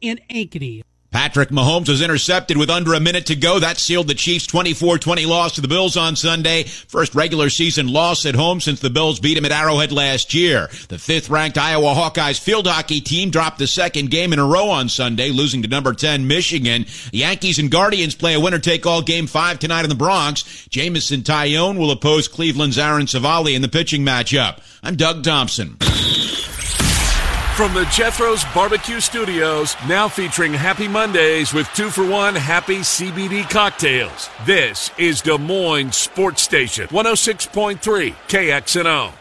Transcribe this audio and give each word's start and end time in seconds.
in 0.00 0.20
Ankeny. 0.30 0.82
Patrick 1.10 1.48
Mahomes 1.48 1.88
was 1.88 2.02
intercepted 2.02 2.58
with 2.58 2.68
under 2.68 2.92
a 2.92 3.00
minute 3.00 3.24
to 3.26 3.34
go. 3.36 3.58
That 3.58 3.78
sealed 3.78 4.08
the 4.08 4.14
Chiefs' 4.14 4.46
24-20 4.46 5.26
loss 5.26 5.54
to 5.54 5.62
the 5.62 5.68
Bills 5.68 5.96
on 5.96 6.16
Sunday. 6.16 6.64
First 6.64 7.14
regular 7.14 7.48
season 7.48 7.88
loss 7.88 8.26
at 8.26 8.34
home 8.34 8.60
since 8.60 8.80
the 8.80 8.90
Bills 8.90 9.18
beat 9.18 9.38
him 9.38 9.46
at 9.46 9.50
Arrowhead 9.50 9.90
last 9.90 10.34
year. 10.34 10.68
The 10.88 10.98
fifth-ranked 10.98 11.56
Iowa 11.56 11.94
Hawkeyes 11.94 12.38
field 12.38 12.66
hockey 12.66 13.00
team 13.00 13.30
dropped 13.30 13.58
the 13.58 13.66
second 13.66 14.10
game 14.10 14.34
in 14.34 14.38
a 14.38 14.44
row 14.44 14.68
on 14.68 14.90
Sunday, 14.90 15.30
losing 15.30 15.62
to 15.62 15.68
number 15.68 15.94
10 15.94 16.28
Michigan. 16.28 16.84
Yankees 17.10 17.58
and 17.58 17.70
Guardians 17.70 18.14
play 18.14 18.34
a 18.34 18.40
winner-take-all 18.40 19.00
game 19.00 19.26
five 19.26 19.58
tonight 19.58 19.84
in 19.84 19.88
the 19.88 19.94
Bronx. 19.94 20.66
Jameson 20.68 21.22
Taillon 21.22 21.78
will 21.78 21.90
oppose 21.90 22.28
Cleveland's 22.28 22.76
Aaron 22.76 23.06
Civale 23.06 23.54
in 23.56 23.62
the 23.62 23.68
pitching 23.68 24.04
matchup. 24.04 24.60
I'm 24.82 24.96
Doug 24.96 25.24
Thompson. 25.24 25.78
From 27.58 27.74
the 27.74 27.86
Jethro's 27.86 28.44
Barbecue 28.54 29.00
Studios, 29.00 29.74
now 29.88 30.06
featuring 30.06 30.52
Happy 30.52 30.86
Mondays 30.86 31.52
with 31.52 31.68
two 31.74 31.90
for 31.90 32.08
one 32.08 32.36
happy 32.36 32.76
CBD 32.76 33.50
cocktails. 33.50 34.30
This 34.46 34.92
is 34.96 35.22
Des 35.22 35.38
Moines 35.38 35.90
Sports 35.90 36.40
Station, 36.42 36.86
106.3 36.86 38.14
KXNO. 38.28 39.12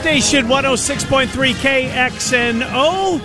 Station 0.00 0.46
106.3 0.46 1.26
KXNO. 1.52 3.20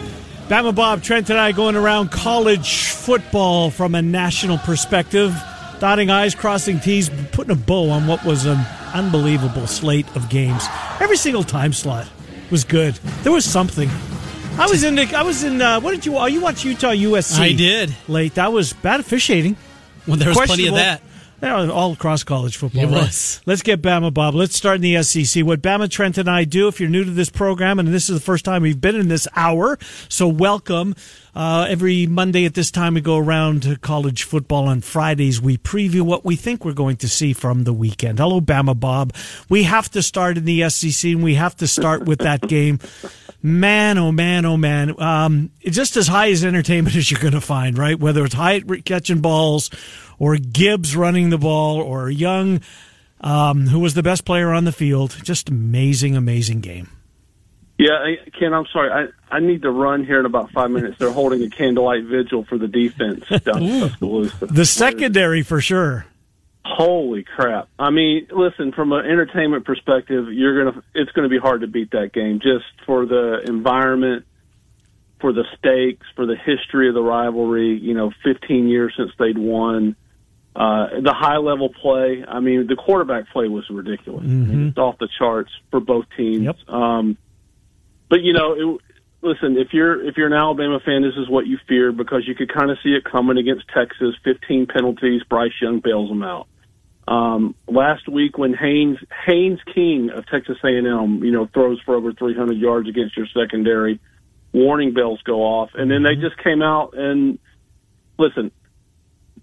Bama 0.50 0.76
Bob 0.76 1.02
Trent 1.02 1.30
and 1.30 1.40
I 1.40 1.54
going 1.54 1.78
around 1.78 2.12
college 2.12 2.90
football 2.90 3.70
from 3.72 3.96
a 3.96 4.02
national 4.02 4.58
perspective, 4.58 5.34
dotting 5.80 6.10
I's, 6.10 6.36
crossing 6.36 6.82
T's, 6.82 7.10
putting 7.32 7.52
a 7.52 7.56
bow 7.56 7.90
on 7.92 8.08
what 8.08 8.26
was 8.26 8.46
an 8.46 8.60
unbelievable 8.94 9.68
slate 9.68 10.06
of 10.18 10.30
games. 10.30 10.66
Every 11.00 11.16
single 11.16 11.44
time 11.46 11.72
slot 11.72 12.10
was 12.52 12.66
good. 12.66 12.96
There 13.24 13.32
was 13.32 13.46
something. 13.46 13.90
I 14.58 14.68
was 14.68 14.84
in. 14.84 14.96
The, 14.96 15.16
I 15.16 15.24
was 15.24 15.46
in. 15.46 15.62
Uh, 15.62 15.80
what 15.80 15.92
did 15.92 16.06
you? 16.06 16.18
Oh, 16.18 16.26
you 16.26 16.42
watched 16.42 16.66
Utah 16.66 16.92
USC? 16.92 17.40
I 17.40 17.54
did. 17.54 17.96
late. 18.10 18.36
That 18.36 18.52
was 18.52 18.74
bad 18.74 19.00
officiating. 19.00 19.56
Well, 20.06 20.18
there 20.18 20.28
was 20.28 20.38
plenty 20.40 20.68
of 20.68 20.76
that. 20.76 21.02
Yeah, 21.46 21.70
all 21.70 21.94
across 21.94 22.24
college 22.24 22.58
football. 22.58 22.82
It 22.82 22.86
right? 22.88 23.04
was. 23.04 23.40
Let's 23.46 23.62
get 23.62 23.80
Bama 23.80 24.12
Bob. 24.12 24.34
Let's 24.34 24.56
start 24.56 24.78
in 24.78 24.82
the 24.82 25.04
SEC. 25.04 25.46
What 25.46 25.62
Bama 25.62 25.88
Trent 25.88 26.18
and 26.18 26.28
I 26.28 26.44
do, 26.44 26.68
if 26.68 26.80
you're 26.80 26.90
new 26.90 27.04
to 27.04 27.12
this 27.12 27.30
program, 27.30 27.78
and 27.78 27.88
this 27.90 28.10
is 28.10 28.20
the 28.20 28.26
first 28.26 28.44
time 28.46 28.64
we've 28.64 28.82
been 28.82 28.96
in 28.96 29.10
this 29.10 29.28
hour, 29.36 29.78
so 30.10 30.28
welcome. 30.28 30.96
Uh, 31.36 31.68
every 31.68 32.08
Monday 32.08 32.46
at 32.46 32.54
this 32.54 32.72
time, 32.72 32.94
we 32.94 33.02
go 33.02 33.18
around 33.18 33.64
to 33.64 33.76
college 33.76 34.24
football. 34.24 34.70
On 34.70 34.80
Fridays, 34.80 35.42
we 35.42 35.58
preview 35.58 36.02
what 36.02 36.24
we 36.24 36.38
think 36.38 36.64
we're 36.64 36.72
going 36.72 36.96
to 36.98 37.10
see 37.10 37.34
from 37.34 37.66
the 37.66 37.74
weekend. 37.74 38.20
Hello, 38.20 38.40
Bama 38.40 38.80
Bob. 38.80 39.14
We 39.50 39.64
have 39.64 39.92
to 39.92 40.02
start 40.02 40.38
in 40.38 40.46
the 40.46 40.70
SEC, 40.70 41.12
and 41.12 41.24
we 41.24 41.36
have 41.36 41.58
to 41.58 41.68
start 41.68 42.06
with 42.06 42.20
that 42.20 42.42
game. 42.48 42.80
Man, 43.44 43.98
oh 43.98 44.14
man, 44.14 44.46
oh 44.46 44.56
man. 44.56 45.00
Um, 45.00 45.52
it's 45.60 45.76
just 45.76 45.98
as 45.98 46.08
high 46.08 46.32
as 46.32 46.46
entertainment 46.46 46.96
as 46.96 47.12
you're 47.12 47.20
going 47.20 47.34
to 47.34 47.42
find, 47.42 47.78
right? 47.78 48.00
Whether 48.00 48.24
it's 48.24 48.34
Hyatt 48.34 48.86
catching 48.86 49.20
balls 49.20 49.70
or 50.18 50.38
Gibbs 50.38 50.96
running 50.96 51.32
the 51.32 51.38
ball 51.38 51.82
or 51.82 52.10
Young, 52.10 52.62
um, 53.20 53.68
who 53.68 53.80
was 53.80 53.94
the 53.94 54.04
best 54.04 54.24
player 54.24 54.52
on 54.52 54.64
the 54.64 54.72
field. 54.72 55.18
Just 55.22 55.50
amazing, 55.50 56.16
amazing 56.16 56.62
game. 56.62 56.95
Yeah, 57.78 58.16
Ken, 58.40 58.54
I'm 58.54 58.66
sorry. 58.72 58.90
I, 58.90 59.36
I 59.36 59.40
need 59.42 59.64
to 59.64 59.72
run 59.72 60.06
here 60.06 60.20
in 60.20 60.26
about 60.26 60.52
five 60.52 60.72
minutes. 60.72 60.98
They're 60.98 61.12
holding 61.12 61.44
a 61.44 61.50
candlelight 61.50 62.06
vigil 62.06 62.46
for 62.46 62.58
the 62.58 62.70
defense 62.70 63.26
down 63.44 63.64
in 63.64 63.82
Tuscaloosa. 63.82 64.46
The 64.46 64.66
secondary 64.66 65.44
for 65.44 65.60
sure. 65.60 66.06
Holy 66.64 67.24
crap! 67.24 67.68
I 67.78 67.92
mean, 67.92 68.28
listen, 68.32 68.72
from 68.72 68.92
an 68.92 69.06
entertainment 69.06 69.66
perspective, 69.66 70.34
you're 70.34 70.64
gonna 70.66 70.84
it's 70.96 71.12
gonna 71.12 71.30
be 71.30 71.38
hard 71.38 71.62
to 71.62 71.68
beat 71.68 71.92
that 71.92 72.12
game 72.12 72.40
just 72.40 72.66
for 72.88 73.06
the 73.06 73.42
environment, 73.46 74.26
for 75.22 75.32
the 75.32 75.44
stakes, 75.58 76.08
for 76.16 76.26
the 76.26 76.36
history 76.36 76.88
of 76.88 76.96
the 76.96 77.04
rivalry. 77.04 77.78
You 77.78 77.94
know, 77.94 78.12
15 78.24 78.68
years 78.68 78.94
since 78.98 79.12
they'd 79.20 79.38
won. 79.38 79.96
Uh, 80.56 81.02
the 81.02 81.14
high 81.14 81.38
level 81.38 81.70
play. 81.70 82.24
I 82.28 82.40
mean, 82.40 82.66
the 82.66 82.78
quarterback 82.78 83.30
play 83.30 83.48
was 83.48 83.70
ridiculous. 83.70 84.24
I 84.24 84.28
mean, 84.28 84.68
it's 84.70 84.78
off 84.78 84.98
the 84.98 85.10
charts 85.20 85.52
for 85.70 85.82
both 85.82 86.06
teams. 86.18 86.46
Yep. 86.46 86.70
Um, 86.70 87.18
but 88.10 88.22
you 88.22 88.34
know, 88.34 88.54
it, 88.54 88.82
listen, 89.22 89.58
if 89.58 89.70
you're 89.74 90.08
if 90.08 90.18
you're 90.18 90.28
an 90.28 90.34
Alabama 90.34 90.80
fan, 90.86 91.02
this 91.02 91.16
is 91.18 91.30
what 91.30 91.48
you 91.48 91.58
feared 91.68 91.98
because 91.98 92.28
you 92.28 92.36
could 92.36 92.54
kind 92.54 92.72
of 92.72 92.78
see 92.84 92.90
it 92.90 93.04
coming 93.04 93.38
against 93.38 93.66
Texas. 93.74 94.16
15 94.24 94.68
penalties, 94.68 95.22
Bryce 95.30 95.52
Young 95.62 95.80
bails 95.80 96.10
them 96.10 96.24
out. 96.24 96.48
Um, 97.08 97.56
last 97.68 98.08
week 98.08 98.38
when 98.38 98.54
Haynes 98.54 98.98
Haynes 99.26 99.60
King 99.74 100.10
of 100.10 100.26
Texas 100.28 100.58
A&M, 100.64 101.24
you 101.24 101.32
know, 101.32 101.48
throws 101.54 101.80
for 101.86 101.96
over 101.96 102.14
300 102.14 102.58
yards 102.58 102.90
against 102.90 103.16
your 103.16 103.28
secondary, 103.28 104.00
warning 104.54 104.94
bells 104.94 105.22
go 105.24 105.42
off, 105.42 105.72
and 105.76 105.92
then 105.92 106.04
they 106.04 106.16
just 106.16 106.38
came 106.44 106.62
out 106.62 106.98
and 106.98 107.38
listen. 108.18 108.52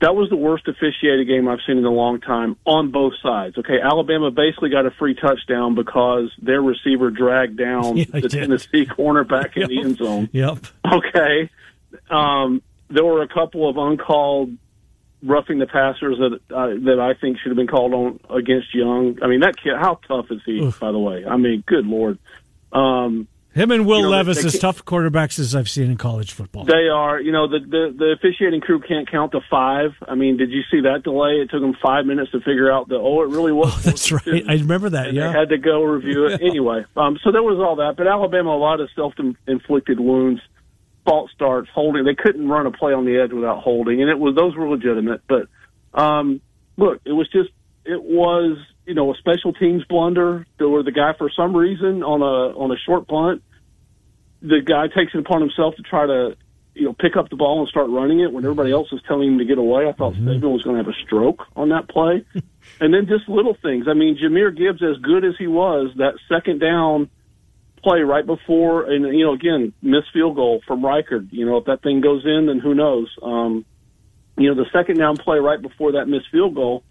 That 0.00 0.16
was 0.16 0.30
the 0.30 0.36
worst 0.36 0.66
officiated 0.66 1.28
game 1.28 1.47
I've 1.48 1.60
seen 1.66 1.78
in 1.78 1.84
a 1.84 1.91
long 1.91 2.20
time 2.20 2.56
on 2.64 2.91
both 2.91 3.12
sides. 3.22 3.58
Okay, 3.58 3.78
Alabama 3.80 4.30
basically 4.30 4.70
got 4.70 4.86
a 4.86 4.91
free 4.91 5.14
touchdown 5.14 5.75
because 5.75 6.32
their 6.41 6.60
receiver 6.62 7.10
dragged 7.10 7.56
down 7.56 7.97
Yeah, 7.98 8.04
the. 8.12 8.28
Tennessee 8.28 8.86
cornerback 8.86 9.56
in 9.56 9.69
the 9.69 9.81
end 9.81 9.98
zone. 9.98 10.28
Yep. 10.32 10.58
Okay. 10.91 11.50
Um, 12.10 12.62
there 12.88 13.04
were 13.04 13.22
a 13.22 13.28
couple 13.28 13.69
of 13.69 13.76
uncalled 13.76 14.56
roughing 15.22 15.58
the 15.58 15.66
passers 15.66 16.19
that 16.19 16.54
uh, 16.54 16.66
that 16.84 16.98
I 17.00 17.14
think 17.19 17.38
should 17.38 17.50
have 17.50 17.56
been 17.56 17.69
called 17.69 17.94
on 17.94 18.20
against 18.31 18.75
Young. 18.75 19.19
I 19.22 19.28
mean, 19.28 19.41
that 19.41 19.56
kid, 19.56 19.75
how 19.78 20.00
tough 20.08 20.26
is 20.31 20.41
he? 20.44 20.60
Oof. 20.60 20.81
By 20.81 20.91
the 20.91 20.98
way, 20.98 21.25
I 21.25 21.36
mean, 21.36 21.62
good 21.66 21.86
lord. 21.86 22.19
Um, 22.72 23.28
Him 23.54 23.70
and 23.70 23.86
Will 23.86 23.98
You 23.98 24.02
know, 24.04 24.10
Levis 24.10 24.40
they 24.40 24.46
as 24.46 24.58
tough 24.58 24.84
quarterbacks 24.84 25.38
as 25.38 25.54
I've 25.54 25.68
seen 25.68 25.90
in 25.90 25.96
college 25.98 26.32
football. 26.32 26.64
they 26.64 26.88
are, 26.88 27.20
you 27.20 27.32
know, 27.32 27.48
the, 27.48 27.58
the 27.60 27.94
the 27.96 28.12
officiating 28.18 28.60
crew 28.62 28.80
can't 28.80 29.10
count 29.10 29.32
to 29.32 29.40
five. 29.50 29.90
I 30.08 30.14
mean, 30.14 30.38
did 30.38 30.50
you 30.50 30.62
see 30.70 30.80
that 30.82 31.02
delay? 31.02 31.40
It 31.42 31.50
took 31.50 31.60
them 31.60 31.76
five 31.82 32.06
minutes 32.06 32.30
to 32.32 32.38
figure 32.40 32.72
out 32.72 32.88
that. 32.88 32.96
Oh, 32.96 33.22
it 33.22 33.28
really 33.28 33.52
was. 33.52 33.72
Oh, 33.76 33.80
that's 33.84 34.10
right. 34.10 34.44
I 34.48 34.54
remember 34.54 34.88
that. 34.90 35.08
and 35.08 35.16
Yeah. 35.16 35.32
they 35.32 35.38
had 35.38 35.48
to 35.50 35.58
go 35.58 35.82
review 35.82 36.26
it 36.26 36.40
anyway. 36.42 36.84
Um, 36.96 37.18
so 37.22 37.30
there 37.32 37.42
was 37.42 37.58
all 37.58 37.76
that, 37.76 37.96
but 37.96 38.06
Alabama 38.06 38.50
a 38.50 38.56
lot 38.58 38.80
of 38.80 38.88
self-inflicted 38.96 40.00
wounds, 40.00 40.40
false 41.04 41.30
starts, 41.32 41.69
holding. 41.74 42.04
They 42.04 42.14
couldn't 42.14 42.48
run 42.48 42.66
a 42.66 42.70
play 42.70 42.92
on 42.92 43.04
the 43.04 43.19
edge 43.19 43.32
without 43.32 43.62
holding, 43.62 44.00
and 44.00 44.10
it 44.10 44.19
was 44.19 44.34
those 44.34 44.54
were 44.56 44.69
legitimate. 44.69 45.20
But 45.28 45.48
um, 45.92 46.40
look, 46.76 47.00
it 47.04 47.12
was 47.12 47.28
just 47.30 47.50
it 47.84 48.02
was 48.02 48.56
you 48.87 48.94
know 48.94 49.12
a 49.12 49.16
special 49.16 49.53
teams 49.53 49.84
blunder. 49.84 50.47
Were 50.59 50.82
the 50.82 50.93
guy 50.93 51.12
for 51.16 51.31
some 51.31 51.56
reason 51.56 52.03
on 52.03 52.22
a 52.22 52.56
on 52.59 52.70
a 52.70 52.76
short 52.87 53.09
punt. 53.09 53.43
The 54.41 54.60
guy 54.60 54.88
takes 54.88 55.15
it 55.15 55.19
upon 55.19 55.41
himself 55.41 55.76
to 55.76 55.82
try 55.82 56.06
to 56.06 56.37
you 56.75 56.87
know 56.87 56.93
pick 56.93 57.16
up 57.16 57.31
the 57.31 57.37
ball 57.37 57.60
and 57.60 57.69
start 57.69 57.91
running 57.91 58.20
it 58.20 58.32
when 58.32 58.44
everybody 58.44 58.72
else 58.72 58.88
is 58.93 59.00
telling 59.06 59.32
him 59.32 59.38
to 59.38 59.44
get 59.44 59.59
away. 59.59 59.88
I 59.88 59.93
thought 59.93 60.15
Saban 60.15 60.53
was 60.53 60.62
going 60.62 60.76
to 60.76 60.82
have 60.82 60.93
a 60.93 60.98
stroke 61.06 61.43
on 61.54 61.70
that 61.70 61.88
play. 61.88 62.25
And 62.81 62.94
then 62.94 63.06
just 63.06 63.28
little 63.28 63.56
things. 63.60 63.87
I 63.88 63.94
mean, 63.94 64.16
Jahmyr 64.16 64.56
Gibbs, 64.56 64.82
as 64.82 64.97
good 65.03 65.25
as 65.25 65.34
he 65.38 65.47
was, 65.47 65.91
that 65.97 66.14
second 66.28 66.60
down 66.60 67.10
play 67.82 68.00
right 68.00 68.25
before, 68.25 68.91
and 68.91 69.04
you 69.16 69.25
know, 69.25 69.32
again, 69.32 69.72
missed 69.82 70.12
field 70.12 70.37
goal 70.37 70.62
from 70.66 70.82
Reichard. 70.82 71.28
You 71.32 71.44
know, 71.44 71.56
if 71.59 71.64
that 71.66 71.82
thing 71.82 72.00
goes 72.00 72.25
in, 72.25 72.47
then 72.47 72.60
who 72.60 72.75
knows? 72.75 73.09
Um, 73.22 73.64
you 74.38 74.49
know, 74.49 74.54
the 74.54 74.70
second 74.72 74.99
down 74.99 75.16
play 75.16 75.38
right 75.38 75.60
before 75.60 75.93
that 75.93 76.06
missed 76.06 76.31
field 76.31 76.54
goal, 76.54 76.84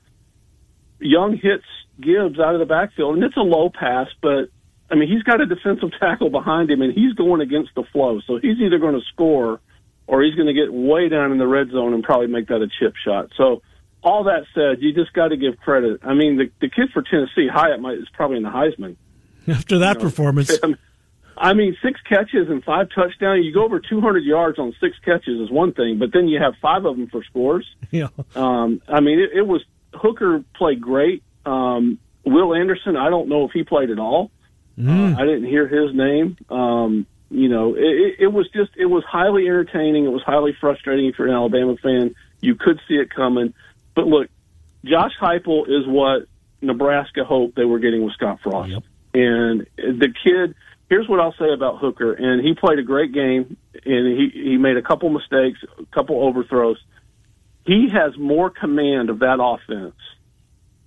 Young 1.02 1.38
hits 1.38 1.66
Gibbs 2.00 2.40
out 2.40 2.54
of 2.54 2.60
the 2.60 2.66
backfield, 2.66 3.16
and 3.16 3.24
it's 3.24 3.38
a 3.38 3.42
low 3.42 3.70
pass, 3.70 4.08
but 4.22 4.50
I 4.90 4.96
mean, 4.96 5.10
he's 5.10 5.24
got 5.24 5.42
a 5.42 5.46
defensive 5.46 5.92
tackle 6.00 6.30
behind 6.30 6.70
him, 6.70 6.82
and 6.82 6.94
he's 6.94 7.14
going 7.14 7.42
against 7.42 7.74
the 7.76 7.84
flow. 7.92 8.20
So 8.28 8.38
he's 8.38 8.60
either 8.60 8.78
going 8.80 8.96
to 8.96 9.06
score 9.14 9.60
or 10.08 10.24
he's 10.24 10.36
going 10.36 10.48
to 10.48 10.54
get 10.54 10.74
way 10.74 11.08
down 11.10 11.32
in 11.32 11.38
the 11.38 11.48
red 11.48 11.70
zone 11.72 11.94
and 11.94 12.04
probably 12.04 12.28
make 12.28 12.48
that 12.48 12.62
a 12.62 12.68
chip 12.80 12.96
shot. 13.04 13.30
So 13.38 13.62
all 14.04 14.26
that 14.26 14.46
said, 14.54 14.82
you 14.82 14.94
just 14.94 15.14
got 15.14 15.30
to 15.30 15.38
give 15.38 15.58
credit. 15.58 16.02
I 16.04 16.14
mean, 16.14 16.38
the, 16.38 16.52
the 16.60 16.70
kid 16.70 16.90
for 16.92 17.02
Tennessee, 17.02 17.48
Hyatt, 17.48 17.80
might, 17.80 17.98
is 17.98 18.10
probably 18.14 18.38
in 18.38 18.44
the 18.44 18.50
Heisman. 18.50 18.98
After 19.48 19.80
that 19.80 20.00
performance, 20.00 20.52
I 21.38 21.54
mean, 21.54 21.76
six 21.82 22.00
catches 22.08 22.50
and 22.50 22.64
five 22.64 22.90
touchdowns. 22.94 23.46
You 23.46 23.54
go 23.54 23.64
over 23.64 23.80
200 23.80 24.24
yards 24.24 24.60
on 24.60 24.76
six 24.80 24.96
catches 25.04 25.40
is 25.40 25.50
one 25.50 25.74
thing, 25.74 25.98
but 25.98 26.12
then 26.14 26.28
you 26.28 26.40
have 26.40 26.54
five 26.62 26.86
of 26.86 26.98
them 26.98 27.08
for 27.08 27.24
scores. 27.24 27.66
you 27.92 28.08
know, 28.36 28.42
Um, 28.42 28.82
I 28.88 29.00
mean, 29.00 29.20
it, 29.20 29.32
it 29.34 29.48
was 29.48 29.64
Hooker 29.94 30.44
played 30.56 30.82
great. 30.82 31.24
Um, 31.46 32.00
Will 32.26 32.54
Anderson, 32.54 32.96
I 32.96 33.10
don't 33.10 33.30
know 33.30 33.46
if 33.46 33.52
he 33.52 33.64
played 33.64 33.90
at 33.90 34.00
all. 34.00 34.32
Uh, 34.82 35.16
I 35.18 35.26
didn't 35.26 35.46
hear 35.46 35.68
his 35.68 35.94
name. 35.96 36.38
Um, 36.50 37.06
you 37.30 37.50
know, 37.50 37.76
it, 37.76 37.82
it, 37.82 38.16
it 38.20 38.28
was 38.28 38.50
just 38.52 38.72
it 38.78 38.86
was 38.86 39.04
highly 39.04 39.46
entertaining. 39.48 40.06
It 40.06 40.12
was 40.12 40.24
highly 40.24 40.56
frustrating 40.60 41.08
if 41.08 41.20
you're 41.20 41.28
an 41.28 41.34
Alabama 41.34 41.76
fan. 41.78 42.16
You 42.42 42.56
could 42.56 42.80
see 42.88 42.96
it 42.96 43.10
coming, 43.14 43.54
but 43.96 44.08
look, 44.08 44.30
Josh 44.84 45.12
Heupel 45.20 45.68
is 45.68 45.88
what 45.88 46.28
Nebraska 46.62 47.24
hoped 47.24 47.56
they 47.56 47.66
were 47.66 47.80
getting 47.80 48.04
with 48.04 48.14
Scott 48.14 48.40
Frost, 48.42 48.72
Yep. 48.72 48.84
and 49.14 49.68
the 49.78 50.14
kid 50.24 50.56
here's 50.92 51.08
what 51.08 51.22
I'll 51.22 51.34
say 51.40 51.52
about 51.54 51.80
Hooker, 51.80 52.14
and 52.14 52.46
he 52.46 52.54
played 52.54 52.78
a 52.78 52.84
great 52.84 53.14
game, 53.14 53.56
and 53.86 54.20
he 54.20 54.30
he 54.34 54.58
made 54.58 54.78
a 54.78 54.82
couple 54.82 55.10
mistakes, 55.10 55.60
a 55.80 55.86
couple 55.86 56.22
overthrows. 56.22 56.78
He 57.66 57.90
has 57.94 58.18
more 58.18 58.50
command 58.50 59.10
of 59.10 59.20
that 59.20 59.38
offense 59.42 59.96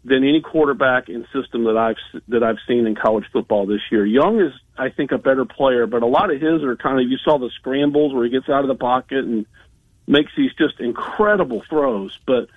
than 0.05 0.23
any 0.23 0.43
quarterback 0.43 1.09
in 1.09 1.27
system 1.33 1.65
that 1.65 1.77
I've 1.77 2.23
that 2.29 2.43
I've 2.43 2.59
seen 2.69 2.87
in 2.87 2.95
college 2.95 3.25
football 3.33 3.67
this 3.67 3.81
year. 3.91 4.05
Young 4.05 4.41
is, 4.41 4.53
I 4.77 4.91
think, 4.91 5.13
a 5.13 5.19
better 5.19 5.45
player, 5.45 5.87
but 5.87 6.03
a 6.03 6.07
lot 6.07 6.31
of 6.31 6.41
his 6.41 6.63
are 6.63 6.77
kind 6.77 7.01
of 7.01 7.11
you 7.11 7.17
saw 7.19 7.39
the 7.39 7.51
scrambles 7.57 8.13
where 8.13 8.25
he 8.25 8.31
gets 8.31 8.49
out 8.49 8.63
of 8.63 8.69
the 8.69 8.75
pocket 8.75 9.25
and 9.25 9.47
makes 10.07 10.33
these 10.37 10.53
just 10.55 10.81
incredible 10.81 11.63
throws. 11.69 12.19
But 12.27 12.49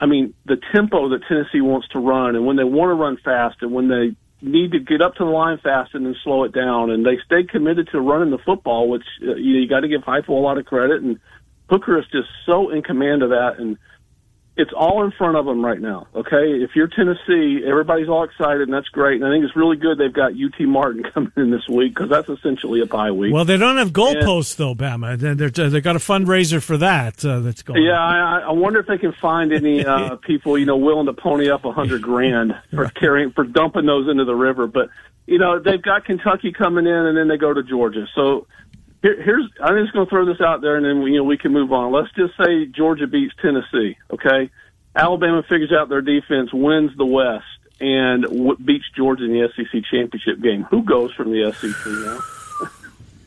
I 0.00 0.06
mean, 0.06 0.34
the 0.46 0.60
tempo 0.72 1.10
that 1.10 1.22
Tennessee 1.28 1.60
wants 1.60 1.88
to 1.88 2.00
run, 2.00 2.34
and 2.34 2.46
when 2.46 2.56
they 2.56 2.64
want 2.64 2.90
to 2.90 2.94
run 2.94 3.18
fast, 3.18 3.58
and 3.60 3.72
when 3.72 3.88
they 3.88 4.16
need 4.42 4.72
to 4.72 4.80
get 4.80 5.02
up 5.02 5.14
to 5.16 5.24
the 5.24 5.30
line 5.30 5.58
fast 5.58 5.94
and 5.94 6.06
then 6.06 6.16
slow 6.24 6.44
it 6.44 6.52
down, 6.52 6.90
and 6.90 7.04
they 7.04 7.18
stay 7.24 7.44
committed 7.44 7.88
to 7.92 8.00
running 8.00 8.30
the 8.30 8.38
football, 8.38 8.88
which 8.88 9.04
uh, 9.22 9.34
you, 9.34 9.54
know, 9.54 9.60
you 9.60 9.68
got 9.68 9.80
to 9.80 9.88
give 9.88 10.00
Heupel 10.00 10.30
a 10.30 10.32
lot 10.32 10.58
of 10.58 10.66
credit. 10.66 11.02
And 11.02 11.20
Hooker 11.70 11.98
is 11.98 12.04
just 12.12 12.28
so 12.44 12.70
in 12.70 12.82
command 12.82 13.22
of 13.22 13.30
that, 13.30 13.58
and 13.58 13.78
it's 14.56 14.72
all 14.76 15.04
in 15.04 15.12
front 15.12 15.36
of 15.36 15.46
them 15.46 15.64
right 15.64 15.80
now. 15.80 16.08
Okay, 16.14 16.62
if 16.62 16.70
you're 16.74 16.88
Tennessee, 16.88 17.62
everybody's 17.64 18.08
all 18.08 18.24
excited, 18.24 18.62
and 18.62 18.72
that's 18.72 18.88
great. 18.88 19.22
And 19.22 19.24
I 19.24 19.32
think 19.32 19.44
it's 19.44 19.54
really 19.54 19.76
good 19.76 19.96
they've 19.96 20.12
got 20.12 20.32
UT 20.32 20.60
Martin 20.66 21.02
coming 21.14 21.32
in 21.36 21.50
this 21.50 21.66
week 21.68 21.94
because 21.94 22.10
that's 22.10 22.28
essentially 22.28 22.80
a 22.80 22.86
bye 22.86 23.12
week. 23.12 23.32
Well, 23.32 23.44
they 23.44 23.56
don't 23.56 23.76
have 23.76 23.92
goalposts 23.92 24.56
though, 24.56 24.74
Bama. 24.74 25.16
They're, 25.16 25.34
they're, 25.34 25.70
they've 25.70 25.82
got 25.82 25.96
a 25.96 26.00
fundraiser 26.00 26.62
for 26.62 26.76
that 26.78 27.24
uh, 27.24 27.40
that's 27.40 27.62
going. 27.62 27.82
Yeah, 27.82 27.98
I, 27.98 28.40
I 28.48 28.52
wonder 28.52 28.80
if 28.80 28.86
they 28.86 28.98
can 28.98 29.12
find 29.12 29.52
any 29.52 29.86
uh, 29.86 30.16
people 30.26 30.58
you 30.58 30.66
know 30.66 30.76
willing 30.76 31.06
to 31.06 31.12
pony 31.12 31.50
up 31.50 31.64
a 31.64 31.72
hundred 31.72 32.02
grand 32.02 32.52
for 32.74 32.88
carrying 32.88 33.30
for 33.30 33.44
dumping 33.44 33.86
those 33.86 34.08
into 34.08 34.24
the 34.24 34.34
river. 34.34 34.66
But 34.66 34.88
you 35.26 35.38
know 35.38 35.60
they've 35.60 35.80
got 35.80 36.04
Kentucky 36.04 36.52
coming 36.52 36.86
in, 36.86 36.92
and 36.92 37.16
then 37.16 37.28
they 37.28 37.36
go 37.36 37.54
to 37.54 37.62
Georgia. 37.62 38.06
So 38.14 38.46
here, 39.02 39.22
here's 39.22 39.48
I'm 39.62 39.82
just 39.82 39.92
going 39.92 40.06
to 40.06 40.10
throw 40.10 40.26
this 40.26 40.40
out 40.40 40.60
there, 40.60 40.76
and 40.76 40.84
then 40.84 41.02
you 41.10 41.18
know 41.18 41.24
we 41.24 41.38
can 41.38 41.52
move 41.52 41.72
on. 41.72 41.92
Let's 41.92 42.12
just 42.14 42.36
say 42.36 42.66
Georgia 42.66 43.06
beats 43.06 43.34
Tennessee. 43.40 43.96
Okay, 44.10 44.50
Alabama 44.94 45.42
figures 45.42 45.72
out 45.72 45.88
their 45.88 46.02
defense, 46.02 46.52
wins 46.52 46.96
the 46.96 47.06
West, 47.06 47.44
and 47.80 48.22
w- 48.24 48.56
beats 48.56 48.84
Georgia 48.94 49.24
in 49.24 49.32
the 49.32 49.48
SEC 49.56 49.82
championship 49.90 50.40
game. 50.42 50.64
Who 50.64 50.82
goes 50.82 51.12
from 51.12 51.30
the 51.30 51.52
SEC 51.52 51.86
now? 51.86 52.70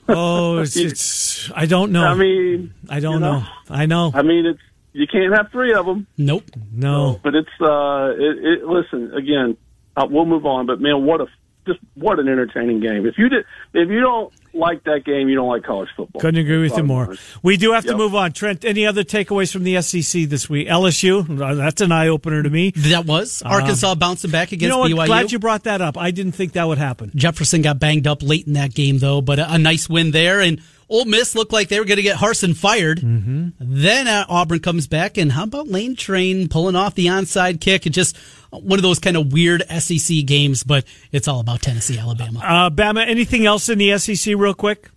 oh, 0.15 0.59
it's, 0.59 0.75
it's, 0.75 1.51
I 1.55 1.65
don't 1.65 1.91
know. 1.91 2.05
I 2.05 2.13
mean, 2.13 2.73
I 2.89 2.99
don't 2.99 3.15
you 3.15 3.19
know, 3.19 3.39
know. 3.39 3.47
I 3.69 3.85
know. 3.85 4.11
I 4.13 4.21
mean, 4.21 4.45
it's 4.45 4.61
you 4.93 5.07
can't 5.07 5.35
have 5.35 5.51
three 5.51 5.73
of 5.73 5.85
them. 5.85 6.05
Nope. 6.17 6.43
No. 6.71 7.19
But 7.23 7.33
it's 7.35 7.49
uh, 7.59 8.13
it, 8.15 8.45
it, 8.45 8.65
listen 8.65 9.13
again. 9.13 9.57
Uh, 9.95 10.07
we'll 10.09 10.25
move 10.25 10.45
on, 10.45 10.65
but 10.65 10.79
man, 10.79 11.03
what 11.05 11.21
a 11.21 11.27
just 11.65 11.79
what 11.95 12.19
an 12.19 12.27
entertaining 12.27 12.79
game. 12.79 13.05
If 13.05 13.17
you 13.17 13.29
did, 13.29 13.45
if 13.73 13.89
you 13.89 14.01
don't 14.01 14.33
like 14.53 14.83
that 14.83 15.03
game, 15.05 15.29
you 15.29 15.35
don't 15.35 15.47
like 15.47 15.63
college 15.63 15.89
football. 15.95 16.21
Couldn't 16.21 16.41
agree 16.41 16.61
with 16.61 16.77
you 16.77 16.83
more. 16.83 17.15
We 17.41 17.57
do 17.57 17.73
have 17.73 17.85
yep. 17.85 17.93
to 17.93 17.97
move 17.97 18.15
on. 18.15 18.33
Trent, 18.33 18.65
any 18.65 18.85
other 18.85 19.03
takeaways 19.03 19.51
from 19.51 19.63
the 19.63 19.81
SEC 19.81 20.23
this 20.23 20.49
week? 20.49 20.67
LSU, 20.67 21.41
uh, 21.41 21.55
that's 21.55 21.81
an 21.81 21.91
eye 21.91 22.07
opener 22.07 22.43
to 22.43 22.49
me. 22.49 22.71
That 22.75 23.05
was 23.05 23.41
Arkansas 23.41 23.91
um, 23.91 23.99
bouncing 23.99 24.31
back 24.31 24.51
against 24.51 24.63
you 24.63 24.69
know 24.69 24.79
what? 24.79 24.91
BYU. 24.91 25.05
Glad 25.05 25.31
you 25.31 25.39
brought 25.39 25.63
that 25.63 25.81
up. 25.81 25.97
I 25.97 26.11
didn't 26.11 26.33
think 26.33 26.53
that 26.53 26.67
would 26.67 26.77
happen. 26.77 27.11
Jefferson 27.15 27.61
got 27.61 27.79
banged 27.79 28.07
up 28.07 28.21
late 28.21 28.45
in 28.47 28.53
that 28.53 28.73
game 28.73 28.99
though, 28.99 29.21
but 29.21 29.39
a, 29.39 29.53
a 29.53 29.57
nice 29.57 29.89
win 29.89 30.11
there 30.11 30.39
and. 30.39 30.61
Ole 30.89 31.05
Miss 31.05 31.33
looked 31.33 31.53
like 31.53 31.69
they 31.69 31.79
were 31.79 31.85
going 31.85 31.97
to 31.97 32.03
get 32.03 32.17
Harsin 32.17 32.55
fired. 32.55 32.99
Mm-hmm. 32.99 33.47
Then 33.59 34.07
uh, 34.07 34.25
Auburn 34.29 34.59
comes 34.59 34.85
back, 34.85 35.17
and 35.17 35.31
how 35.31 35.45
about 35.45 35.67
Lane 35.67 35.95
Train 35.95 36.49
pulling 36.49 36.75
off 36.75 36.93
the 36.93 37.07
onside 37.07 37.59
kick? 37.61 37.87
It 37.87 37.91
just 37.91 38.15
one 38.61 38.79
of 38.79 38.83
those 38.83 38.99
kind 38.99 39.17
of 39.17 39.31
weird 39.31 39.63
SEC 39.69 40.25
games, 40.25 40.63
but 40.63 40.85
it's 41.11 41.27
all 41.27 41.39
about 41.39 41.61
Tennessee, 41.61 41.97
Alabama. 41.97 42.39
Uh, 42.39 42.69
Bama, 42.69 43.07
anything 43.07 43.45
else 43.45 43.69
in 43.69 43.77
the 43.77 43.97
SEC, 43.97 44.35
real 44.37 44.53
quick? 44.53 44.89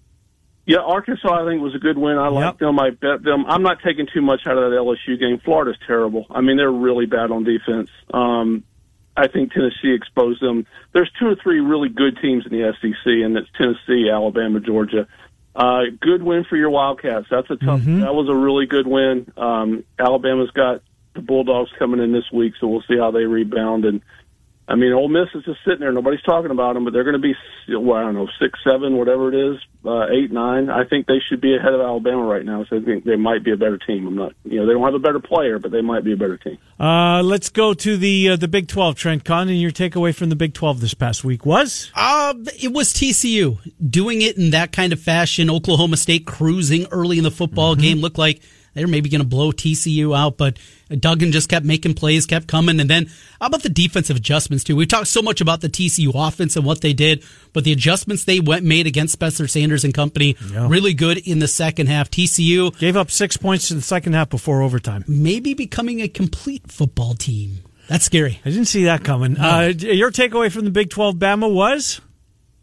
Yeah, 0.67 0.79
Arkansas, 0.79 1.33
I 1.33 1.49
think, 1.49 1.63
was 1.63 1.77
a 1.77 1.79
good 1.79 1.97
win. 1.97 2.19
I 2.19 2.29
like 2.29 2.45
yep. 2.45 2.59
them. 2.59 2.81
I 2.81 2.91
bet 2.91 3.23
them. 3.23 3.47
I'm 3.47 3.63
not 3.63 3.79
taking 3.85 4.09
too 4.13 4.21
much 4.21 4.41
out 4.47 4.59
of 4.59 4.71
that 4.71 4.77
LSU 4.77 5.19
game. 5.19 5.39
Florida's 5.45 5.77
terrible. 5.87 6.27
I 6.29 6.41
mean, 6.41 6.57
they're 6.57 6.71
really 6.71 7.07
bad 7.07 7.31
on 7.31 7.45
defense. 7.45 7.89
Um, 8.13 8.65
I 9.17 9.29
think 9.29 9.53
Tennessee 9.53 9.95
exposed 9.95 10.43
them. 10.43 10.67
There's 10.93 11.11
two 11.21 11.29
or 11.29 11.37
three 11.37 11.61
really 11.61 11.89
good 11.89 12.19
teams 12.21 12.45
in 12.47 12.53
the 12.53 12.73
SEC, 12.81 13.07
and 13.07 13.37
it's 13.37 13.49
Tennessee, 13.57 14.11
Alabama, 14.11 14.59
Georgia. 14.59 15.07
Uh, 15.55 15.85
good 16.01 16.23
win 16.23 16.45
for 16.45 16.57
your 16.57 16.71
Wildcats. 16.71 17.29
That's 17.31 17.49
a 17.49 17.57
tough. 17.57 17.81
Mm-hmm. 17.81 18.01
That 18.01 18.15
was 18.15 18.29
a 18.29 18.35
really 18.35 18.67
good 18.67 18.87
win. 18.87 19.33
Um, 19.37 19.85
Alabama's 19.99 20.51
got 20.51 20.83
the 21.17 21.23
Bulldogs 21.23 21.71
coming 21.79 22.01
in 22.01 22.13
this 22.13 22.31
week, 22.33 22.55
so 22.61 22.69
we'll 22.69 22.85
see 22.89 22.97
how 22.97 23.11
they 23.11 23.25
rebound. 23.25 23.85
And 23.85 24.03
I 24.69 24.75
mean, 24.75 24.93
Ole 24.93 25.09
Miss 25.09 25.29
is 25.33 25.45
just 25.45 25.61
sitting 25.65 25.81
there. 25.81 25.93
Nobody's 25.93 26.23
talking 26.23 26.51
about 26.51 26.75
them, 26.75 26.85
but 26.85 26.93
they're 26.93 27.05
going 27.05 27.15
to 27.15 27.21
be, 27.21 27.35
well, 27.69 27.97
I 27.97 28.03
don't 28.03 28.15
know, 28.15 28.29
six, 28.41 28.59
seven, 28.69 28.97
whatever 28.97 29.33
it 29.33 29.53
is, 29.53 29.61
uh, 29.85 30.09
eight, 30.09 30.33
nine. 30.33 30.71
I 30.71 30.83
think 30.85 31.07
they 31.07 31.21
should 31.29 31.41
be 31.41 31.55
ahead 31.55 31.73
of 31.73 31.81
Alabama 31.81 32.25
right 32.25 32.45
now. 32.45 32.65
So 32.69 32.79
I 32.79 32.81
think 32.81 33.05
they 33.05 33.15
might 33.15 33.45
be 33.45 33.53
a 33.53 33.57
better 33.57 33.79
team. 33.79 34.09
I'm 34.09 34.17
not, 34.17 34.33
you 34.45 34.59
know, 34.59 34.67
they 34.67 34.73
don't 34.73 34.83
have 34.83 34.95
a 34.95 34.99
better 34.99 35.21
player, 35.21 35.61
but 35.61 35.71
they 35.71 35.83
might 35.83 36.03
be 36.03 36.15
a 36.15 36.17
better 36.17 36.37
team. 36.37 36.59
Uh, 36.81 37.23
let's 37.23 37.49
go 37.49 37.75
to 37.75 37.97
the 37.97 38.31
uh, 38.31 38.37
the 38.37 38.49
Big 38.49 38.67
Twelve, 38.67 38.97
Trent 38.97 39.25
Con, 39.25 39.49
and 39.49 39.61
your 39.61 39.71
takeaway 39.71 40.13
from 40.13 40.31
the 40.31 40.37
Big 40.37 40.53
Twelve 40.53 40.81
this 40.81 40.95
past 40.95 41.23
week 41.23 41.47
was? 41.47 41.93
Uh, 41.95 42.35
it 42.61 42.73
was 42.73 42.93
TCU 42.93 43.59
doing 43.89 44.21
it 44.21 44.37
in 44.37 44.51
that 44.51 44.73
kind 44.73 44.93
of 44.93 45.01
fashion. 45.01 45.49
Oklahoma 45.49 45.97
State 45.97 46.27
cruising 46.27 46.87
early 46.91 47.19
in 47.19 47.25
the 47.25 47.31
football 47.31 47.75
mm-hmm. 47.75 47.83
game 47.83 47.99
looked 47.99 48.19
like 48.19 48.43
they're 48.77 48.87
maybe 48.87 49.09
going 49.09 49.23
to 49.23 49.27
blow 49.27 49.53
TCU 49.53 50.17
out, 50.17 50.37
but 50.37 50.59
Duggan 50.91 51.33
just 51.33 51.49
kept 51.49 51.65
making 51.65 51.95
plays, 51.95 52.27
kept 52.27 52.47
coming. 52.47 52.79
And 52.79 52.91
then 52.91 53.07
how 53.41 53.47
about 53.47 53.63
the 53.63 53.71
defensive 53.71 54.19
adjustments 54.19 54.65
too? 54.65 54.77
We 54.77 54.85
talked 54.85 55.09
so 55.09 55.23
much 55.23 55.41
about 55.41 55.63
the 55.63 55.69
TCU 55.69 56.13
offense 56.15 56.57
and 56.57 56.65
what 56.65 56.83
they 56.83 56.93
did, 56.93 57.25
but 57.55 57.65
the 57.65 57.73
adjustments 57.73 58.25
they 58.25 58.39
went 58.39 58.65
made 58.65 58.87
against 58.87 59.15
Spencer 59.15 59.49
Sanders 59.49 59.83
and 59.83 59.95
company 59.95 60.37
yeah. 60.53 60.69
really 60.69 60.93
good 60.93 61.17
in 61.19 61.39
the 61.39 61.49
second 61.49 61.89
half. 61.89 62.11
TCU 62.11 62.79
gave 62.79 62.97
up 62.97 63.11
six 63.11 63.39
points 63.39 63.71
in 63.71 63.79
the 63.79 63.83
second 63.83 64.13
half 64.13 64.29
before 64.29 64.61
overtime. 64.61 65.05
Maybe 65.09 65.55
becoming 65.55 66.03
a 66.03 66.09
complete 66.09 66.71
football 66.71 67.15
team. 67.15 67.61
That's 67.89 68.05
scary. 68.05 68.41
I 68.45 68.51
didn't 68.51 68.67
see 68.67 68.85
that 68.85 69.05
coming. 69.05 69.35
No. 69.35 69.43
Uh, 69.43 69.67
your 69.69 70.11
takeaway 70.11 70.53
from 70.53 70.65
the 70.65 70.71
Big 70.71 70.91
12 70.91 71.17
Bama 71.17 71.51
was? 71.51 72.01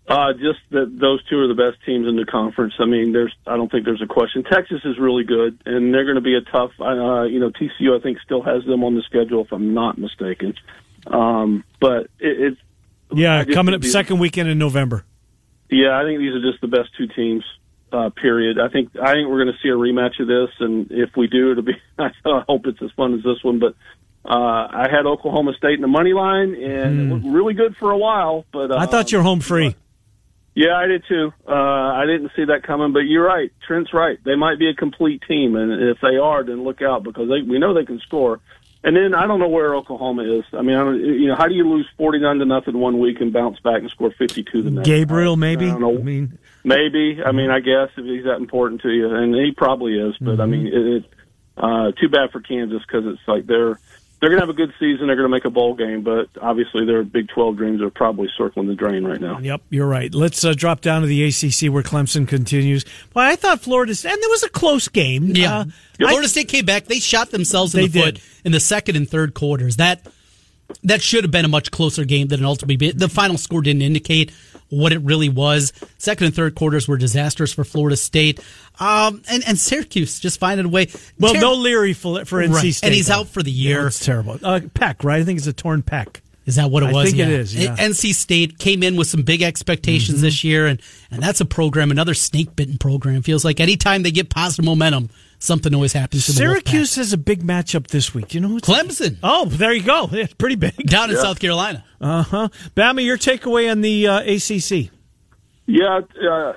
Uh, 0.05 0.33
just 0.33 0.59
that 0.71 0.97
those 0.99 1.23
two 1.29 1.39
are 1.39 1.47
the 1.47 1.55
best 1.55 1.83
teams 1.85 2.07
in 2.07 2.17
the 2.17 2.25
conference. 2.25 2.73
I 2.77 2.85
mean, 2.85 3.13
there's 3.13 3.33
I 3.47 3.55
don't 3.55 3.71
think 3.71 3.85
there's 3.85 4.01
a 4.01 4.07
question. 4.07 4.43
Texas 4.43 4.81
is 4.83 4.99
really 4.99 5.23
good, 5.23 5.57
and 5.65 5.93
they're 5.93 6.03
going 6.03 6.15
to 6.15 6.21
be 6.21 6.35
a 6.35 6.41
tough. 6.41 6.71
Uh, 6.77 7.23
you 7.23 7.39
know, 7.39 7.51
TCU 7.51 7.97
I 7.97 8.03
think 8.03 8.17
still 8.19 8.41
has 8.41 8.65
them 8.65 8.83
on 8.83 8.95
the 8.95 9.01
schedule 9.03 9.45
if 9.45 9.53
I'm 9.53 9.73
not 9.73 9.97
mistaken. 9.97 10.55
Um, 11.07 11.63
but 11.79 12.07
it, 12.19 12.41
it 12.41 12.57
yeah, 13.13 13.45
coming 13.45 13.73
up 13.73 13.83
second 13.85 14.19
weekend 14.19 14.49
in 14.49 14.57
November. 14.57 15.05
Yeah, 15.69 15.97
I 15.97 16.03
think 16.03 16.19
these 16.19 16.33
are 16.33 16.41
just 16.41 16.59
the 16.59 16.67
best 16.67 16.89
two 16.97 17.07
teams. 17.07 17.43
Uh, 17.91 18.09
period. 18.09 18.57
I 18.59 18.69
think 18.69 18.89
I 18.99 19.13
think 19.13 19.29
we're 19.29 19.43
going 19.43 19.55
to 19.55 19.59
see 19.61 19.69
a 19.69 19.77
rematch 19.77 20.19
of 20.19 20.27
this, 20.27 20.49
and 20.59 20.87
if 20.89 21.11
we 21.15 21.27
do, 21.27 21.51
it'll 21.51 21.63
be. 21.63 21.77
I 21.99 22.09
hope 22.49 22.65
it's 22.65 22.81
as 22.81 22.91
fun 22.97 23.13
as 23.13 23.23
this 23.23 23.43
one. 23.43 23.59
But 23.59 23.75
uh, 24.25 24.67
I 24.69 24.87
had 24.91 25.05
Oklahoma 25.05 25.53
State 25.57 25.75
in 25.75 25.81
the 25.81 25.87
money 25.87 26.11
line, 26.11 26.55
and 26.55 26.99
mm. 26.99 26.99
it 26.99 27.13
looked 27.13 27.25
really 27.25 27.53
good 27.53 27.75
for 27.77 27.91
a 27.91 27.97
while. 27.97 28.45
But 28.51 28.71
uh, 28.71 28.77
I 28.77 28.87
thought 28.87 29.11
you're 29.11 29.21
home 29.21 29.41
free. 29.41 29.75
Yeah, 30.55 30.75
I 30.75 30.85
did 30.85 31.03
too. 31.07 31.33
Uh, 31.47 31.51
I 31.51 32.05
didn't 32.05 32.31
see 32.35 32.45
that 32.45 32.63
coming, 32.63 32.93
but 32.93 32.99
you're 32.99 33.25
right. 33.25 33.51
Trent's 33.65 33.93
right. 33.93 34.19
They 34.23 34.35
might 34.35 34.59
be 34.59 34.69
a 34.69 34.75
complete 34.75 35.23
team, 35.27 35.55
and 35.55 35.71
if 35.71 35.97
they 36.01 36.17
are, 36.17 36.43
then 36.43 36.63
look 36.63 36.81
out 36.81 37.03
because 37.03 37.27
they, 37.27 37.41
we 37.41 37.57
know 37.57 37.73
they 37.73 37.85
can 37.85 37.99
score. 37.99 38.39
And 38.83 38.95
then 38.95 39.15
I 39.15 39.25
don't 39.25 39.39
know 39.39 39.47
where 39.47 39.73
Oklahoma 39.75 40.23
is. 40.23 40.43
I 40.51 40.61
mean, 40.61 40.75
I 40.75 40.83
don't, 40.83 40.99
you 40.99 41.27
know, 41.27 41.35
how 41.35 41.47
do 41.47 41.55
you 41.55 41.67
lose 41.67 41.87
forty 41.97 42.19
nine 42.19 42.37
to 42.39 42.45
nothing 42.45 42.77
one 42.77 42.99
week 42.99 43.21
and 43.21 43.31
bounce 43.31 43.59
back 43.61 43.81
and 43.81 43.89
score 43.89 44.11
fifty 44.11 44.43
two 44.43 44.61
the 44.61 44.71
next? 44.71 44.85
Gabriel, 44.85 45.37
maybe. 45.37 45.69
I, 45.69 45.75
I, 45.75 45.77
I 45.77 45.93
mean, 46.03 46.37
maybe. 46.65 47.19
I 47.25 47.31
mean, 47.31 47.49
I 47.49 47.59
guess 47.61 47.89
if 47.97 48.05
he's 48.05 48.25
that 48.25 48.37
important 48.37 48.81
to 48.81 48.89
you, 48.89 49.09
and 49.09 49.33
he 49.33 49.53
probably 49.55 49.97
is. 49.97 50.15
But 50.19 50.33
mm-hmm. 50.33 50.41
I 50.41 50.45
mean, 50.45 50.67
it, 50.67 50.73
it 50.73 51.05
uh, 51.57 51.91
too 51.93 52.09
bad 52.09 52.31
for 52.31 52.41
Kansas 52.41 52.81
because 52.85 53.05
it's 53.05 53.25
like 53.25 53.45
they're 53.47 53.79
they're 54.23 54.29
going 54.29 54.39
to 54.39 54.47
have 54.47 54.55
a 54.55 54.57
good 54.57 54.73
season. 54.79 55.07
They're 55.07 55.17
going 55.17 55.27
to 55.27 55.35
make 55.35 55.43
a 55.43 55.49
bowl 55.49 55.73
game, 55.73 56.01
but 56.01 56.29
obviously 56.41 56.85
their 56.85 57.03
Big 57.03 57.27
12 57.27 57.57
dreams 57.57 57.81
are 57.81 57.89
probably 57.89 58.29
circling 58.37 58.67
the 58.67 58.73
drain 58.73 59.03
right 59.03 59.19
now. 59.19 59.39
Yep, 59.39 59.63
you're 59.69 59.85
right. 59.85 60.15
Let's 60.15 60.45
uh, 60.45 60.53
drop 60.55 60.79
down 60.79 61.01
to 61.01 61.07
the 61.07 61.25
ACC 61.25 61.69
where 61.69 61.83
Clemson 61.83 62.25
continues. 62.25 62.85
Well, 63.13 63.29
I 63.29 63.35
thought 63.35 63.59
Florida, 63.59 63.91
and 63.91 64.21
there 64.21 64.29
was 64.29 64.43
a 64.43 64.49
close 64.49 64.87
game. 64.87 65.35
Yeah, 65.35 65.57
uh, 65.57 65.65
Florida 65.97 66.29
State 66.29 66.47
came 66.47 66.63
back. 66.63 66.85
They 66.85 66.99
shot 66.99 67.31
themselves 67.31 67.75
in 67.75 67.91
the 67.91 68.01
foot 68.01 68.21
in 68.45 68.53
the 68.53 68.61
second 68.61 68.95
and 68.95 69.09
third 69.09 69.33
quarters. 69.33 69.75
That 69.75 70.07
that 70.85 71.01
should 71.01 71.25
have 71.25 71.31
been 71.31 71.43
a 71.43 71.49
much 71.49 71.71
closer 71.71 72.05
game 72.05 72.29
than 72.29 72.39
it 72.39 72.45
ultimately 72.45 72.77
be. 72.77 72.91
The 72.91 73.09
final 73.09 73.37
score 73.37 73.61
didn't 73.61 73.81
indicate 73.81 74.31
what 74.73 74.91
it 74.93 74.99
really 74.99 75.29
was. 75.29 75.73
Second 75.97 76.27
and 76.27 76.35
third 76.35 76.55
quarters 76.55 76.87
were 76.87 76.97
disastrous 76.97 77.53
for 77.53 77.63
Florida 77.63 77.95
State. 77.95 78.39
Um, 78.79 79.21
and, 79.29 79.43
and 79.47 79.57
Syracuse 79.57 80.19
just 80.19 80.39
finding 80.39 80.65
a 80.65 80.69
way. 80.69 80.87
Well, 81.19 81.33
Ter- 81.33 81.39
no 81.39 81.53
Leary 81.53 81.93
for, 81.93 82.25
for 82.25 82.41
NC 82.41 82.53
right. 82.53 82.73
State. 82.73 82.87
And 82.87 82.95
he's 82.95 83.07
though. 83.07 83.21
out 83.21 83.27
for 83.27 83.43
the 83.43 83.51
year. 83.51 83.81
Yeah, 83.81 83.87
it's 83.87 84.03
terrible. 84.03 84.33
Uh, 84.33 84.59
pec, 84.59 85.03
right? 85.03 85.21
I 85.21 85.23
think 85.23 85.37
it's 85.37 85.47
a 85.47 85.53
torn 85.53 85.81
Peck. 85.81 86.21
Is 86.45 86.57
that 86.57 86.69
what 86.69 86.83
it 86.83 86.91
was? 86.91 86.95
I 86.95 87.05
think 87.05 87.17
yeah. 87.19 87.25
it 87.25 87.31
is. 87.31 87.55
Yeah. 87.55 87.75
NC 87.77 88.13
State 88.13 88.59
came 88.59 88.83
in 88.83 88.97
with 88.97 89.07
some 89.07 89.21
big 89.21 89.41
expectations 89.41 90.17
mm-hmm. 90.17 90.25
this 90.25 90.43
year, 90.43 90.67
and, 90.67 90.81
and 91.09 91.23
that's 91.23 91.39
a 91.39 91.45
program, 91.45 91.89
another 91.89 92.13
snake 92.13 92.53
bitten 92.55 92.77
program. 92.77 93.21
Feels 93.21 93.45
like 93.45 93.61
anytime 93.61 94.03
they 94.03 94.11
get 94.11 94.29
positive 94.29 94.65
momentum, 94.65 95.09
something 95.43 95.73
always 95.75 95.93
happens 95.93 96.25
to 96.25 96.31
Syracuse 96.31 96.95
has 96.95 97.13
a 97.13 97.17
big 97.17 97.43
matchup 97.43 97.87
this 97.87 98.13
week. 98.13 98.29
Do 98.29 98.37
you 98.37 98.41
know 98.41 98.47
who's 98.49 98.61
Clemson? 98.61 99.17
Oh, 99.21 99.45
there 99.45 99.73
you 99.73 99.83
go. 99.83 100.09
It's 100.11 100.33
pretty 100.33 100.55
big 100.55 100.75
down 100.87 101.09
in 101.09 101.15
yeah. 101.17 101.21
South 101.21 101.39
Carolina. 101.39 101.83
Uh 101.99 102.23
huh. 102.23 102.47
Bama, 102.75 103.03
your 103.03 103.17
takeaway 103.17 103.69
on 103.71 103.81
the 103.81 104.07
uh, 104.07 104.19
ACC? 104.21 104.91
Yeah, 105.65 106.01
uh, 106.29 106.53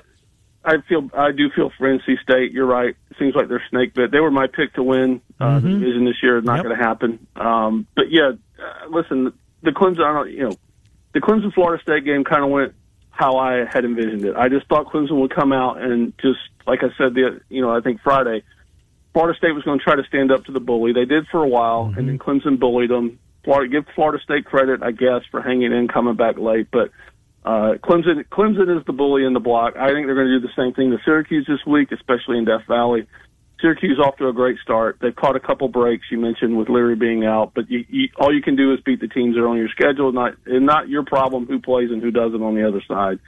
I 0.65 0.77
feel 0.89 1.09
I 1.17 1.33
do 1.33 1.49
feel 1.55 1.71
for 1.79 1.89
NC 1.89 2.21
State. 2.23 2.53
You're 2.53 2.67
right. 2.67 2.97
It 3.11 3.17
seems 3.19 3.35
like 3.35 3.49
they're 3.49 3.63
snake 3.71 3.95
bit. 3.95 4.11
They 4.11 4.21
were 4.21 4.31
my 4.31 4.47
pick 4.47 4.75
to 4.75 4.83
win 4.83 5.21
uh, 5.41 5.61
the 5.61 5.69
division 5.69 6.05
this 6.05 6.17
year. 6.23 6.39
Is 6.39 6.45
not 6.45 6.57
Yep. 6.57 6.65
going 6.65 6.79
to 6.79 6.83
happen. 6.85 7.27
Um, 7.37 7.87
but 7.95 8.11
yeah, 8.11 8.33
uh, 8.59 8.89
listen, 8.91 9.33
the 9.63 9.71
Clemson. 9.71 10.05
I 10.05 10.13
don't, 10.13 10.31
you 10.31 10.49
know, 10.49 10.57
the 11.15 11.21
Clemson 11.21 11.53
Florida 11.55 11.81
State 11.83 12.05
game 12.05 12.25
kind 12.25 12.43
of 12.45 12.51
went 12.51 12.75
how 13.11 13.37
I 13.39 13.65
had 13.65 13.85
envisioned 13.85 14.25
it. 14.25 14.37
I 14.37 14.49
just 14.49 14.67
thought 14.67 14.87
Clemson 14.93 15.21
would 15.21 15.35
come 15.35 15.53
out 15.53 15.81
and 15.81 16.13
just 16.21 16.39
like 16.67 16.81
I 16.83 16.89
said, 16.99 17.15
the 17.15 17.41
you 17.49 17.63
know 17.63 17.71
I 17.75 17.81
think 17.81 18.01
Friday, 18.03 18.43
Florida 19.17 19.35
State 19.39 19.53
was 19.53 19.65
going 19.65 19.79
to 19.79 19.83
try 19.83 19.97
to 19.97 20.05
stand 20.07 20.31
up 20.31 20.45
to 20.45 20.53
the 20.53 20.61
bully. 20.61 20.93
They 20.93 21.07
did 21.07 21.27
for 21.29 21.43
a 21.43 21.49
while, 21.49 21.91
and 21.97 22.07
then 22.07 22.19
Clemson 22.19 22.61
bullied 22.61 22.91
them. 22.91 23.19
Florida 23.45 23.67
give 23.73 23.87
Florida 23.95 24.23
State 24.23 24.45
credit, 24.45 24.83
I 24.83 24.91
guess, 24.91 25.23
for 25.31 25.41
hanging 25.41 25.73
in, 25.73 25.89
coming 25.89 26.17
back 26.17 26.37
late, 26.37 26.69
but. 26.71 26.91
Uh, 27.43 27.79
Clemson, 27.79 28.27
Clemson 28.27 28.77
is 28.77 28.85
the 28.87 28.93
bully 28.93 29.25
in 29.25 29.33
the 29.33 29.41
block. 29.41 29.75
I 29.77 29.93
think 29.93 30.07
they're 30.07 30.17
going 30.17 30.27
to 30.27 30.41
do 30.41 30.47
the 30.47 30.53
same 30.57 30.75
thing 30.75 30.91
to 30.91 30.99
Syracuse 31.05 31.47
this 31.47 31.65
week, 31.65 31.93
especially 31.93 32.39
in 32.39 32.45
Death 32.45 32.67
Valley. 32.67 33.07
Syracuse 33.61 34.01
off 34.05 34.17
to 34.17 34.27
a 34.27 34.33
great 34.33 34.59
start. 34.65 34.99
They've 35.01 35.15
caught 35.15 35.37
a 35.37 35.41
couple 35.41 35.69
breaks 35.69 36.07
you 36.11 36.19
mentioned 36.19 36.59
with 36.59 36.69
Leary 36.69 36.97
being 36.97 37.25
out, 37.25 37.53
but 37.55 37.71
you, 37.71 37.85
you, 37.89 38.09
all 38.19 38.35
you 38.35 38.43
can 38.43 38.57
do 38.57 38.75
is 38.75 38.81
beat 38.81 39.01
the 39.01 39.07
teams 39.07 39.37
that 39.37 39.43
are 39.43 39.49
on 39.49 39.59
your 39.59 39.69
schedule. 39.69 40.11
Not 40.13 40.35
and 40.45 40.67
not 40.67 40.89
your 40.89 41.05
problem 41.05 41.47
who 41.47 41.61
plays 41.61 41.93
and 41.93 42.03
who 42.03 42.11
doesn't 42.11 42.43
on 42.43 42.57
the 42.57 42.67
other 42.67 42.83
side. 42.89 43.21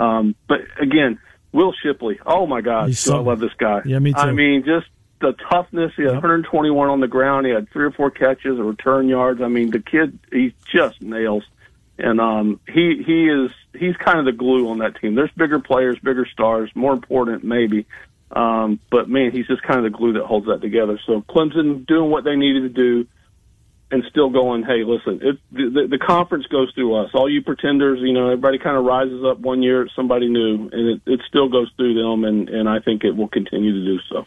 Um, 0.00 0.34
but 0.48 0.62
again, 0.82 1.20
Will 1.52 1.72
Shipley. 1.80 2.18
Oh 2.26 2.48
my 2.48 2.60
God, 2.60 2.92
do 2.92 3.14
I 3.14 3.18
love 3.20 3.38
this 3.38 3.54
guy. 3.56 3.82
Yeah, 3.84 4.00
me 4.00 4.12
too. 4.12 4.18
I 4.18 4.32
mean, 4.32 4.64
just 4.66 4.88
the 5.20 5.32
toughness. 5.32 5.92
He 5.96 6.02
had 6.02 6.12
121 6.12 6.88
on 6.88 7.00
the 7.00 7.08
ground. 7.08 7.46
He 7.46 7.52
had 7.52 7.70
three 7.70 7.84
or 7.84 7.90
four 7.90 8.10
catches, 8.10 8.58
a 8.58 8.62
return 8.62 9.08
yards. 9.08 9.40
I 9.40 9.48
mean, 9.48 9.70
the 9.70 9.80
kid, 9.80 10.18
he 10.32 10.54
just 10.72 11.00
nails. 11.00 11.44
And 11.98 12.18
um, 12.20 12.60
he 12.66 13.02
he 13.06 13.28
is 13.28 13.50
he's 13.74 13.94
kind 13.96 14.18
of 14.18 14.24
the 14.24 14.32
glue 14.32 14.70
on 14.70 14.78
that 14.78 14.98
team. 15.00 15.14
There's 15.14 15.30
bigger 15.32 15.60
players, 15.60 15.98
bigger 15.98 16.26
stars, 16.26 16.70
more 16.74 16.94
important 16.94 17.44
maybe, 17.44 17.84
um, 18.32 18.80
but 18.90 19.08
man, 19.08 19.32
he's 19.32 19.46
just 19.46 19.62
kind 19.62 19.84
of 19.84 19.92
the 19.92 19.96
glue 19.96 20.14
that 20.14 20.24
holds 20.24 20.46
that 20.46 20.60
together. 20.60 20.98
So 21.04 21.20
Clemson 21.22 21.86
doing 21.86 22.10
what 22.10 22.24
they 22.24 22.36
needed 22.36 22.62
to 22.62 22.68
do, 22.68 23.06
and 23.90 24.04
still 24.08 24.30
going. 24.30 24.62
Hey, 24.62 24.84
listen, 24.84 25.20
it, 25.22 25.38
the, 25.52 25.86
the 25.90 25.98
conference 25.98 26.46
goes 26.46 26.72
through 26.74 26.94
us. 26.94 27.10
All 27.14 27.28
you 27.28 27.42
pretenders, 27.42 27.98
you 28.00 28.12
know, 28.12 28.26
everybody 28.26 28.58
kind 28.58 28.76
of 28.76 28.84
rises 28.84 29.24
up 29.24 29.40
one 29.40 29.62
year, 29.62 29.88
somebody 29.94 30.28
new, 30.28 30.68
and 30.72 30.88
it, 30.88 31.00
it 31.06 31.20
still 31.28 31.48
goes 31.48 31.70
through 31.76 31.94
them, 31.94 32.24
and 32.24 32.48
and 32.48 32.68
I 32.68 32.80
think 32.80 33.04
it 33.04 33.16
will 33.16 33.28
continue 33.28 33.72
to 33.72 33.84
do 33.84 33.98
so. 34.08 34.26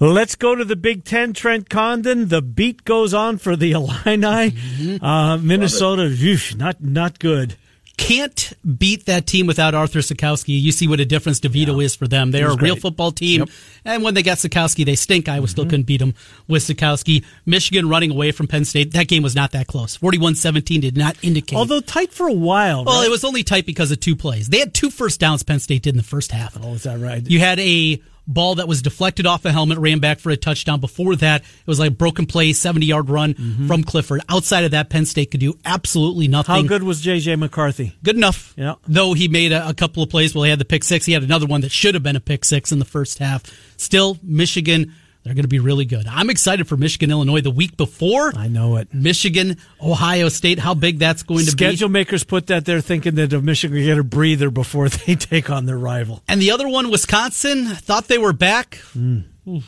Let's 0.00 0.34
go 0.34 0.54
to 0.54 0.64
the 0.64 0.76
Big 0.76 1.04
Ten, 1.04 1.32
Trent 1.32 1.68
Condon. 1.68 2.28
The 2.28 2.42
beat 2.42 2.84
goes 2.84 3.12
on 3.14 3.38
for 3.38 3.56
the 3.56 3.72
Illini. 3.72 4.54
Uh, 5.00 5.38
Minnesota, 5.38 6.08
phew, 6.10 6.56
not 6.56 6.82
not 6.82 7.18
good. 7.18 7.56
Can't 7.96 8.52
beat 8.78 9.06
that 9.06 9.26
team 9.26 9.46
without 9.46 9.74
Arthur 9.74 10.00
Sitkowski. 10.00 10.60
You 10.60 10.72
see 10.72 10.88
what 10.88 11.00
a 11.00 11.04
difference 11.04 11.40
DeVito 11.40 11.82
is 11.82 11.94
for 11.94 12.08
them. 12.08 12.30
They're 12.30 12.46
a 12.46 12.56
real 12.56 12.74
great. 12.74 12.80
football 12.80 13.12
team. 13.12 13.46
And 13.84 14.02
when 14.02 14.14
they 14.14 14.22
got 14.22 14.38
Sitkowski, 14.38 14.84
they 14.84 14.94
stink. 14.94 15.28
Iowa 15.28 15.46
still 15.46 15.64
mm-hmm. 15.64 15.70
couldn't 15.70 15.86
beat 15.86 15.98
them 15.98 16.14
with 16.48 16.62
Sitkowski. 16.62 17.24
Michigan 17.44 17.88
running 17.88 18.10
away 18.10 18.32
from 18.32 18.46
Penn 18.46 18.64
State. 18.64 18.92
That 18.92 19.08
game 19.08 19.22
was 19.22 19.34
not 19.34 19.52
that 19.52 19.66
close. 19.66 19.98
41-17 19.98 20.80
did 20.80 20.96
not 20.96 21.16
indicate. 21.22 21.56
Although 21.56 21.80
tight 21.80 22.12
for 22.12 22.26
a 22.26 22.32
while. 22.32 22.84
well, 22.84 23.00
right? 23.00 23.06
it 23.06 23.10
was 23.10 23.24
only 23.24 23.42
tight 23.42 23.66
because 23.66 23.90
of 23.90 24.00
two 24.00 24.16
plays. 24.16 24.48
They 24.48 24.58
had 24.58 24.72
two 24.72 24.90
first 24.90 25.20
downs 25.20 25.42
Penn 25.42 25.60
State 25.60 25.82
did 25.82 25.90
in 25.90 25.98
the 25.98 26.02
first 26.02 26.32
half. 26.32 26.56
Oh, 26.60 26.74
is 26.74 26.84
that 26.84 26.98
right? 26.98 27.24
You 27.28 27.40
had 27.40 27.58
a 27.60 28.00
ball 28.26 28.56
that 28.56 28.68
was 28.68 28.82
deflected 28.82 29.26
off 29.26 29.44
a 29.44 29.52
helmet, 29.52 29.78
ran 29.78 29.98
back 29.98 30.18
for 30.18 30.30
a 30.30 30.36
touchdown. 30.36 30.80
Before 30.80 31.16
that, 31.16 31.42
it 31.42 31.66
was 31.66 31.78
like 31.78 31.90
a 31.90 31.94
broken 31.94 32.26
play, 32.26 32.52
70 32.52 32.86
yard 32.86 33.10
run 33.10 33.34
mm-hmm. 33.34 33.66
from 33.66 33.84
Clifford. 33.84 34.20
Outside 34.28 34.64
of 34.64 34.70
that, 34.72 34.90
Penn 34.90 35.06
State 35.06 35.30
could 35.30 35.40
do 35.40 35.54
absolutely 35.64 36.28
nothing. 36.28 36.54
How 36.54 36.62
good 36.62 36.82
was 36.82 37.00
J.J. 37.00 37.36
McCarthy? 37.36 37.96
Good 38.02 38.16
enough. 38.16 38.54
Yeah. 38.56 38.74
Though 38.86 39.14
he 39.14 39.28
made 39.28 39.52
a, 39.52 39.68
a 39.68 39.74
couple 39.74 40.02
of 40.02 40.10
plays. 40.10 40.34
Well, 40.34 40.44
he 40.44 40.50
had 40.50 40.58
the 40.58 40.64
pick 40.64 40.84
six. 40.84 41.04
He 41.04 41.12
had 41.12 41.22
another 41.22 41.46
one 41.46 41.60
that 41.62 41.72
should 41.72 41.94
have 41.94 42.02
been 42.02 42.16
a 42.16 42.20
pick 42.20 42.44
six 42.44 42.72
in 42.72 42.78
the 42.78 42.84
first 42.84 43.18
half. 43.18 43.42
Still, 43.76 44.18
Michigan, 44.22 44.94
they're 45.22 45.34
going 45.34 45.44
to 45.44 45.48
be 45.48 45.60
really 45.60 45.84
good. 45.84 46.06
I'm 46.06 46.30
excited 46.30 46.66
for 46.66 46.76
Michigan, 46.76 47.10
Illinois 47.10 47.40
the 47.40 47.50
week 47.50 47.76
before. 47.76 48.32
I 48.36 48.48
know 48.48 48.76
it. 48.76 48.92
Michigan, 48.92 49.56
Ohio 49.80 50.28
State, 50.28 50.58
how 50.58 50.74
big 50.74 50.98
that's 50.98 51.22
going 51.22 51.44
to 51.44 51.50
Schedule 51.52 51.70
be. 51.70 51.76
Schedule 51.76 51.88
makers 51.90 52.24
put 52.24 52.48
that 52.48 52.64
there 52.64 52.80
thinking 52.80 53.14
that 53.14 53.32
if 53.32 53.42
Michigan 53.42 53.76
could 53.76 53.84
get 53.84 53.98
a 53.98 54.04
breather 54.04 54.50
before 54.50 54.88
they 55.06 55.14
take 55.14 55.48
on 55.48 55.66
their 55.66 55.78
rival. 55.78 56.22
And 56.26 56.40
the 56.40 56.50
other 56.50 56.68
one, 56.68 56.90
Wisconsin, 56.90 57.66
thought 57.66 58.08
they 58.08 58.18
were 58.18 58.32
back. 58.32 58.80
Mm. 58.96 59.24
Ooh. 59.48 59.62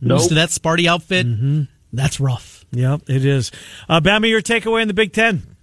Lose 0.00 0.28
to 0.28 0.34
that 0.34 0.50
Sparty 0.50 0.86
outfit. 0.86 1.26
Mm-hmm. 1.26 1.62
That's 1.92 2.20
rough. 2.20 2.64
Yeah, 2.70 2.98
it 3.08 3.24
is. 3.24 3.50
Uh, 3.88 4.00
Bama, 4.00 4.28
your 4.28 4.42
takeaway 4.42 4.82
in 4.82 4.88
the 4.88 4.94
Big 4.94 5.12
Ten. 5.12 5.56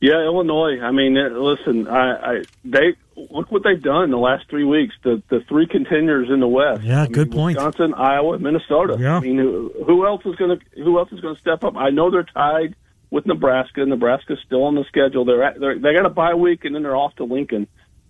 Yeah, 0.00 0.22
Illinois. 0.22 0.80
I 0.80 0.90
mean, 0.90 1.14
listen, 1.14 1.88
I, 1.88 2.12
I 2.12 2.42
they 2.64 2.96
look 3.16 3.50
what 3.50 3.62
they've 3.64 3.82
done 3.82 4.10
the 4.10 4.18
last 4.18 4.48
three 4.50 4.64
weeks. 4.64 4.94
The 5.02 5.22
the 5.28 5.40
three 5.48 5.66
contenders 5.66 6.28
in 6.30 6.40
the 6.40 6.48
West. 6.48 6.82
Yeah, 6.82 7.00
I 7.00 7.02
mean, 7.04 7.12
good 7.12 7.32
point. 7.32 7.56
Wisconsin, 7.56 7.94
Iowa, 7.94 8.38
Minnesota. 8.38 8.96
Yeah. 8.98 9.16
I 9.16 9.20
mean, 9.20 9.38
who, 9.38 9.72
who 9.86 10.06
else 10.06 10.24
is 10.26 10.36
going 10.36 10.58
to 10.58 10.82
who 10.82 10.98
else 10.98 11.10
is 11.12 11.20
going 11.20 11.34
to 11.34 11.40
step 11.40 11.64
up? 11.64 11.76
I 11.76 11.90
know 11.90 12.10
they're 12.10 12.24
tied 12.24 12.76
with 13.10 13.26
Nebraska. 13.26 13.86
Nebraska's 13.86 14.38
still 14.44 14.64
on 14.64 14.74
the 14.74 14.84
schedule. 14.84 15.24
They're, 15.24 15.42
at, 15.42 15.60
they're 15.60 15.78
they 15.78 15.94
got 15.94 16.06
a 16.06 16.10
bye 16.10 16.34
week 16.34 16.64
and 16.64 16.74
then 16.74 16.82
they're 16.82 16.96
off 16.96 17.14
to 17.16 17.24
Lincoln. 17.24 17.66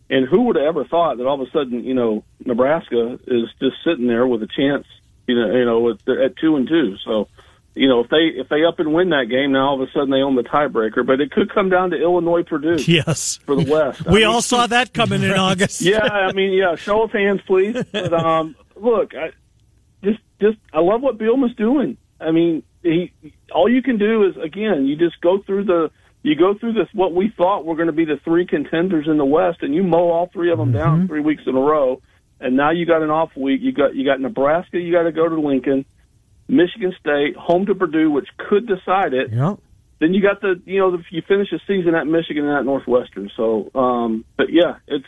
And 0.09 0.27
who 0.29 0.43
would 0.43 0.57
have 0.57 0.67
ever 0.67 0.85
thought 0.85 1.19
that 1.19 1.27
all 1.27 1.41
of 1.41 1.47
a 1.47 1.51
sudden, 1.51 1.85
you 1.85 1.95
know, 1.95 2.25
Nebraska 2.45 3.19
is 3.27 3.49
just 3.61 3.77
sitting 3.85 4.07
there 4.07 4.27
with 4.27 4.43
a 4.43 4.47
chance, 4.47 4.87
you 5.27 5.35
know, 5.35 5.53
you 5.53 5.65
know, 5.65 5.81
with, 5.81 6.09
at 6.09 6.37
two 6.37 6.55
and 6.57 6.69
two. 6.69 6.97
So, 7.05 7.29
you 7.77 7.89
know, 7.89 8.01
if 8.01 8.09
they 8.11 8.41
if 8.41 8.49
they 8.49 8.65
up 8.65 8.79
and 8.81 8.93
win 8.95 9.11
that 9.11 9.27
game, 9.31 9.53
now 9.53 9.69
all 9.69 9.83
of 9.83 9.89
a 9.89 9.93
sudden 9.93 10.11
they 10.11 10.23
own 10.23 10.35
the 10.35 10.43
tiebreaker. 10.43 11.07
But 11.07 11.21
it 11.21 11.31
could 11.31 11.53
come 11.55 11.69
down 11.69 11.91
to 11.91 11.97
Illinois 12.01 12.43
Purdue 12.43 12.77
Yes. 12.87 13.39
for 13.45 13.55
the 13.55 13.71
West. 13.71 14.03
I 14.07 14.13
We 14.13 14.21
mean, 14.21 14.29
all 14.29 14.43
saw 14.43 14.67
that 14.77 14.93
coming 14.95 15.23
in 15.23 15.33
August. 15.33 15.81
yeah, 15.83 16.03
I 16.03 16.33
mean, 16.33 16.53
yeah. 16.53 16.75
Show 16.77 17.03
of 17.03 17.13
hands, 17.13 17.41
please. 17.47 17.77
But 17.93 18.13
um, 18.13 18.57
look, 18.77 19.15
I 19.15 19.31
just 20.03 20.19
just 20.41 20.59
I 20.73 20.81
love 20.81 21.03
what 21.03 21.19
Bielema's 21.19 21.55
doing. 21.57 21.97
I 22.21 22.31
mean, 22.31 22.63
he 22.83 23.13
all 23.55 23.69
you 23.69 23.83
can 23.83 23.99
do 23.99 24.25
is 24.27 24.37
again, 24.43 24.87
you 24.87 24.97
just 24.97 25.21
go 25.21 25.43
through 25.43 25.65
the 25.65 25.91
you 26.23 26.35
go 26.35 26.55
through 26.59 26.73
this 26.73 26.89
what 26.93 27.15
we 27.15 27.33
thought 27.37 27.65
were 27.65 27.77
going 27.77 27.87
to 27.87 27.93
be 27.93 28.05
the 28.05 28.19
three 28.25 28.47
contenders 28.47 29.07
in 29.07 29.17
the 29.19 29.25
West, 29.25 29.59
and 29.63 29.75
you 29.75 29.83
mow 29.83 30.09
all 30.11 30.29
three 30.33 30.51
of 30.51 30.59
them 30.59 30.73
down 30.73 31.07
three 31.07 31.21
weeks 31.21 31.43
in 31.47 31.55
a 31.55 31.61
row. 31.61 32.01
And 32.41 32.57
now 32.57 32.71
you 32.71 32.85
got 32.85 33.03
an 33.03 33.11
off 33.11 33.31
week. 33.37 33.61
You 33.63 33.73
got 33.73 33.95
you 33.95 34.05
got 34.05 34.21
Nebraska. 34.21 34.79
You 34.79 34.93
got 34.93 35.05
to 35.05 35.13
go 35.13 35.29
to 35.29 35.41
Lincoln, 35.41 35.85
Michigan 36.49 36.95
State, 37.01 37.37
home 37.37 37.67
to 37.67 37.75
Purdue, 37.75 38.11
which 38.11 38.29
could 38.37 38.67
decide 38.67 39.13
it 39.15 39.33
Yeah. 39.33 39.57
then 39.99 40.15
you 40.15 40.23
got 40.23 40.41
the 40.41 40.61
you 40.65 40.79
know 40.79 40.93
the, 40.97 41.03
you 41.11 41.23
finish 41.27 41.49
the 41.51 41.61
season 41.67 41.95
at 41.95 42.07
Michigan 42.07 42.45
and 42.45 42.57
at 42.59 42.65
Northwestern. 42.65 43.31
So, 43.37 43.71
um, 43.75 44.25
but 44.37 44.47
yeah, 44.51 44.77
it's 44.87 45.07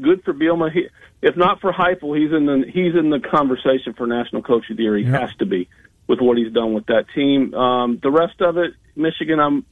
good 0.00 0.22
for 0.24 0.34
Bielema. 0.34 0.72
He, 0.72 0.88
if 1.22 1.36
not 1.36 1.60
for 1.60 1.72
Heupel, 1.72 2.18
he's 2.20 2.32
in 2.32 2.46
the 2.46 2.64
he's 2.66 2.94
in 2.94 3.10
the 3.10 3.20
conversation 3.20 3.94
for 3.96 4.06
National 4.06 4.42
Coach 4.42 4.68
of 4.70 4.76
the 4.76 4.82
Year. 4.82 4.96
He 4.96 5.04
Yeah. 5.04 5.20
has 5.20 5.34
to 5.38 5.46
be 5.46 5.68
with 6.06 6.20
what 6.20 6.36
he's 6.36 6.52
done 6.52 6.74
with 6.74 6.86
that 6.86 7.06
team. 7.14 7.54
Um, 7.54 7.98
the 8.02 8.10
rest 8.10 8.40
of 8.40 8.58
it, 8.58 8.74
Michigan, 8.96 9.40
I'm. 9.40 9.64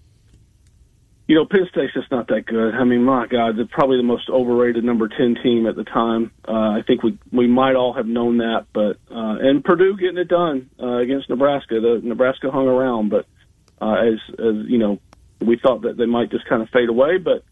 You 1.29 1.37
know, 1.37 1.47
Penn 1.47 1.67
State's 1.71 1.95
just 1.95 2.11
not 2.11 2.29
that 2.29 2.47
good. 2.47 2.75
I 2.75 2.85
mean, 2.85 3.05
my 3.05 3.27
God, 3.27 3.57
they're 3.57 3.67
probably 3.67 3.97
the 3.97 4.03
most 4.03 4.29
overrated 4.29 4.85
number 4.85 5.09
ten 5.09 5.37
team 5.43 5.67
at 5.67 5.77
the 5.77 5.85
time. 5.85 6.33
Uh, 6.47 6.53
I 6.53 6.83
think 6.87 7.03
we 7.03 7.19
we 7.31 7.47
might 7.47 7.77
all 7.77 7.93
have 7.95 8.07
known 8.07 8.39
that, 8.39 8.67
but 8.73 8.97
uh, 9.11 9.39
and 9.41 9.65
Purdue 9.65 9.97
getting 9.97 10.19
it 10.19 10.29
done 10.29 10.69
uh, 10.83 10.97
against 10.97 11.31
Nebraska. 11.31 11.81
The 11.81 12.01
Nebraska 12.03 12.51
hung 12.51 12.67
around, 12.67 13.11
but 13.11 13.27
uh, 13.81 13.95
as 13.95 14.19
as 14.39 14.67
you 14.67 14.79
know, 14.79 14.99
we 15.41 15.59
thought 15.63 15.83
that 15.83 15.97
they 15.97 16.07
might 16.07 16.31
just 16.31 16.45
kind 16.47 16.61
of 16.61 16.69
fade 16.71 16.89
away, 16.89 17.19
but 17.19 17.45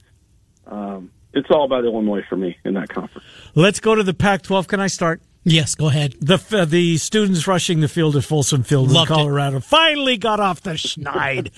um, 0.66 1.10
it's 1.32 1.48
all 1.50 1.64
about 1.64 1.84
Illinois 1.84 2.22
for 2.28 2.36
me 2.36 2.56
in 2.64 2.74
that 2.74 2.88
conference. 2.88 3.26
Let's 3.54 3.80
go 3.80 3.94
to 3.94 4.02
the 4.02 4.14
Pac-12. 4.14 4.66
Can 4.66 4.80
I 4.80 4.88
start? 4.88 5.22
Yes, 5.42 5.74
go 5.74 5.88
ahead. 5.88 6.14
The 6.20 6.38
uh, 6.52 6.66
the 6.66 6.98
students 6.98 7.46
rushing 7.46 7.80
the 7.80 7.88
field 7.88 8.14
at 8.16 8.24
Folsom 8.24 8.62
Field 8.62 8.90
Loved 8.90 9.10
in 9.10 9.14
it. 9.14 9.18
Colorado 9.18 9.60
finally 9.60 10.18
got 10.18 10.38
off 10.38 10.60
the 10.60 10.72
schneid 10.72 11.50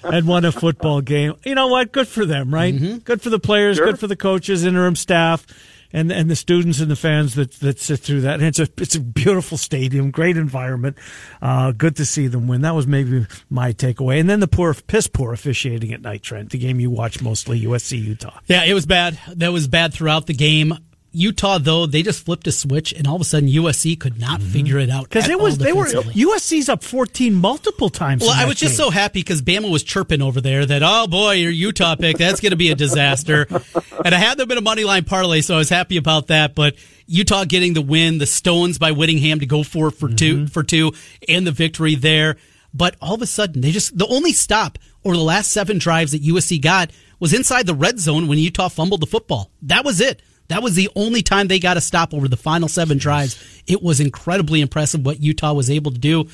and 0.04 0.26
won 0.26 0.46
a 0.46 0.52
football 0.52 1.02
game. 1.02 1.34
You 1.44 1.54
know 1.54 1.66
what? 1.66 1.92
Good 1.92 2.08
for 2.08 2.24
them, 2.24 2.52
right? 2.52 2.74
Mm-hmm. 2.74 2.98
Good 2.98 3.20
for 3.20 3.28
the 3.28 3.38
players. 3.38 3.76
Sure. 3.76 3.86
Good 3.86 4.00
for 4.00 4.06
the 4.06 4.16
coaches, 4.16 4.64
interim 4.64 4.96
staff, 4.96 5.46
and 5.92 6.10
and 6.10 6.30
the 6.30 6.36
students 6.36 6.80
and 6.80 6.90
the 6.90 6.96
fans 6.96 7.34
that, 7.34 7.52
that 7.60 7.78
sit 7.78 8.00
through 8.00 8.22
that. 8.22 8.34
And 8.34 8.44
it's 8.44 8.58
a 8.58 8.68
it's 8.78 8.94
a 8.94 9.00
beautiful 9.00 9.58
stadium, 9.58 10.10
great 10.10 10.38
environment. 10.38 10.96
Uh, 11.42 11.72
good 11.72 11.96
to 11.96 12.06
see 12.06 12.28
them 12.28 12.48
win. 12.48 12.62
That 12.62 12.74
was 12.74 12.86
maybe 12.86 13.26
my 13.50 13.74
takeaway. 13.74 14.18
And 14.18 14.30
then 14.30 14.40
the 14.40 14.48
poor 14.48 14.72
piss 14.72 15.08
poor 15.08 15.34
officiating 15.34 15.92
at 15.92 16.00
night, 16.00 16.22
Trent. 16.22 16.52
The 16.52 16.58
game 16.58 16.80
you 16.80 16.88
watch 16.88 17.20
mostly, 17.20 17.60
USC 17.60 18.02
Utah. 18.02 18.38
Yeah, 18.46 18.64
it 18.64 18.72
was 18.72 18.86
bad. 18.86 19.18
That 19.28 19.52
was 19.52 19.68
bad 19.68 19.92
throughout 19.92 20.26
the 20.26 20.34
game. 20.34 20.72
Utah, 21.16 21.58
though, 21.58 21.86
they 21.86 22.02
just 22.02 22.24
flipped 22.24 22.46
a 22.46 22.52
switch, 22.52 22.92
and 22.92 23.06
all 23.06 23.14
of 23.14 23.22
a 23.22 23.24
sudden 23.24 23.48
USC 23.48 23.98
could 23.98 24.20
not 24.20 24.40
mm-hmm. 24.40 24.50
figure 24.50 24.78
it 24.78 24.90
out 24.90 25.04
Because 25.04 25.28
it 25.28 25.38
was 25.38 25.56
they 25.56 25.72
were. 25.72 25.86
USC's 25.86 26.68
up 26.68 26.84
fourteen 26.84 27.34
multiple 27.34 27.88
times. 27.88 28.22
Well, 28.22 28.34
I 28.34 28.44
was 28.44 28.56
just 28.56 28.76
so 28.76 28.90
happy 28.90 29.20
because 29.20 29.40
Bama 29.40 29.70
was 29.70 29.82
chirping 29.82 30.20
over 30.20 30.40
there 30.42 30.66
that, 30.66 30.82
oh 30.84 31.06
boy, 31.06 31.32
your 31.32 31.50
Utah 31.50 31.96
pick, 31.96 32.18
that's 32.18 32.40
going 32.40 32.50
to 32.50 32.56
be 32.56 32.70
a 32.70 32.74
disaster. 32.74 33.46
and 34.04 34.14
I 34.14 34.18
had 34.18 34.36
them 34.36 34.50
in 34.50 34.58
a 34.58 34.60
money 34.60 34.84
line 34.84 35.04
parlay, 35.04 35.40
so 35.40 35.54
I 35.54 35.58
was 35.58 35.70
happy 35.70 35.96
about 35.96 36.26
that. 36.26 36.54
But 36.54 36.74
Utah 37.06 37.44
getting 37.44 37.72
the 37.72 37.82
win, 37.82 38.18
the 38.18 38.26
Stones 38.26 38.78
by 38.78 38.92
Whittingham 38.92 39.40
to 39.40 39.46
go 39.46 39.62
for 39.62 39.90
for 39.90 40.08
two, 40.12 40.36
mm-hmm. 40.36 40.46
for 40.46 40.62
two, 40.62 40.92
and 41.28 41.46
the 41.46 41.52
victory 41.52 41.94
there. 41.94 42.36
But 42.74 42.96
all 43.00 43.14
of 43.14 43.22
a 43.22 43.26
sudden, 43.26 43.62
they 43.62 43.72
just, 43.72 43.96
the 43.96 44.06
only 44.06 44.32
stop 44.32 44.78
or 45.02 45.14
the 45.14 45.22
last 45.22 45.50
seven 45.50 45.78
drives 45.78 46.12
that 46.12 46.22
USC 46.22 46.60
got 46.60 46.90
was 47.18 47.32
inside 47.32 47.66
the 47.66 47.74
red 47.74 47.98
zone 47.98 48.28
when 48.28 48.38
Utah 48.38 48.68
fumbled 48.68 49.00
the 49.00 49.06
football. 49.06 49.50
That 49.62 49.82
was 49.82 50.00
it. 50.00 50.20
That 50.48 50.62
was 50.62 50.74
the 50.74 50.88
only 50.94 51.22
time 51.22 51.48
they 51.48 51.58
got 51.58 51.76
a 51.76 51.80
stop 51.80 52.14
over 52.14 52.28
the 52.28 52.36
final 52.36 52.68
seven 52.68 52.98
drives. 52.98 53.62
It 53.66 53.82
was 53.82 54.00
incredibly 54.00 54.60
impressive 54.60 55.04
what 55.04 55.20
Utah 55.20 55.52
was 55.52 55.70
able 55.70 55.90
to 55.90 55.98
do. 55.98 56.28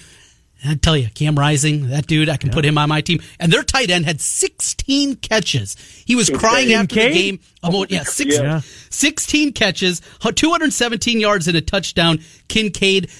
I 0.64 0.76
tell 0.76 0.96
you, 0.96 1.08
Cam 1.14 1.36
Rising, 1.36 1.88
that 1.88 2.06
dude, 2.06 2.28
I 2.28 2.36
can 2.36 2.50
put 2.50 2.64
him 2.64 2.78
on 2.78 2.88
my 2.88 3.00
team. 3.00 3.20
And 3.40 3.52
their 3.52 3.64
tight 3.64 3.90
end 3.90 4.04
had 4.04 4.20
16 4.20 5.16
catches. 5.16 5.76
He 6.06 6.14
was 6.14 6.30
crying 6.30 6.72
after 6.72 6.94
the 6.94 7.10
game. 7.12 7.40
Oh, 7.64 7.68
About, 7.70 7.90
yeah, 7.90 8.04
six, 8.04 8.36
Yeah. 8.38 8.60
16 8.90 9.54
catches, 9.54 10.00
217 10.20 11.18
yards 11.20 11.48
and 11.48 11.56
a 11.56 11.60
touchdown. 11.60 12.20
Kincaid, 12.46 13.10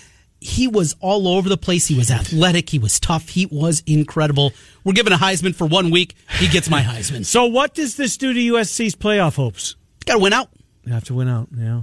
he 0.41 0.69
was 0.69 0.95
all 1.01 1.27
over 1.27 1.49
the 1.49 1.57
place. 1.57 1.87
He 1.87 1.97
was 1.97 2.13
athletic. 2.13 2.71
He 2.71 2.79
was 2.79 3.01
tough. 3.01 3.31
He 3.31 3.47
was 3.47 3.83
incredible. 3.87 4.53
We're 4.85 4.93
giving 4.93 5.13
a 5.13 5.17
Heisman 5.17 5.55
for 5.55 5.67
one 5.67 5.91
week. 5.91 6.15
He 6.39 6.47
gets 6.47 6.71
my 6.71 6.83
Heisman. 6.83 7.25
So, 7.25 7.47
what 7.47 7.75
does 7.75 7.97
this 7.97 8.17
do 8.17 8.33
to 8.33 8.39
USC's 8.55 8.95
playoff 8.95 9.35
hopes? 9.37 9.75
Got 10.05 10.15
to 10.15 10.19
win 10.21 10.33
out. 10.33 10.49
You 10.85 10.93
have 10.93 11.05
to 11.05 11.15
win 11.15 11.29
out. 11.29 11.49
Yeah. 11.57 11.83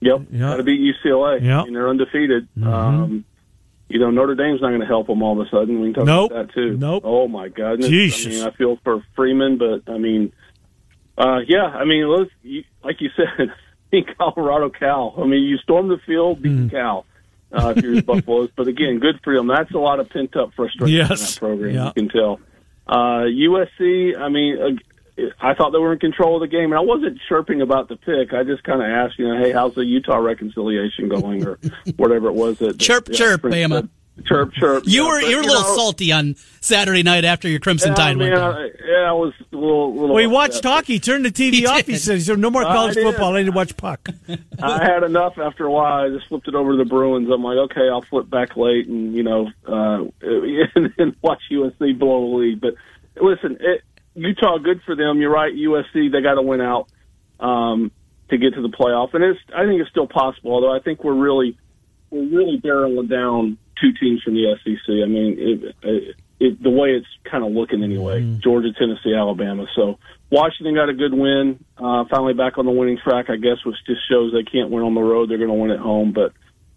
Yep, 0.00 0.20
Yeah. 0.30 0.38
got 0.40 0.56
to 0.58 0.62
beat 0.62 0.80
UCLA. 0.80 1.40
Yeah. 1.42 1.62
and 1.62 1.74
they're 1.74 1.88
undefeated. 1.88 2.46
Um, 2.62 3.24
you 3.88 3.98
know, 3.98 4.10
Notre 4.10 4.34
Dame's 4.34 4.60
not 4.60 4.68
going 4.68 4.80
to 4.80 4.86
help 4.86 5.06
them 5.06 5.22
all 5.22 5.40
of 5.40 5.46
a 5.46 5.50
sudden. 5.50 5.80
We 5.80 5.88
can 5.88 5.94
talk 5.94 6.04
Nope. 6.06 6.30
about 6.30 6.46
that 6.48 6.54
too. 6.54 6.76
Nope. 6.76 7.02
Oh 7.06 7.28
my 7.28 7.48
goodness. 7.48 7.88
Jesus. 7.88 8.26
I 8.26 8.28
mean, 8.44 8.48
I 8.48 8.50
feel 8.56 8.78
for 8.84 9.02
Freeman, 9.16 9.56
but 9.56 9.82
I 9.90 9.98
mean, 9.98 10.32
uh, 11.16 11.40
yeah, 11.46 11.64
I 11.66 11.84
mean, 11.84 12.08
let's, 12.08 12.30
you, 12.42 12.64
like 12.82 13.00
you 13.00 13.10
said, 13.16 13.52
Colorado 14.18 14.70
Cal. 14.70 15.14
I 15.16 15.24
mean, 15.26 15.44
you 15.44 15.56
storm 15.58 15.88
the 15.88 15.98
field, 16.06 16.42
beat 16.42 16.50
Hmm. 16.50 16.68
Cal. 16.68 17.06
Uh, 17.52 17.72
if 17.76 17.84
you're 17.84 17.94
the 17.94 18.02
Buffaloes, 18.06 18.50
but 18.56 18.66
again, 18.66 18.98
good 18.98 19.20
for 19.22 19.32
them. 19.34 19.46
That's 19.46 19.70
a 19.72 19.78
lot 19.78 20.00
of 20.00 20.08
pent 20.10 20.34
up 20.36 20.52
frustration 20.54 21.00
in 21.02 21.06
that 21.08 21.36
program. 21.38 21.74
Yeah. 21.74 21.86
You 21.86 21.92
can 21.92 22.08
tell. 22.08 22.40
Uh, 22.86 23.22
USC. 23.30 24.18
I 24.18 24.28
mean, 24.28 24.80
I 25.40 25.54
thought 25.54 25.70
they 25.70 25.78
were 25.78 25.92
in 25.92 25.98
control 26.00 26.36
of 26.36 26.40
the 26.40 26.48
game, 26.48 26.72
and 26.72 26.74
I 26.74 26.80
wasn't 26.80 27.18
chirping 27.28 27.60
about 27.62 27.88
the 27.88 27.96
pick. 27.96 28.32
I 28.32 28.42
just 28.42 28.64
kind 28.64 28.82
of 28.82 28.88
asked, 28.88 29.18
you 29.18 29.28
know, 29.28 29.40
hey, 29.42 29.52
how's 29.52 29.74
the 29.74 29.84
Utah 29.84 30.16
reconciliation 30.16 31.08
going, 31.08 31.46
or 31.46 31.58
whatever 31.96 32.28
it 32.28 32.34
was. 32.34 32.58
That, 32.58 32.78
Chirp, 32.78 33.06
that- 33.06 33.14
chirp, 33.14 33.40
Prince 33.42 33.56
Bama. 33.56 33.70
said. 33.82 33.88
Chirp, 34.26 34.52
chirp. 34.52 34.84
You 34.86 35.02
Yeah, 35.02 35.08
were 35.08 35.20
but, 35.22 35.28
you 35.30 35.36
were 35.38 35.42
a 35.42 35.46
little 35.46 35.60
know, 35.62 35.76
salty 35.76 36.12
on 36.12 36.36
Saturday 36.60 37.02
night 37.02 37.24
after 37.24 37.48
your 37.48 37.58
Crimson 37.58 37.90
Yeah, 37.90 37.94
Tide 37.96 38.10
I 38.10 38.14
mean, 38.14 38.18
went 38.30 38.34
down. 38.36 38.54
I, 38.54 38.64
yeah, 38.86 39.08
I 39.08 39.12
was 39.12 39.32
a 39.52 39.56
little. 39.56 39.92
little 39.92 40.08
Well, 40.10 40.18
he 40.18 40.24
upset. 40.26 40.32
watched 40.34 40.64
hockey, 40.64 40.98
turned 41.00 41.24
the 41.24 41.32
TV 41.32 41.54
He 41.54 41.66
off. 41.66 41.78
did. 41.78 41.86
He 41.86 41.96
said, 41.96 42.22
"So 42.22 42.36
no 42.36 42.48
more 42.48 42.64
I 42.64 42.72
college 42.72 42.94
did. 42.94 43.02
football. 43.04 43.34
I 43.34 43.38
need 43.40 43.46
to 43.46 43.52
watch 43.52 43.76
puck." 43.76 44.08
I 44.62 44.84
had 44.84 45.02
enough 45.02 45.36
after 45.38 45.66
a 45.66 45.70
while. 45.70 46.04
I 46.04 46.10
just 46.10 46.28
flipped 46.28 46.46
it 46.46 46.54
over 46.54 46.70
to 46.70 46.76
the 46.76 46.84
Bruins. 46.84 47.28
I'm 47.28 47.42
like, 47.42 47.56
okay, 47.72 47.88
I'll 47.90 48.02
flip 48.02 48.30
back 48.30 48.56
late 48.56 48.86
and 48.86 49.14
you 49.16 49.24
know, 49.24 49.48
uh, 49.66 50.04
and, 50.22 50.92
and 50.98 51.16
watch 51.20 51.40
USC 51.50 51.98
blow 51.98 52.30
the 52.30 52.36
lead. 52.36 52.60
But 52.60 52.74
listen, 53.20 53.56
it, 53.60 53.82
Utah, 54.14 54.58
good 54.58 54.80
for 54.86 54.94
them. 54.94 55.20
You're 55.20 55.32
right. 55.32 55.52
USC, 55.52 56.12
they 56.12 56.22
got 56.22 56.34
to 56.34 56.42
win 56.42 56.60
out 56.60 56.88
um, 57.40 57.90
to 58.30 58.38
get 58.38 58.54
to 58.54 58.62
the 58.62 58.68
playoff, 58.68 59.14
and 59.14 59.24
it's. 59.24 59.40
I 59.54 59.66
think 59.66 59.80
it's 59.80 59.90
still 59.90 60.06
possible. 60.06 60.52
Although 60.52 60.74
I 60.74 60.80
think 60.80 61.02
we're 61.02 61.14
really, 61.14 61.58
we're 62.10 62.28
really 62.28 62.60
barreling 62.60 63.10
down 63.10 63.58
two 63.80 63.92
teams 63.98 64.22
from 64.22 64.34
the 64.34 64.56
SEC. 64.62 64.88
I 64.88 65.06
mean, 65.06 65.36
it, 65.38 65.74
it, 65.82 66.16
it, 66.40 66.62
the 66.62 66.70
way 66.70 66.90
it's 66.90 67.06
kind 67.30 67.44
of 67.44 67.52
looking 67.52 67.82
anyway. 67.82 68.38
Georgia, 68.42 68.72
Tennessee, 68.78 69.14
Alabama. 69.14 69.66
So 69.74 69.98
Washington 70.30 70.74
got 70.74 70.88
a 70.88 70.94
good 70.94 71.14
win. 71.14 71.64
Uh, 71.76 72.04
finally 72.10 72.34
back 72.34 72.58
on 72.58 72.66
the 72.66 72.72
winning 72.72 72.98
track, 73.02 73.26
I 73.28 73.36
guess, 73.36 73.64
which 73.64 73.76
just 73.86 74.00
shows 74.08 74.32
they 74.32 74.42
can't 74.42 74.70
win 74.70 74.84
on 74.84 74.94
the 74.94 75.02
road. 75.02 75.30
They're 75.30 75.38
going 75.38 75.48
to 75.48 75.54
win 75.54 75.70
at 75.70 75.78
home. 75.78 76.12
But 76.12 76.32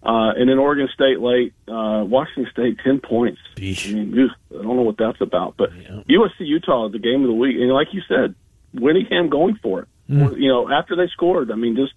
uh, 0.07 0.31
and 0.37 0.49
then 0.49 0.57
Oregon 0.57 0.87
State 0.93 1.19
late, 1.19 1.53
uh, 1.67 2.03
Washington 2.07 2.47
State 2.51 2.77
ten 2.83 2.99
points. 2.99 3.39
I 3.89 3.93
mean, 3.93 4.29
I 4.51 4.53
don't 4.63 4.75
know 4.77 4.81
what 4.83 4.97
that's 4.97 5.19
about. 5.21 5.55
But 5.57 5.71
USC 6.09 6.39
Utah 6.39 6.87
is 6.87 6.93
the 6.93 6.99
game 6.99 7.21
of 7.21 7.27
the 7.27 7.33
week, 7.33 7.57
and 7.59 7.69
like 7.71 7.87
you 7.93 8.01
said, 8.07 8.33
Whittingham 8.73 9.29
going 9.29 9.59
for 9.61 9.81
it. 9.81 9.87
You 10.39 10.47
know, 10.47 10.69
after 10.71 10.95
they 10.95 11.07
scored, 11.11 11.51
I 11.51 11.55
mean, 11.55 11.75
just 11.75 11.91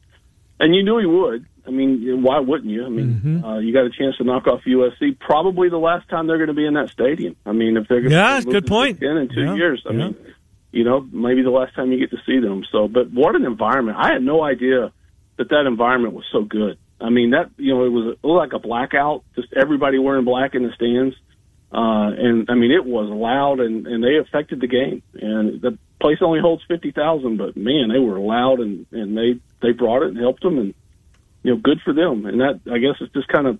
and 0.58 0.74
you 0.74 0.82
knew 0.82 0.98
he 0.98 1.06
would. 1.06 1.46
I 1.66 1.70
mean, 1.70 2.22
why 2.24 2.40
wouldn't 2.40 2.70
you? 2.70 2.84
I 2.84 2.88
mean, 2.88 3.44
uh, 3.44 3.58
you 3.58 3.72
got 3.72 3.84
a 3.84 3.90
chance 3.90 4.16
to 4.16 4.24
knock 4.24 4.46
off 4.48 4.62
USC. 4.66 5.16
Probably 5.20 5.68
the 5.68 5.76
last 5.78 6.08
time 6.08 6.26
they're 6.26 6.38
going 6.38 6.48
to 6.48 6.54
be 6.54 6.66
in 6.66 6.74
that 6.74 6.88
stadium. 6.90 7.36
I 7.46 7.52
mean, 7.52 7.76
if 7.76 7.86
they're 7.86 8.00
going 8.00 8.10
Yeah, 8.12 8.40
to 8.40 8.46
good 8.46 8.66
point. 8.66 9.00
in 9.00 9.28
two 9.32 9.42
Yeah, 9.42 9.54
years, 9.54 9.84
I 9.88 9.92
yeah. 9.92 9.98
mean, 9.98 10.16
you 10.72 10.82
know, 10.84 11.06
maybe 11.12 11.42
the 11.42 11.50
last 11.50 11.74
time 11.76 11.92
you 11.92 11.98
get 11.98 12.10
to 12.10 12.22
see 12.26 12.40
them. 12.40 12.64
So, 12.72 12.88
but 12.88 13.10
what 13.12 13.36
an 13.36 13.44
environment! 13.44 13.98
I 14.00 14.12
had 14.12 14.22
no 14.24 14.42
idea 14.42 14.90
that 15.36 15.48
that 15.50 15.66
environment 15.66 16.14
was 16.14 16.24
so 16.32 16.42
good. 16.42 16.78
I 17.00 17.10
mean, 17.10 17.30
that 17.30 17.50
you 17.56 17.74
know, 17.74 17.84
it 17.84 17.88
was 17.88 18.16
like 18.22 18.52
a 18.52 18.58
blackout. 18.58 19.24
Just 19.34 19.48
everybody 19.54 19.98
wearing 19.98 20.24
black 20.24 20.54
in 20.54 20.62
the 20.62 20.72
stands, 20.72 21.16
uh, 21.72 22.10
and 22.16 22.50
I 22.50 22.54
mean, 22.54 22.72
it 22.72 22.84
was 22.84 23.08
loud, 23.08 23.60
and 23.60 23.86
and 23.86 24.02
they 24.04 24.16
affected 24.16 24.60
the 24.60 24.66
game. 24.66 25.02
And 25.14 25.60
the 25.60 25.78
place 26.00 26.18
only 26.20 26.40
holds 26.40 26.62
fifty 26.68 26.90
thousand, 26.90 27.38
but 27.38 27.56
man, 27.56 27.88
they 27.88 27.98
were 27.98 28.18
loud, 28.18 28.60
and 28.60 28.86
and 28.92 29.16
they 29.16 29.40
they 29.62 29.72
brought 29.72 30.02
it 30.02 30.08
and 30.08 30.18
helped 30.18 30.42
them, 30.42 30.58
and 30.58 30.74
you 31.42 31.54
know, 31.54 31.60
good 31.60 31.80
for 31.84 31.92
them. 31.92 32.26
And 32.26 32.40
that 32.40 32.60
I 32.70 32.78
guess 32.78 32.96
it's 33.00 33.12
just 33.12 33.28
kind 33.28 33.46
of 33.46 33.58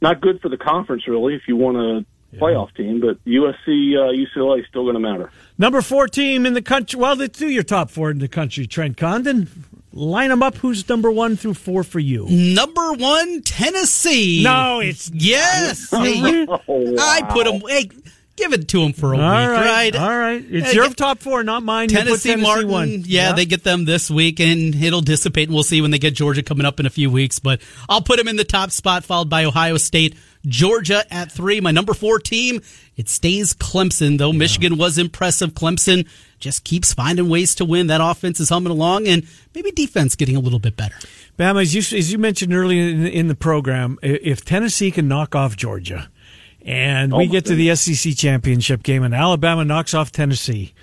not 0.00 0.20
good 0.20 0.40
for 0.40 0.48
the 0.48 0.56
conference, 0.58 1.06
really, 1.08 1.34
if 1.34 1.42
you 1.48 1.56
want 1.56 2.06
a 2.36 2.40
playoff 2.40 2.74
team. 2.76 3.00
But 3.00 3.22
USC, 3.24 3.96
uh, 3.96 4.12
UCLA 4.12 4.60
is 4.60 4.66
still 4.68 4.82
going 4.84 4.94
to 4.94 5.00
matter. 5.00 5.30
Number 5.58 5.80
four 5.82 6.06
team 6.08 6.46
in 6.46 6.54
the 6.54 6.62
country. 6.62 6.98
Well, 7.00 7.16
let's 7.16 7.38
do 7.38 7.48
your 7.48 7.62
top 7.62 7.90
four 7.90 8.10
in 8.10 8.18
the 8.18 8.28
country. 8.28 8.66
Trent 8.66 8.96
Condon, 8.96 9.48
line 9.92 10.30
them 10.30 10.42
up. 10.42 10.56
Who's 10.56 10.88
number 10.88 11.10
one 11.10 11.36
through 11.36 11.54
four 11.54 11.82
for 11.82 11.98
you? 11.98 12.26
Number 12.28 12.92
one, 12.92 13.42
Tennessee. 13.42 14.42
No, 14.44 14.80
it's 14.80 15.10
Yes. 15.14 15.90
Hey, 15.90 16.14
you- 16.14 16.46
Oh, 16.68 16.94
I 16.98 17.22
put 17.30 17.44
them. 17.46 17.60
Hey, 17.66 17.88
give 18.36 18.52
it 18.52 18.68
to 18.68 18.80
them 18.80 18.92
for 18.92 19.12
a 19.12 19.18
all 19.18 19.30
week, 19.30 19.48
right. 19.50 19.94
right? 19.94 19.96
All 19.96 20.16
right, 20.16 20.44
it's 20.48 20.74
your 20.74 20.88
top 20.90 21.20
four, 21.20 21.42
not 21.42 21.62
mine. 21.62 21.90
You 21.90 21.96
put 21.96 22.04
Tennessee, 22.04 22.36
Martin. 22.36 22.68
one. 22.68 23.02
Yeah, 23.06 23.32
they 23.32 23.46
get 23.46 23.64
them 23.64 23.84
this 23.84 24.10
week, 24.10 24.40
and 24.40 24.74
it'll 24.74 25.00
dissipate, 25.00 25.48
and 25.48 25.54
we'll 25.54 25.64
see 25.64 25.80
when 25.80 25.90
they 25.90 25.98
get 25.98 26.14
Georgia 26.14 26.42
coming 26.42 26.66
up 26.66 26.78
in 26.78 26.86
a 26.86 26.90
few 26.90 27.10
weeks. 27.10 27.38
But 27.38 27.60
I'll 27.88 28.02
put 28.02 28.18
them 28.18 28.28
in 28.28 28.36
the 28.36 28.44
top 28.44 28.70
spot, 28.70 29.04
followed 29.04 29.30
by 29.30 29.44
Ohio 29.44 29.76
State, 29.78 30.14
Georgia 30.46 31.02
at 31.12 31.32
three. 31.32 31.60
My 31.60 31.70
number 31.70 31.94
four 31.94 32.18
team, 32.18 32.60
it 32.96 33.08
stays 33.08 33.54
Clemson, 33.54 34.18
though 34.18 34.32
Michigan 34.32 34.76
was 34.76 34.98
impressive. 34.98 35.54
Clemson 35.54 36.06
just 36.38 36.64
keeps 36.64 36.92
finding 36.92 37.28
ways 37.28 37.54
to 37.56 37.64
win. 37.64 37.86
That 37.88 38.00
offense 38.00 38.38
is 38.40 38.50
humming 38.50 38.72
along, 38.72 39.08
and 39.08 39.26
maybe 39.54 39.70
defense 39.70 40.14
getting 40.14 40.36
a 40.36 40.40
little 40.40 40.58
bit 40.58 40.76
better. 40.76 40.96
Bama, 41.38 41.62
as 41.62 41.74
you, 41.74 41.98
as 41.98 42.12
you 42.12 42.18
mentioned 42.18 42.54
earlier 42.54 42.82
in, 42.82 43.06
in 43.06 43.28
the 43.28 43.34
program, 43.34 43.98
if 44.02 44.44
Tennessee 44.44 44.90
can 44.90 45.08
knock 45.08 45.34
off 45.34 45.56
Georgia, 45.56 46.08
and 46.66 47.12
we 47.16 47.26
get 47.28 47.46
to 47.46 47.54
the 47.54 47.74
SEC 47.76 48.14
championship 48.16 48.82
game, 48.82 49.02
and 49.02 49.14
Alabama 49.14 49.64
knocks 49.64 49.94
off 49.94 50.12
Tennessee, 50.12 50.74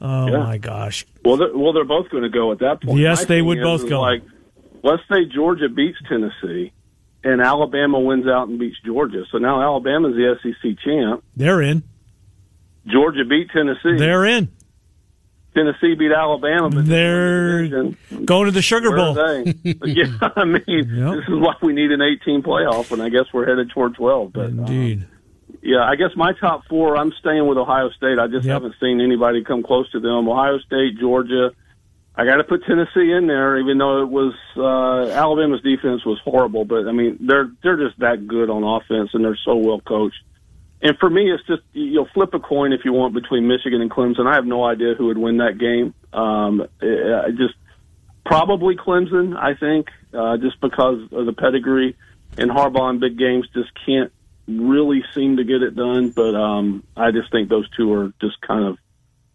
oh 0.00 0.28
Yeah. 0.30 0.38
my 0.38 0.58
gosh, 0.58 1.04
Well, 1.24 1.36
they're, 1.38 1.56
well, 1.56 1.72
they're 1.72 1.84
both 1.84 2.10
going 2.10 2.22
to 2.22 2.28
go 2.28 2.52
at 2.52 2.58
that 2.60 2.82
point. 2.82 2.98
Yes, 3.00 3.22
My 3.22 3.24
they 3.26 3.42
would 3.42 3.60
both 3.62 3.88
go. 3.88 4.00
Like, 4.00 4.22
let's 4.82 5.02
say 5.10 5.24
Georgia 5.24 5.68
beats 5.68 5.98
Tennessee, 6.08 6.72
and 7.24 7.40
Alabama 7.40 7.98
wins 7.98 8.26
out 8.28 8.48
and 8.48 8.58
beats 8.58 8.76
Georgia. 8.84 9.24
So 9.32 9.38
now 9.38 9.60
Alabama's 9.62 10.14
the 10.14 10.36
SEC 10.42 10.78
champ. 10.84 11.24
they're 11.36 11.62
in. 11.62 11.82
Georgia 12.86 13.24
beat 13.24 13.48
Tennessee. 13.50 13.96
They're 13.96 14.26
in. 14.26 14.48
Tennessee 15.54 15.94
beat 15.94 16.10
Alabama. 16.12 16.68
But 16.68 16.86
They're 16.86 17.66
going 18.24 18.46
to 18.46 18.50
the 18.50 18.60
Sugar 18.60 18.90
Bowl. 18.94 19.14
yeah, 19.84 20.06
I 20.36 20.44
mean, 20.44 20.62
Yep. 20.66 21.14
this 21.14 21.28
is 21.28 21.38
why 21.40 21.54
we 21.62 21.72
need 21.72 21.92
an 21.92 22.02
18 22.02 22.42
playoff, 22.42 22.90
and 22.92 23.00
I 23.00 23.08
guess 23.08 23.24
we're 23.32 23.46
headed 23.46 23.70
toward 23.70 23.94
12. 23.94 24.32
But 24.32 24.46
um, 24.46 24.58
Indeed. 24.58 25.06
Yeah, 25.64 25.82
I 25.82 25.96
guess 25.96 26.10
my 26.14 26.32
top 26.34 26.66
four. 26.68 26.96
I'm 26.96 27.12
staying 27.18 27.46
with 27.46 27.58
Ohio 27.58 27.90
State. 27.90 28.18
I 28.18 28.26
just 28.26 28.46
Yep. 28.46 28.52
haven't 28.54 28.74
seen 28.80 29.00
anybody 29.00 29.42
come 29.42 29.62
close 29.62 29.90
to 29.92 30.00
them. 30.00 30.28
Ohio 30.28 30.58
State, 30.58 30.98
Georgia. 30.98 31.52
I 32.16 32.24
got 32.24 32.36
to 32.36 32.44
put 32.44 32.64
Tennessee 32.64 33.10
in 33.10 33.26
there, 33.26 33.58
even 33.58 33.78
though 33.78 34.02
it 34.02 34.08
was 34.08 34.34
uh, 34.56 35.10
Alabama's 35.10 35.62
defense 35.62 36.04
was 36.04 36.20
horrible. 36.22 36.64
But 36.64 36.86
I 36.86 36.92
mean, 36.92 37.16
they're 37.20 37.50
they're 37.62 37.76
just 37.76 37.98
that 37.98 38.28
good 38.28 38.50
on 38.50 38.62
offense, 38.62 39.10
and 39.14 39.24
they're 39.24 39.38
so 39.44 39.56
well 39.56 39.80
coached. 39.80 40.22
And 40.82 40.96
for 40.98 41.08
me, 41.08 41.32
it's 41.32 41.42
just 41.46 41.62
you'll 41.72 42.08
flip 42.14 42.34
a 42.34 42.38
coin 42.38 42.72
if 42.72 42.84
you 42.84 42.92
want 42.92 43.14
between 43.14 43.48
Michigan 43.48 43.80
and 43.80 43.90
Clemson. 43.90 44.26
I 44.26 44.34
have 44.34 44.46
no 44.46 44.64
idea 44.64 44.94
who 44.94 45.06
would 45.06 45.18
win 45.18 45.38
that 45.38 45.58
game. 45.58 45.94
Um, 46.12 46.68
I 46.80 47.30
just 47.30 47.54
probably 48.24 48.76
Clemson, 48.76 49.36
I 49.36 49.54
think, 49.54 49.88
uh, 50.12 50.36
just 50.36 50.60
because 50.60 51.00
of 51.10 51.26
the 51.26 51.32
pedigree. 51.32 51.96
And 52.36 52.50
Harbaugh 52.50 52.90
in 52.90 52.98
big 53.00 53.16
games 53.18 53.48
just 53.54 53.70
can't 53.86 54.12
really 54.46 55.02
seem 55.14 55.36
to 55.38 55.44
get 55.44 55.62
it 55.62 55.74
done. 55.76 56.10
But 56.10 56.34
um, 56.34 56.84
I 56.96 57.10
just 57.10 57.30
think 57.30 57.48
those 57.48 57.68
two 57.76 57.92
are 57.94 58.12
just 58.20 58.40
kind 58.40 58.64
of 58.64 58.78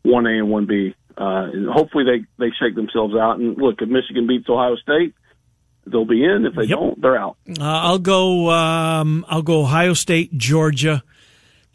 one 0.03 0.25
A 0.27 0.31
and 0.37 0.49
one 0.49 0.65
B. 0.65 0.95
Uh, 1.17 1.49
and 1.51 1.69
hopefully 1.69 2.05
they 2.05 2.25
they 2.45 2.51
shake 2.59 2.75
themselves 2.75 3.15
out. 3.15 3.39
And 3.39 3.57
look, 3.57 3.81
if 3.81 3.89
Michigan 3.89 4.25
beats 4.27 4.47
Ohio 4.49 4.75
State, 4.77 5.13
they'll 5.85 6.05
be 6.05 6.23
in. 6.23 6.45
If 6.45 6.55
they 6.55 6.63
Yep. 6.63 6.79
don't, 6.79 7.01
they're 7.01 7.17
out. 7.17 7.35
Uh, 7.49 7.63
I'll 7.63 7.99
go. 7.99 8.49
Um, 8.51 9.25
I'll 9.27 9.41
go. 9.41 9.61
Ohio 9.61 9.93
State, 9.93 10.37
Georgia, 10.37 11.03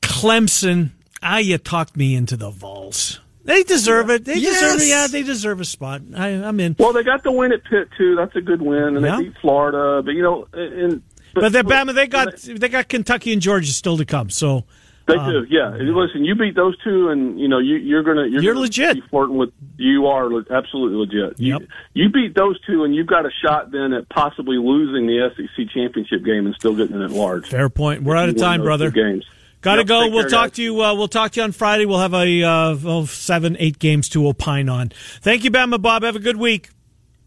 Clemson. 0.00 0.90
Ah, 1.22 1.38
you 1.38 1.58
talked 1.58 1.96
me 1.96 2.14
into 2.14 2.36
the 2.36 2.50
Vols. 2.50 3.20
They 3.44 3.62
deserve 3.62 4.08
it. 4.08 4.24
They 4.24 4.40
deserve 4.40 4.80
it. 4.80 4.88
Yeah, 4.88 5.06
they 5.06 5.22
deserve 5.22 5.60
a 5.60 5.64
spot. 5.66 6.00
I, 6.16 6.28
I'm 6.28 6.58
in. 6.60 6.76
Well, 6.78 6.94
they 6.94 7.02
got 7.02 7.22
the 7.22 7.32
win 7.32 7.52
at 7.52 7.62
Pitt 7.64 7.88
too. 7.98 8.16
That's 8.16 8.34
a 8.36 8.40
good 8.40 8.62
win, 8.62 8.96
and 8.96 9.04
Yeah. 9.04 9.16
they 9.18 9.24
beat 9.24 9.34
Florida. 9.42 10.02
But 10.02 10.12
you 10.12 10.22
know, 10.22 10.46
and 10.54 11.02
But 11.34 11.52
they 11.52 11.62
Bama, 11.62 11.94
they 11.94 12.06
got 12.06 12.36
they 12.36 12.68
got 12.68 12.88
Kentucky 12.88 13.32
and 13.32 13.42
Georgia 13.42 13.72
still 13.72 13.96
to 13.96 14.04
come. 14.04 14.30
So 14.30 14.64
They 15.06 15.14
um, 15.14 15.30
do, 15.30 15.46
yeah. 15.50 15.70
Listen, 15.70 16.24
you 16.24 16.34
beat 16.34 16.54
those 16.54 16.76
two, 16.82 17.08
and 17.10 17.38
you 17.38 17.48
know 17.48 17.58
you, 17.58 17.76
you're 17.76 18.02
gonna 18.02 18.26
you're, 18.26 18.42
you're 18.42 18.54
gonna 18.54 18.62
legit. 18.62 18.94
Be 18.94 19.02
flirting 19.10 19.36
with 19.36 19.50
you 19.76 20.06
are 20.06 20.26
absolutely 20.50 20.96
legit. 20.96 21.38
Yep. 21.38 21.60
You, 21.60 22.04
you 22.04 22.08
beat 22.10 22.34
those 22.34 22.58
two, 22.62 22.84
and 22.84 22.94
you've 22.94 23.06
got 23.06 23.26
a 23.26 23.30
shot 23.44 23.70
then 23.70 23.92
at 23.92 24.08
possibly 24.08 24.56
losing 24.56 25.06
the 25.06 25.30
SEC 25.36 25.68
championship 25.70 26.24
game 26.24 26.46
and 26.46 26.54
still 26.54 26.74
getting 26.74 27.00
it 27.00 27.04
at 27.04 27.10
large. 27.10 27.48
Fair 27.48 27.68
point. 27.68 28.02
We're 28.02 28.16
out 28.16 28.28
of 28.28 28.36
time, 28.36 28.62
brother. 28.62 28.90
Games. 28.90 29.26
Got 29.60 29.76
to 29.76 29.80
yep, 29.80 29.86
go. 29.86 30.08
We'll 30.10 30.22
care, 30.22 30.28
talk 30.28 30.44
guys. 30.50 30.56
to 30.56 30.62
you. 30.62 30.82
Uh, 30.82 30.94
we'll 30.94 31.08
talk 31.08 31.32
to 31.32 31.40
you 31.40 31.44
on 31.44 31.52
Friday. 31.52 31.86
We'll 31.86 31.98
have 31.98 32.12
a 32.12 32.42
uh, 32.42 32.76
oh, 32.84 33.06
seven, 33.06 33.56
eight 33.58 33.78
games 33.78 34.10
to 34.10 34.28
opine 34.28 34.68
on. 34.68 34.90
Thank 35.22 35.42
you, 35.42 35.50
Bama 35.50 35.80
Bob. 35.80 36.02
Have 36.02 36.16
a 36.16 36.20
good 36.20 36.36
week. 36.36 36.68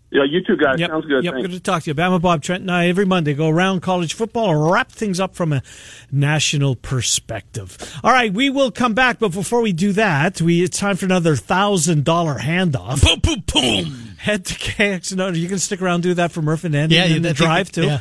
Yeah, 0.09 0.23
you 0.23 0.41
too, 0.41 0.55
guys. 0.55 0.79
Yep. 0.79 0.89
Sounds 0.89 1.05
good. 1.05 1.23
Yep, 1.23 1.33
Thanks. 1.33 1.47
good 1.47 1.53
to 1.55 1.59
talk 1.59 1.83
to 1.83 1.89
you. 1.89 1.95
Bama 1.95 2.21
Bob 2.21 2.41
Trent 2.41 2.61
and 2.61 2.71
I 2.71 2.87
every 2.87 3.05
Monday 3.05 3.33
go 3.33 3.49
around 3.49 3.81
college 3.81 4.13
football 4.13 4.51
and 4.51 4.71
wrap 4.71 4.89
things 4.89 5.19
up 5.19 5.35
from 5.35 5.51
a 5.51 5.61
national 6.11 6.75
perspective. 6.75 7.77
All 8.03 8.11
right, 8.11 8.33
we 8.33 8.49
will 8.49 8.71
come 8.71 8.93
back, 8.93 9.19
but 9.19 9.33
before 9.33 9.61
we 9.61 9.73
do 9.73 9.91
that, 9.93 10.41
we 10.41 10.63
it's 10.63 10.79
time 10.79 10.95
for 10.95 11.05
another 11.05 11.35
thousand 11.35 12.05
dollar 12.05 12.35
handoff. 12.35 13.03
Boom, 13.03 13.19
boom, 13.19 13.43
boom. 13.53 14.15
Head 14.17 14.45
to 14.45 14.53
KXNO. 14.53 15.35
You 15.35 15.49
can 15.49 15.59
stick 15.59 15.81
around 15.81 15.95
and 15.95 16.03
do 16.03 16.13
that 16.15 16.31
for 16.31 16.41
Murph 16.41 16.63
and 16.63 16.75
Andy 16.75 16.95
yeah, 16.95 17.05
in 17.05 17.21
the 17.21 17.33
drive 17.33 17.71
too. 17.71 17.85
Yeah. 17.85 17.99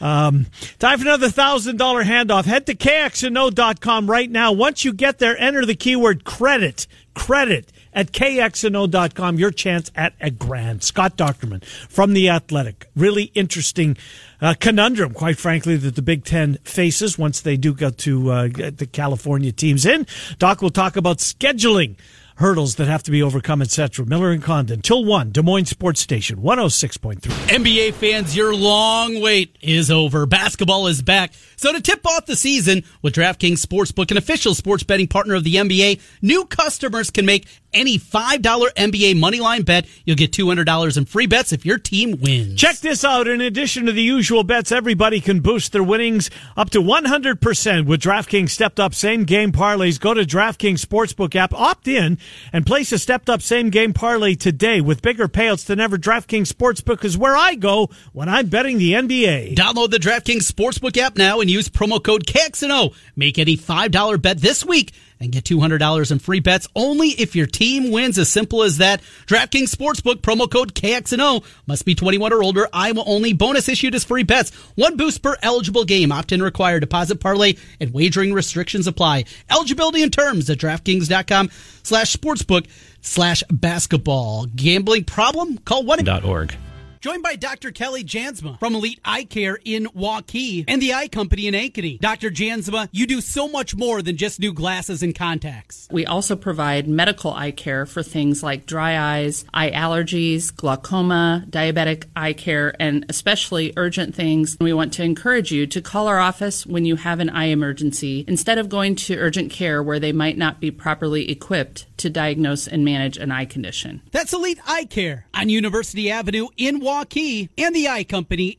Um, 0.00 0.46
time 0.78 0.98
for 0.98 1.06
another 1.06 1.28
thousand 1.28 1.76
dollar 1.76 2.04
handoff. 2.04 2.44
Head 2.44 2.66
to 2.66 2.76
kxno.com 2.76 4.08
right 4.08 4.30
now. 4.30 4.52
Once 4.52 4.84
you 4.84 4.92
get 4.92 5.18
there, 5.18 5.36
enter 5.36 5.66
the 5.66 5.74
keyword 5.74 6.24
credit. 6.24 6.86
Credit 7.14 7.72
at 7.92 8.12
kxno.com. 8.12 9.38
Your 9.38 9.50
chance 9.50 9.90
at 9.94 10.14
a 10.20 10.30
grand. 10.30 10.82
Scott 10.82 11.16
Dochterman 11.16 11.64
from 11.64 12.12
The 12.12 12.28
Athletic. 12.28 12.86
Really 12.94 13.24
interesting 13.34 13.96
uh, 14.40 14.54
conundrum, 14.58 15.14
quite 15.14 15.38
frankly, 15.38 15.76
that 15.76 15.96
the 15.96 16.02
Big 16.02 16.24
Ten 16.24 16.58
faces 16.64 17.18
once 17.18 17.40
they 17.40 17.56
do 17.56 17.74
get 17.74 17.98
to 17.98 18.30
uh, 18.30 18.46
get 18.48 18.78
the 18.78 18.86
California 18.86 19.52
teams 19.52 19.84
in. 19.84 20.06
Doc 20.38 20.62
will 20.62 20.70
talk 20.70 20.96
about 20.96 21.18
scheduling 21.18 21.96
hurdles 22.38 22.76
that 22.76 22.86
have 22.86 23.02
to 23.02 23.10
be 23.10 23.22
overcome, 23.22 23.60
etc. 23.60 24.06
Miller 24.06 24.30
and 24.30 24.42
Condon, 24.42 24.80
till 24.80 25.04
1, 25.04 25.32
Des 25.32 25.42
Moines 25.42 25.66
Sports 25.66 26.00
Station, 26.00 26.38
106.3. 26.38 27.18
NBA 27.48 27.94
fans, 27.94 28.36
your 28.36 28.54
long 28.54 29.20
wait 29.20 29.56
is 29.60 29.90
over. 29.90 30.24
Basketball 30.24 30.86
is 30.86 31.02
back. 31.02 31.32
So 31.56 31.72
to 31.72 31.80
tip 31.80 32.06
off 32.06 32.26
the 32.26 32.36
season 32.36 32.84
with 33.02 33.14
DraftKings 33.14 33.64
Sportsbook, 33.64 34.10
an 34.12 34.16
official 34.16 34.54
sports 34.54 34.84
betting 34.84 35.08
partner 35.08 35.34
of 35.34 35.44
the 35.44 35.56
NBA, 35.56 36.00
new 36.22 36.44
customers 36.44 37.10
can 37.10 37.26
make 37.26 37.46
any 37.72 37.98
$5 37.98 38.40
NBA 38.40 39.14
moneyline 39.14 39.64
bet. 39.64 39.86
You'll 40.04 40.16
get 40.16 40.32
$200 40.32 40.96
in 40.96 41.04
free 41.04 41.26
bets 41.26 41.52
if 41.52 41.66
your 41.66 41.78
team 41.78 42.20
wins. 42.20 42.58
Check 42.58 42.76
this 42.76 43.04
out. 43.04 43.28
In 43.28 43.40
addition 43.40 43.86
to 43.86 43.92
the 43.92 44.02
usual 44.02 44.44
bets, 44.44 44.72
everybody 44.72 45.20
can 45.20 45.40
boost 45.40 45.72
their 45.72 45.82
winnings 45.82 46.30
up 46.56 46.70
to 46.70 46.80
100% 46.80 47.86
with 47.86 48.00
DraftKings 48.00 48.50
stepped 48.50 48.80
up 48.80 48.94
same 48.94 49.24
game 49.24 49.52
parlays. 49.52 50.00
Go 50.00 50.14
to 50.14 50.22
DraftKings 50.22 50.84
Sportsbook 50.84 51.34
app, 51.34 51.52
opt 51.52 51.88
in, 51.88 52.18
and 52.52 52.66
place 52.66 52.92
a 52.92 52.98
stepped 52.98 53.30
up 53.30 53.42
same 53.42 53.70
game 53.70 53.92
parlay 53.92 54.34
today 54.34 54.80
with 54.80 55.02
bigger 55.02 55.28
payouts 55.28 55.64
than 55.64 55.80
ever. 55.80 55.96
DraftKings 55.96 56.52
Sportsbook 56.52 57.04
is 57.04 57.16
where 57.18 57.36
I 57.36 57.54
go 57.54 57.90
when 58.12 58.28
I'm 58.28 58.48
betting 58.48 58.78
the 58.78 58.92
NBA. 58.92 59.54
Download 59.54 59.90
the 59.90 59.98
DraftKings 59.98 60.50
Sportsbook 60.50 60.96
app 60.96 61.16
now 61.16 61.40
and 61.40 61.50
use 61.50 61.68
promo 61.68 62.02
code 62.02 62.26
KXNO. 62.26 62.94
Make 63.16 63.38
any 63.38 63.56
$5 63.56 64.22
bet 64.22 64.38
this 64.38 64.64
week 64.64 64.92
and 65.20 65.32
get 65.32 65.44
$200 65.44 66.10
in 66.10 66.18
free 66.18 66.40
bets 66.40 66.68
only 66.74 67.08
if 67.08 67.34
your 67.34 67.46
team 67.46 67.90
wins. 67.90 68.18
As 68.18 68.28
simple 68.28 68.62
as 68.62 68.78
that. 68.78 69.00
DraftKings 69.26 69.74
Sportsbook 69.74 70.20
promo 70.20 70.50
code 70.50 70.74
KXNO 70.74 71.44
must 71.66 71.84
be 71.84 71.94
21 71.94 72.32
or 72.32 72.42
older. 72.42 72.68
Iowa 72.72 73.02
only. 73.06 73.32
Bonus 73.32 73.68
issued 73.68 73.94
as 73.94 74.04
free 74.04 74.22
bets. 74.22 74.54
One 74.74 74.96
boost 74.96 75.22
per 75.22 75.36
eligible 75.42 75.84
game. 75.84 76.12
Opt-in 76.12 76.42
required. 76.42 76.80
Deposit 76.80 77.20
parlay 77.20 77.54
and 77.80 77.92
wagering 77.92 78.32
restrictions 78.32 78.86
apply. 78.86 79.24
Eligibility 79.50 80.02
and 80.02 80.12
terms 80.12 80.48
at 80.50 80.58
DraftKings.com 80.58 81.50
slash 81.82 82.14
sportsbook 82.14 82.66
slash 83.00 83.42
basketball. 83.50 84.46
Gambling 84.46 85.04
problem? 85.04 85.58
Call 85.58 85.84
1-org. 85.84 86.56
Joined 87.00 87.22
by 87.22 87.36
Dr. 87.36 87.70
Kelly 87.70 88.02
Jansma 88.02 88.58
from 88.58 88.74
Elite 88.74 88.98
Eye 89.04 89.22
Care 89.22 89.56
in 89.64 89.86
Waukee 89.86 90.64
and 90.66 90.82
the 90.82 90.94
Eye 90.94 91.06
Company 91.06 91.46
in 91.46 91.54
Ankeny. 91.54 92.00
Dr. 92.00 92.28
Jansma, 92.28 92.88
you 92.90 93.06
do 93.06 93.20
so 93.20 93.46
much 93.46 93.76
more 93.76 94.02
than 94.02 94.16
just 94.16 94.40
new 94.40 94.52
glasses 94.52 95.00
and 95.00 95.14
contacts. 95.14 95.86
We 95.92 96.06
also 96.06 96.34
provide 96.34 96.88
medical 96.88 97.32
eye 97.32 97.52
care 97.52 97.86
for 97.86 98.02
things 98.02 98.42
like 98.42 98.66
dry 98.66 98.98
eyes, 98.98 99.44
eye 99.54 99.70
allergies, 99.70 100.54
glaucoma, 100.54 101.44
diabetic 101.48 102.06
eye 102.16 102.32
care, 102.32 102.74
and 102.80 103.06
especially 103.08 103.72
urgent 103.76 104.16
things. 104.16 104.56
We 104.60 104.72
want 104.72 104.92
to 104.94 105.04
encourage 105.04 105.52
you 105.52 105.68
to 105.68 105.80
call 105.80 106.08
our 106.08 106.18
office 106.18 106.66
when 106.66 106.84
you 106.84 106.96
have 106.96 107.20
an 107.20 107.30
eye 107.30 107.46
emergency 107.46 108.24
instead 108.26 108.58
of 108.58 108.68
going 108.68 108.96
to 108.96 109.16
urgent 109.16 109.52
care 109.52 109.84
where 109.84 110.00
they 110.00 110.12
might 110.12 110.36
not 110.36 110.58
be 110.58 110.72
properly 110.72 111.30
equipped 111.30 111.86
to 111.98 112.10
diagnose 112.10 112.66
and 112.66 112.84
manage 112.84 113.16
an 113.16 113.30
eye 113.30 113.44
condition. 113.44 114.02
That's 114.12 114.32
Elite 114.32 114.60
Eye 114.66 114.86
Care 114.86 115.26
on 115.34 115.48
University 115.48 116.10
Avenue 116.10 116.48
in 116.56 116.80
Waukee 116.80 117.48
and 117.58 117.74
the 117.74 117.88
Eye 117.88 118.04
Company. 118.04 118.56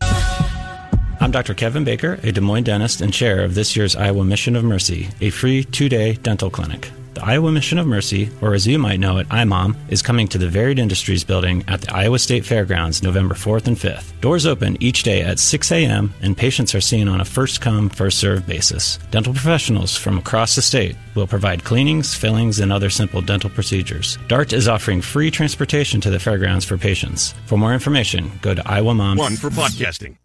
I'm 1.22 1.32
Dr. 1.32 1.54
Kevin 1.54 1.84
Baker, 1.84 2.20
a 2.24 2.32
Des 2.32 2.40
Moines 2.42 2.64
dentist 2.64 3.02
and 3.02 3.14
chair 3.14 3.44
of 3.44 3.54
this 3.54 3.76
year's 3.76 3.96
Iowa 3.96 4.24
Mission 4.24 4.56
of 4.56 4.64
Mercy, 4.64 5.10
a 5.20 5.30
free 5.32 5.64
two 5.64 5.90
day 5.90 6.14
dental 6.14 6.50
clinic. 6.50 6.92
The 7.20 7.26
Iowa 7.26 7.52
Mission 7.52 7.78
of 7.78 7.86
Mercy, 7.86 8.30
or 8.42 8.54
as 8.54 8.66
you 8.66 8.80
might 8.80 9.02
know 9.02 9.18
it, 9.18 9.28
IMOM, 9.28 9.76
is 9.90 10.02
coming 10.02 10.30
to 10.30 10.38
the 10.38 10.48
Varied 10.48 10.80
Industries 10.80 11.26
building 11.26 11.66
at 11.68 11.82
the 11.82 11.94
Iowa 11.94 12.18
State 12.18 12.46
Fairgrounds 12.46 13.04
November 13.04 13.36
4th 13.36 13.68
and 13.68 13.76
5th. 13.76 14.18
Doors 14.22 14.46
open 14.46 14.82
each 14.82 15.04
day 15.04 15.22
at 15.22 15.38
6 15.38 15.70
a.m., 15.74 16.14
and 16.22 16.38
patients 16.38 16.74
are 16.76 16.80
seen 16.80 17.10
on 17.10 17.20
a 17.20 17.26
first 17.26 17.60
come, 17.60 17.90
first 17.90 18.20
served 18.20 18.48
basis. 18.48 19.00
Dental 19.12 19.34
professionals 19.34 19.98
from 19.98 20.18
across 20.18 20.56
the 20.56 20.62
state 20.62 20.96
will 21.14 21.28
provide 21.28 21.66
cleanings, 21.66 22.16
fillings, 22.16 22.62
and 22.62 22.72
other 22.72 22.90
simple 22.90 23.20
dental 23.20 23.50
procedures. 23.50 24.18
DART 24.30 24.54
is 24.54 24.70
offering 24.70 25.02
free 25.02 25.30
transportation 25.30 26.00
to 26.00 26.10
the 26.10 26.20
fairgrounds 26.20 26.64
for 26.64 26.78
patients. 26.78 27.34
For 27.48 27.58
more 27.58 27.74
information, 27.74 28.32
go 28.42 28.54
to 28.54 28.66
Iowa 28.66 28.94
Mom. 28.96 29.18
One 29.18 29.36
for 29.36 29.50
podcasting. 29.50 30.16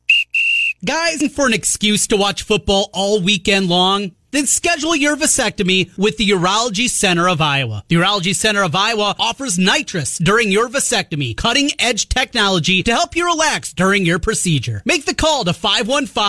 Guys, 0.84 1.22
and 1.22 1.32
for 1.32 1.46
an 1.46 1.54
excuse 1.54 2.06
to 2.08 2.16
watch 2.16 2.42
football 2.42 2.90
all 2.92 3.20
weekend 3.20 3.68
long, 3.68 4.12
then 4.34 4.46
schedule 4.46 4.96
your 4.96 5.16
vasectomy 5.16 5.96
with 5.96 6.16
the 6.16 6.28
Urology 6.30 6.88
Center 6.88 7.28
of 7.28 7.40
Iowa. 7.40 7.84
The 7.88 7.96
Urology 7.96 8.34
Center 8.34 8.62
of 8.62 8.74
Iowa 8.74 9.14
offers 9.18 9.58
nitrous 9.58 10.18
during 10.18 10.50
your 10.50 10.68
vasectomy, 10.68 11.36
cutting 11.36 11.70
edge 11.78 12.08
technology 12.08 12.82
to 12.82 12.92
help 12.92 13.16
you 13.16 13.26
relax 13.26 13.72
during 13.72 14.04
your 14.04 14.18
procedure. 14.18 14.82
Make 14.84 15.06
the 15.06 15.14
call 15.14 15.44
to 15.44 15.52
515 15.52 16.28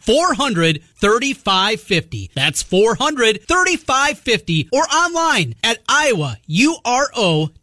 400 0.00 0.82
3550. 0.96 2.30
That's 2.34 2.62
400 2.62 3.42
3550 3.46 4.68
or 4.72 4.82
online 4.82 5.54
at 5.62 5.84
iowauro.com. 5.86 7.56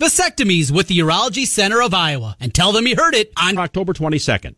Vasectomies 0.00 0.70
with 0.70 0.88
the 0.88 0.98
Urology 0.98 1.46
Center 1.46 1.80
of 1.80 1.94
Iowa 1.94 2.36
and 2.40 2.52
tell 2.52 2.72
them 2.72 2.86
you 2.86 2.96
heard 2.96 3.14
it 3.14 3.32
on 3.40 3.56
October 3.58 3.92
22nd. 3.92 4.56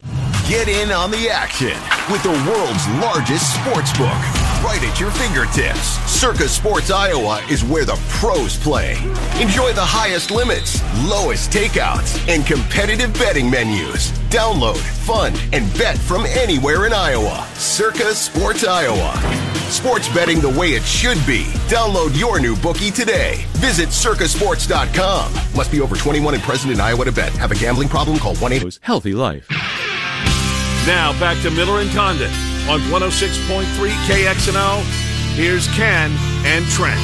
Get 0.49 0.69
in 0.69 0.91
on 0.93 1.11
the 1.11 1.29
action 1.29 1.77
with 2.11 2.23
the 2.23 2.31
world's 2.31 2.89
largest 3.01 3.55
sports 3.55 3.97
book 3.99 4.46
right 4.63 4.83
at 4.83 4.99
your 5.01 5.11
fingertips. 5.11 5.99
Circa 6.11 6.49
Sports 6.49 6.91
Iowa 6.91 7.45
is 7.51 7.65
where 7.65 7.85
the 7.85 7.99
pros 8.09 8.57
play. 8.57 8.93
Enjoy 9.41 9.73
the 9.73 9.85
highest 9.85 10.31
limits, 10.31 10.83
lowest 11.05 11.51
takeouts, 11.51 12.17
and 12.29 12.47
competitive 12.47 13.13
betting 13.15 13.51
menus. 13.51 14.13
Download, 14.31 14.77
fund, 14.77 15.41
and 15.53 15.73
bet 15.79 15.99
from 15.99 16.27
anywhere 16.27 16.87
in 16.87 16.93
Iowa. 16.93 17.47
Circa 17.55 18.15
Sports 18.15 18.65
Iowa. 18.65 19.13
Sports 19.71 20.09
betting 20.15 20.41
the 20.41 20.51
way 20.59 20.69
it 20.71 20.83
should 20.85 21.19
be. 21.27 21.45
Download 21.69 22.19
your 22.19 22.41
new 22.41 22.57
bookie 22.57 22.91
today. 22.91 23.45
Visit 23.59 23.89
circasports.com. 23.91 25.33
Must 25.55 25.73
be 25.73 25.81
over 25.81 25.97
21 25.97 26.35
and 26.35 26.43
present 26.43 26.73
in 26.73 26.81
Iowa 26.81 27.05
to 27.05 27.13
bet. 27.13 27.33
Have 27.33 27.53
a 27.53 27.57
gambling 27.57 27.89
problem? 27.89 28.19
Call 28.19 28.37
1 28.37 28.53
800 28.53 28.79
Healthy 28.83 29.15
Life. 29.15 29.49
Now 30.87 31.19
back 31.19 31.41
to 31.43 31.51
Miller 31.51 31.81
and 31.81 31.91
Condon 31.91 32.31
on 32.69 32.81
106.3 32.81 33.65
KXNO. 34.07 34.83
Here's 35.35 35.69
Ken 35.75 36.11
and 36.45 36.65
Trent. 36.67 36.99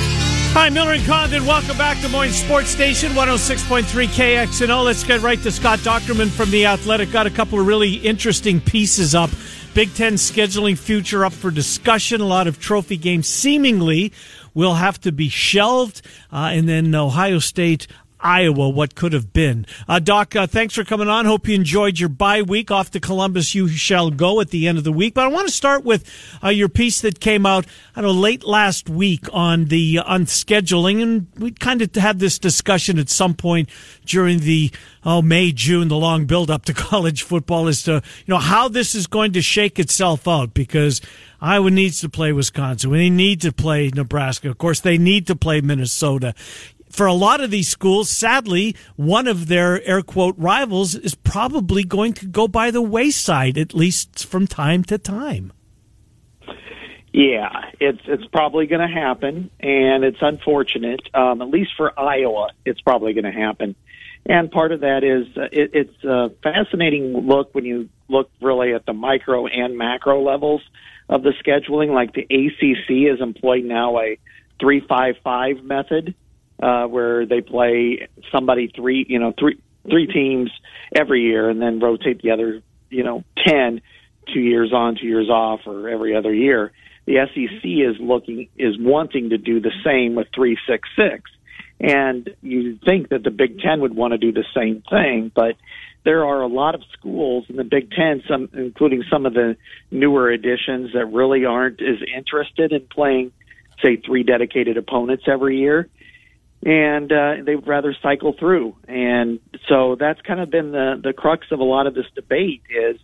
Hi, 0.55 0.69
Miller 0.69 0.93
and 0.93 1.05
Condon. 1.05 1.47
Welcome 1.47 1.79
back 1.79 2.01
to 2.03 2.09
Moines 2.09 2.33
Sports 2.33 2.69
Station, 2.69 3.13
106.3 3.13 3.85
KXNO. 4.07 4.85
Let's 4.85 5.05
get 5.05 5.23
right 5.23 5.41
to 5.43 5.51
Scott 5.51 5.79
Dochterman 5.79 6.31
from 6.31 6.51
The 6.51 6.67
Athletic. 6.67 7.11
Got 7.11 7.27
a 7.27 7.31
couple 7.31 7.61
of 7.61 7.67
really 7.67 7.95
interesting 7.95 8.61
pieces 8.61 9.15
up 9.15 9.31
Big 9.75 9.95
Ten 9.95 10.15
scheduling 10.15 10.77
future 10.77 11.25
up 11.25 11.33
for 11.33 11.51
discussion. 11.51 12.21
A 12.21 12.27
lot 12.27 12.47
of 12.47 12.61
trophy 12.61 12.99
games 12.99 13.27
seemingly 13.27 14.13
will 14.53 14.75
have 14.75 15.01
to 15.01 15.13
be 15.13 15.31
shelved. 15.31 16.03
Uh, 16.31 16.51
and 16.53 16.69
then 16.69 16.95
Ohio 16.95 17.39
State 17.39 17.87
Iowa, 18.23 18.69
what 18.69 18.95
could 18.95 19.13
have 19.13 19.33
been. 19.33 19.67
Uh, 19.89 19.99
Doc, 19.99 20.37
uh, 20.37 20.47
thanks 20.47 20.75
for 20.75 20.85
coming 20.85 21.09
on. 21.09 21.27
Hope 21.27 21.49
you 21.49 21.55
enjoyed 21.55 21.99
your 21.99 22.09
bye 22.09 22.43
week. 22.43 22.71
Off 22.71 22.91
to 22.93 23.01
Columbus 23.01 23.55
you 23.55 23.69
shall 23.69 24.11
go 24.11 24.41
at 24.41 24.51
the 24.51 24.69
end 24.69 24.79
of 24.79 24.85
the 24.85 24.93
week. 24.93 25.15
But 25.15 25.25
I 25.25 25.29
want 25.29 25.49
to 25.49 25.55
start 25.55 25.85
with 25.85 26.09
uh, 26.43 26.49
your 26.49 26.69
piece 26.69 27.01
that 27.01 27.21
came 27.21 27.45
out, 27.45 27.67
I 27.97 28.03
know, 28.03 28.11
late 28.11 28.45
last 28.45 28.89
week 28.89 29.27
on 29.33 29.67
the 29.67 29.99
uh, 29.99 30.05
on 30.05 30.27
scheduling, 30.27 31.03
and 31.03 31.27
we 31.37 31.51
kind 31.51 31.83
of 31.83 31.95
had 31.95 32.19
this 32.19 32.39
discussion 32.39 32.99
at 32.99 33.09
some 33.09 33.35
point 33.35 33.69
during 34.07 34.41
the 34.41 34.71
oh 35.05 35.23
May 35.23 35.53
June, 35.53 35.89
the 35.89 35.97
long 35.97 36.27
build 36.27 36.51
up 36.51 36.65
to 36.67 36.75
college 36.75 37.23
football 37.23 37.69
as 37.69 37.83
to 37.85 38.03
you 38.27 38.33
know 38.33 38.39
how 38.39 38.69
this 38.69 38.95
is 38.95 39.07
going 39.07 39.33
to 39.33 39.43
shake 39.43 39.79
itself 39.79 40.27
out 40.29 40.55
because. 40.55 41.01
Iowa 41.45 41.73
needs 41.73 42.01
to 42.03 42.09
play 42.09 42.33
Wisconsin. 42.33 42.93
They 42.93 43.11
need 43.11 43.41
to 43.41 43.51
play 43.51 43.91
Nebraska. 43.93 44.49
Of 44.49 44.59
course, 44.59 44.79
they 44.79 44.97
need 44.97 45.27
to 45.27 45.35
play 45.35 45.61
Minnesota 45.61 46.37
for 46.93 47.07
a 47.07 47.15
lot 47.15 47.41
of 47.41 47.51
these 47.51 47.69
schools, 47.69 48.11
sadly, 48.11 48.77
one 48.97 49.27
of 49.27 49.49
their 49.49 49.83
air 49.85 50.03
quote 50.03 50.37
rivals 50.39 50.95
is 50.95 51.15
probably 51.15 51.85
going 51.85 52.13
to 52.15 52.27
go 52.27 52.47
by 52.47 52.71
the 52.71 52.83
wayside, 52.83 53.57
at 53.57 53.75
least 53.75 54.27
from 54.27 54.47
time 54.47 54.85
to 54.85 54.99
time. 54.99 55.53
Yeah, 57.13 57.51
it's 57.79 58.01
it's 58.07 58.25
probably 58.27 58.67
going 58.67 58.87
to 58.87 58.95
happen, 58.95 59.51
and 59.61 60.03
it's 60.03 60.23
unfortunate. 60.23 61.01
Um, 61.13 61.43
at 61.43 61.49
least 61.49 61.73
for 61.77 61.99
Iowa, 61.99 62.51
it's 62.65 62.81
probably 62.81 63.13
going 63.13 63.25
to 63.25 63.33
happen. 63.33 63.75
And 64.25 64.51
part 64.51 64.73
of 64.73 64.81
that 64.81 65.03
is 65.05 65.27
uh, 65.37 65.49
it, 65.53 65.71
it's 65.75 66.05
a 66.05 66.31
fascinating 66.43 67.13
look 67.27 67.55
when 67.55 67.65
you 67.65 67.89
look 68.09 68.31
really 68.41 68.73
at 68.73 68.87
the 68.87 68.95
micro 68.95 69.47
and 69.47 69.77
macro 69.77 70.23
levels 70.23 70.63
of 71.09 71.23
the 71.23 71.33
scheduling. 71.45 71.93
Like 71.93 72.15
the 72.15 72.23
ACC 72.23 73.13
is 73.15 73.21
employed 73.21 73.65
now 73.65 73.99
a 73.99 74.19
three 74.59 74.81
five 74.81 75.17
five 75.23 75.63
method, 75.63 76.15
uh, 76.63 76.87
where 76.87 77.27
they 77.27 77.41
play 77.41 78.09
somebody 78.31 78.69
three, 78.75 79.05
you 79.09 79.19
know, 79.19 79.35
three 79.39 79.61
three 79.91 80.07
teams 80.07 80.51
every 80.95 81.23
year, 81.23 81.51
and 81.51 81.61
then 81.61 81.81
rotate 81.81 82.23
the 82.23 82.31
other, 82.31 82.63
you 82.89 83.03
know, 83.03 83.25
ten 83.45 83.83
two 84.33 84.41
years 84.41 84.73
on, 84.73 84.97
two 84.97 85.09
years 85.09 85.29
off, 85.29 85.61
or 85.67 85.89
every 85.89 86.17
other 86.17 86.33
year. 86.33 86.73
The 87.05 87.27
SEC 87.35 87.65
is 87.65 87.97
looking 88.01 88.49
is 88.57 88.77
wanting 88.79 89.31
to 89.31 89.39
do 89.39 89.61
the 89.61 89.73
same 89.85 90.15
with 90.15 90.29
three 90.33 90.57
six 90.69 90.89
six, 90.97 91.31
and 91.81 92.31
you 92.43 92.79
think 92.85 93.09
that 93.09 93.25
the 93.25 93.33
Big 93.33 93.59
Ten 93.59 93.81
would 93.81 93.95
want 93.95 94.13
to 94.13 94.19
do 94.19 94.31
the 94.31 94.45
same 94.55 94.85
thing, 94.89 95.33
but 95.35 95.57
there 96.05 96.25
are 96.25 96.43
a 96.43 96.49
lot 96.49 96.77
of 96.77 96.83
schools 96.93 97.47
in 97.49 97.57
the 97.57 97.65
Big 97.65 97.91
Ten, 97.91 98.23
some 98.29 98.49
including 98.53 99.03
some 99.11 99.27
of 99.27 99.35
the 99.35 99.57
newer 99.91 100.31
additions 100.31 100.93
that 100.95 101.07
really 101.07 101.45
aren't 101.45 101.83
as 101.83 101.99
interested 102.17 102.73
in 102.73 102.87
playing, 102.87 103.33
say, 103.83 103.97
three 103.97 104.23
dedicated 104.23 104.77
opponents 104.77 105.25
every 105.27 105.59
year 105.59 105.89
and 106.65 107.11
uh, 107.11 107.35
they 107.45 107.57
would 107.57 107.67
rather 107.67 107.95
cycle 108.03 108.35
through. 108.39 108.77
And 108.87 109.41
so 109.69 109.97
that's 109.99 110.21
kind 110.21 110.41
of 110.41 110.51
been 110.51 110.73
the 110.73 111.01
the 111.03 111.13
crux 111.13 111.47
of 111.51 111.61
a 111.61 111.65
lot 111.65 111.87
of 111.87 111.95
this 111.95 112.07
debate 112.15 112.63
is 112.71 112.99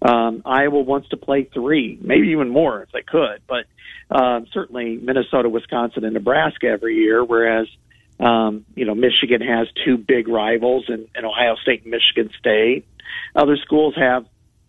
um, 0.00 0.42
Iowa 0.44 0.80
wants 0.80 1.10
to 1.10 1.16
play 1.16 1.44
three, 1.44 1.98
maybe 2.00 2.28
even 2.28 2.48
more 2.48 2.82
if 2.82 2.90
they 2.90 3.02
could, 3.02 3.42
but 3.46 3.66
uh, 4.10 4.40
certainly 4.52 4.96
Minnesota, 4.96 5.48
Wisconsin, 5.48 6.04
and 6.04 6.14
Nebraska 6.14 6.66
every 6.66 6.96
year, 6.96 7.24
whereas 7.24 7.68
um, 8.18 8.64
you 8.74 8.84
know 8.84 8.94
Michigan 8.94 9.40
has 9.40 9.68
two 9.84 9.96
big 9.96 10.28
rivals 10.28 10.86
in, 10.88 11.06
in 11.16 11.24
Ohio 11.24 11.56
State 11.62 11.82
and 11.82 11.90
Michigan 11.90 12.30
State. 12.38 12.86
Other 13.34 13.56
schools 13.56 13.94
have, 13.96 14.26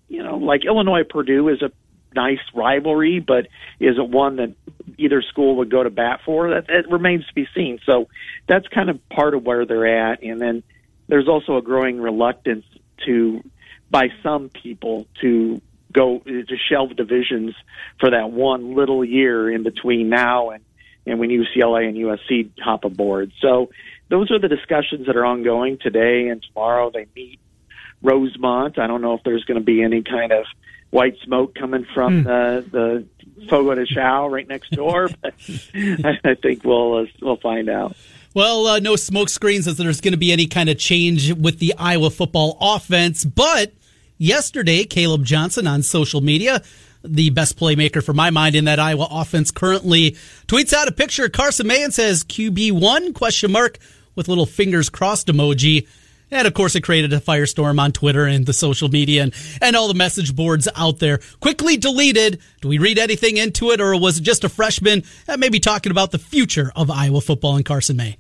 you 0.08 0.24
know, 0.24 0.38
like 0.38 0.66
Illinois, 0.66 1.04
Purdue 1.10 1.50
is 1.50 1.62
a 1.62 1.72
nice 2.16 2.40
rivalry, 2.54 3.20
but 3.20 3.48
is 3.80 3.98
it 3.98 4.10
one 4.10 4.38
that 4.38 4.54
either 4.98 5.22
school 5.22 5.58
would 5.58 5.72
go 5.72 5.84
to 5.84 5.90
bat 5.90 6.22
for? 6.26 6.50
That, 6.52 6.68
that 6.68 6.92
remains 6.92 7.26
to 7.28 7.34
be 7.34 7.48
seen. 7.56 7.80
So 7.86 8.08
that's 8.48 8.68
kind 8.68 8.90
of 8.90 9.08
part 9.10 9.34
of 9.34 9.44
where 9.44 9.66
they're 9.66 10.12
at. 10.12 10.24
And 10.24 10.40
then 10.40 10.64
there's 11.08 11.28
also 11.28 11.58
a 11.58 11.62
growing 11.62 12.00
reluctance 12.00 12.66
to, 13.06 13.44
by 13.90 14.10
some 14.22 14.50
people, 14.50 15.08
to 15.22 15.62
go 15.92 16.20
to 16.20 16.58
shelve 16.70 16.96
divisions 16.96 17.56
for 18.00 18.10
that 18.12 18.32
one 18.32 18.76
little 18.76 19.06
year 19.06 19.52
in 19.52 19.64
between 19.64 20.10
now 20.10 20.50
and 20.50 20.64
and 21.06 21.20
when 21.20 21.30
UCLA 21.30 21.88
and 21.88 21.98
USC 21.98 22.52
hop 22.60 22.86
aboard. 22.86 23.34
So 23.42 23.70
those 24.10 24.32
are 24.32 24.40
the 24.40 24.48
discussions 24.48 25.08
that 25.08 25.18
are 25.18 25.26
ongoing 25.26 25.78
today 25.78 26.28
and 26.30 26.42
tomorrow. 26.42 26.92
They 26.94 27.08
meet 27.14 27.40
Rosemont. 28.02 28.80
I 28.80 28.88
don't 28.88 29.02
know 29.02 29.14
if 29.14 29.24
there's 29.24 29.44
going 29.44 29.60
to 29.60 29.66
be 29.66 29.82
any 29.82 30.02
kind 30.02 30.32
of 30.32 30.46
white 30.94 31.18
smoke 31.24 31.56
coming 31.56 31.86
from 31.94 32.22
hmm. 32.22 32.28
the 32.28 32.66
the 33.36 33.48
Fogo 33.50 33.76
de 33.76 33.86
Chao 33.86 34.28
right 34.28 34.48
next 34.48 34.72
door. 34.72 35.10
But 35.22 35.34
I 36.24 36.36
think 36.36 36.64
we'll 36.64 37.00
uh, 37.00 37.06
we'll 37.22 37.38
find 37.38 37.70
out. 37.70 37.96
Well, 38.34 38.66
uh, 38.66 38.80
no 38.80 38.96
smoke 38.96 39.30
screens 39.30 39.68
as 39.68 39.78
there's 39.78 40.02
going 40.02 40.14
to 40.14 40.18
be 40.18 40.32
any 40.32 40.48
kind 40.48 40.70
of 40.70 40.78
change 40.78 41.34
with 41.34 41.60
the 41.60 41.76
Iowa 41.78 42.10
football 42.10 42.58
offense. 42.60 43.24
But 43.24 43.74
yesterday, 44.18 44.86
Kaleb 44.86 45.24
Johnson 45.24 45.68
on 45.68 45.84
social 45.84 46.22
media, 46.22 46.64
the 47.04 47.30
best 47.30 47.60
playmaker 47.60 48.04
for 48.04 48.14
my 48.14 48.32
mind 48.32 48.56
in 48.56 48.66
that 48.66 48.80
Iowa 48.80 49.08
offense 49.12 49.52
currently, 49.52 50.12
tweets 50.48 50.74
out 50.74 50.88
a 50.88 50.92
picture 50.92 51.26
of 51.26 51.32
Carson 51.32 51.68
May 51.68 51.84
and 51.84 51.94
says 51.94 52.24
QB 52.24 52.72
one 52.72 53.14
question 53.14 53.52
mark 53.52 53.78
with 54.16 54.28
little 54.28 54.48
fingers 54.48 54.90
crossed 54.90 55.28
emoji. 55.28 55.88
And 56.34 56.48
of 56.48 56.54
course, 56.54 56.76
it 56.76 56.82
created 56.82 57.14
a 57.14 57.20
firestorm 57.20 57.80
on 57.80 57.92
Twitter 57.92 58.26
and 58.26 58.46
the 58.46 58.54
social 58.54 58.90
media 58.90 59.24
and, 59.24 59.34
and 59.62 59.76
all 59.76 59.88
the 59.88 59.94
message 59.94 60.36
boards 60.36 60.68
out 60.76 61.00
there. 61.00 61.20
Quickly 61.40 61.78
deleted. 61.78 62.40
Do 62.62 62.68
we 62.68 62.80
read 62.80 62.98
anything 62.98 63.38
into 63.38 63.72
it, 63.72 63.80
or 63.80 64.00
was 64.00 64.18
it 64.18 64.24
just 64.24 64.44
a 64.44 64.50
freshman 64.50 65.04
that 65.28 65.40
may 65.40 65.50
be 65.50 65.60
talking 65.60 65.92
about 65.92 66.12
the 66.12 66.18
future 66.18 66.72
of 66.76 66.90
Iowa 66.90 67.22
football 67.22 67.56
and 67.56 67.64
Carson 67.64 67.98
May? 67.98 68.18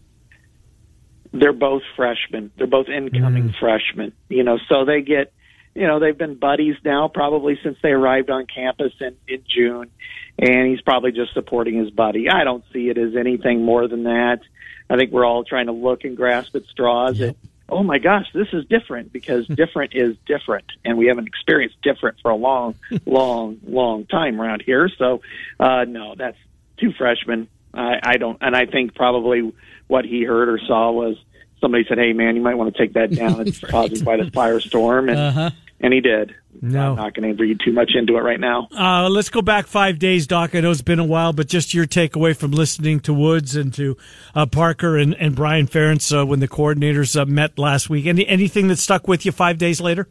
They're 1.31 1.53
both 1.53 1.81
freshmen. 1.95 2.51
They're 2.57 2.67
both 2.67 2.87
incoming 2.87 3.49
mm. 3.49 3.59
freshmen. 3.59 4.13
You 4.29 4.43
know, 4.43 4.59
so 4.69 4.85
they 4.85 5.01
get, 5.01 5.33
you 5.73 5.87
know, 5.87 5.99
they've 5.99 6.17
been 6.17 6.35
buddies 6.35 6.75
now 6.85 7.07
probably 7.07 7.59
since 7.63 7.77
they 7.81 7.89
arrived 7.89 8.29
on 8.29 8.45
campus 8.45 8.93
in, 8.99 9.15
in 9.27 9.43
June, 9.49 9.89
and 10.37 10.67
he's 10.67 10.81
probably 10.81 11.11
just 11.11 11.33
supporting 11.33 11.79
his 11.79 11.89
buddy. 11.89 12.29
I 12.29 12.43
don't 12.43 12.63
see 12.71 12.89
it 12.89 12.99
as 12.99 13.15
anything 13.15 13.63
more 13.63 13.87
than 13.87 14.03
that. 14.03 14.41
I 14.89 14.97
think 14.97 15.11
we're 15.11 15.25
all 15.25 15.43
trying 15.43 15.65
to 15.65 15.71
look 15.71 16.03
and 16.03 16.15
grasp 16.15 16.55
at 16.55 16.65
straws 16.65 17.17
yep. 17.17 17.29
at 17.29 17.35
oh 17.73 17.83
my 17.83 17.97
gosh, 17.99 18.27
this 18.33 18.47
is 18.53 18.65
different 18.65 19.11
because 19.11 19.47
different 19.61 19.93
is 19.95 20.15
different, 20.25 20.65
and 20.85 20.97
we 20.97 21.07
haven't 21.07 21.27
experienced 21.27 21.81
different 21.81 22.17
for 22.21 22.31
a 22.31 22.35
long, 22.35 22.75
long, 23.05 23.59
long 23.65 24.05
time 24.05 24.39
around 24.39 24.61
here. 24.61 24.89
So, 24.97 25.21
uh, 25.59 25.85
no, 25.85 26.15
that's 26.15 26.37
two 26.77 26.93
freshmen. 26.93 27.47
I, 27.73 27.99
I 28.03 28.17
don't, 28.17 28.37
and 28.41 28.55
I 28.55 28.65
think 28.65 28.95
probably 28.95 29.51
what 29.87 30.05
he 30.05 30.23
heard 30.23 30.49
or 30.49 30.59
saw 30.59 30.91
was 30.91 31.17
somebody 31.59 31.85
said, 31.87 31.97
"Hey, 31.97 32.13
man, 32.13 32.35
you 32.35 32.41
might 32.41 32.55
want 32.55 32.73
to 32.73 32.77
take 32.77 32.93
that 32.93 33.11
down. 33.11 33.41
It's 33.47 33.63
right. 33.63 33.71
causing 33.71 34.03
quite 34.03 34.19
a 34.19 34.25
firestorm," 34.25 35.09
and 35.09 35.19
uh-huh. 35.19 35.49
And 35.79 35.93
he 35.93 36.01
did. 36.01 36.33
No. 36.61 36.91
I'm 36.91 36.95
not 36.95 37.13
going 37.13 37.35
to 37.35 37.41
read 37.41 37.59
too 37.63 37.73
much 37.73 37.91
into 37.95 38.15
it 38.15 38.21
right 38.21 38.39
now. 38.39 38.67
Uh, 38.71 39.09
let's 39.09 39.29
go 39.29 39.41
back 39.41 39.67
five 39.67 39.99
days, 39.99 40.27
Doc. 40.27 40.55
I 40.55 40.61
know 40.61 40.71
it's 40.71 40.81
been 40.81 40.99
a 40.99 41.03
while, 41.03 41.33
but 41.33 41.47
just 41.47 41.73
your 41.73 41.85
takeaway 41.85 42.35
from 42.35 42.51
listening 42.51 42.99
to 43.01 43.13
Woods 43.13 43.55
and 43.55 43.73
to 43.73 43.97
uh, 44.33 44.45
Parker 44.45 44.97
and, 44.97 45.13
and 45.15 45.35
Brian 45.35 45.67
Ferentz 45.67 46.17
uh, 46.17 46.25
when 46.25 46.39
the 46.39 46.47
coordinators 46.47 47.19
uh, 47.19 47.25
met 47.25 47.57
last 47.57 47.89
week. 47.89 48.05
Any 48.05 48.25
anything 48.27 48.67
that 48.69 48.77
stuck 48.77 49.07
with 49.07 49.25
you 49.25 49.31
five 49.31 49.57
days 49.57 49.81
later? 49.81 50.07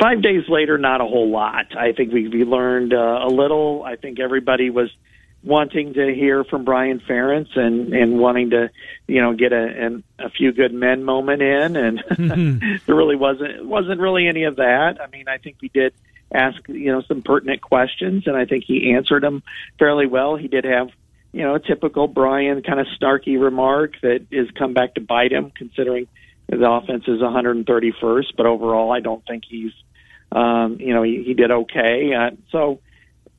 Five 0.00 0.22
days 0.22 0.44
later, 0.48 0.78
not 0.78 1.00
a 1.00 1.04
whole 1.04 1.30
lot. 1.30 1.76
I 1.76 1.92
think 1.92 2.12
we, 2.12 2.28
we 2.28 2.44
learned 2.44 2.92
uh, 2.94 3.26
a 3.26 3.28
little. 3.28 3.84
I 3.84 3.96
think 3.96 4.18
everybody 4.18 4.70
was– 4.70 4.90
wanting 5.44 5.94
to 5.94 6.14
hear 6.14 6.44
from 6.44 6.64
Brian 6.64 7.00
Ferentz 7.00 7.56
and 7.56 7.92
and 7.92 8.18
wanting 8.18 8.50
to 8.50 8.70
you 9.06 9.20
know 9.20 9.34
get 9.34 9.52
a 9.52 9.62
an, 9.86 10.04
a 10.18 10.30
few 10.30 10.52
good 10.52 10.72
men 10.72 11.02
moment 11.02 11.42
in 11.42 11.76
and 11.76 11.98
mm-hmm. 12.10 12.76
there 12.86 12.94
really 12.94 13.16
wasn't 13.16 13.64
wasn't 13.66 14.00
really 14.00 14.28
any 14.28 14.44
of 14.44 14.56
that. 14.56 15.00
I 15.00 15.08
mean, 15.08 15.28
I 15.28 15.38
think 15.38 15.56
we 15.60 15.68
did 15.68 15.94
ask 16.32 16.56
you 16.68 16.92
know 16.92 17.02
some 17.02 17.22
pertinent 17.22 17.60
questions 17.60 18.26
and 18.26 18.36
I 18.36 18.44
think 18.44 18.64
he 18.64 18.92
answered 18.92 19.22
them 19.22 19.42
fairly 19.78 20.06
well. 20.06 20.36
He 20.36 20.48
did 20.48 20.64
have 20.64 20.90
you 21.32 21.42
know 21.42 21.56
a 21.56 21.60
typical 21.60 22.06
Brian 22.06 22.62
kind 22.62 22.78
of 22.78 22.86
snarky 23.00 23.40
remark 23.40 23.94
that 24.02 24.26
is 24.30 24.48
come 24.52 24.74
back 24.74 24.94
to 24.94 25.00
bite 25.00 25.32
him 25.32 25.50
considering 25.50 26.06
the 26.48 26.70
offense 26.70 27.04
is 27.08 27.20
131st, 27.20 28.36
but 28.36 28.46
overall 28.46 28.92
I 28.92 29.00
don't 29.00 29.24
think 29.26 29.42
he's 29.48 29.72
um 30.30 30.76
you 30.78 30.94
know 30.94 31.02
he, 31.02 31.24
he 31.24 31.34
did 31.34 31.50
okay. 31.50 32.12
Uh, 32.14 32.30
so 32.52 32.78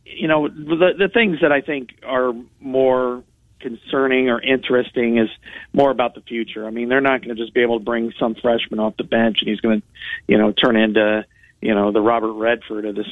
you 0.06 0.28
know, 0.28 0.48
the 0.48 0.94
the 0.98 1.10
things 1.14 1.40
that 1.42 1.52
I 1.52 1.62
think 1.62 1.92
are 2.04 2.34
more 2.60 3.24
concerning 3.64 4.30
or 4.30 4.42
interesting 4.42 5.18
is 5.18 5.30
more 5.72 5.90
about 5.90 6.14
the 6.16 6.22
future. 6.22 6.68
I 6.68 6.70
mean, 6.70 6.90
they're 6.90 7.02
not 7.02 7.24
going 7.24 7.36
to 7.36 7.42
just 7.42 7.54
be 7.54 7.62
able 7.62 7.80
to 7.80 7.86
bring 7.86 8.14
some 8.20 8.36
freshman 8.36 8.80
off 8.80 8.98
the 8.98 9.06
bench 9.06 9.38
and 9.40 9.50
he's 9.50 9.62
going 9.62 9.82
to, 9.82 9.88
you 10.28 10.38
know, 10.38 10.52
turn 10.52 10.76
into, 10.76 11.26
you 11.62 11.74
know, 11.74 11.94
the 11.94 12.02
Robert 12.02 12.34
Redford 12.34 12.86
of 12.86 12.96
this 12.96 13.08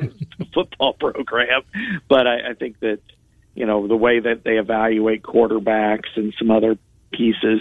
football 0.54 0.92
program. 0.92 1.62
But 2.08 2.28
I, 2.28 2.50
I 2.50 2.54
think 2.54 2.78
that, 2.80 3.00
you 3.54 3.66
know, 3.66 3.88
the 3.88 3.96
way 3.96 4.20
that 4.20 4.44
they 4.44 4.58
evaluate 4.58 5.22
quarterbacks 5.22 6.14
and 6.14 6.32
some 6.38 6.52
other 6.52 6.78
pieces, 7.10 7.60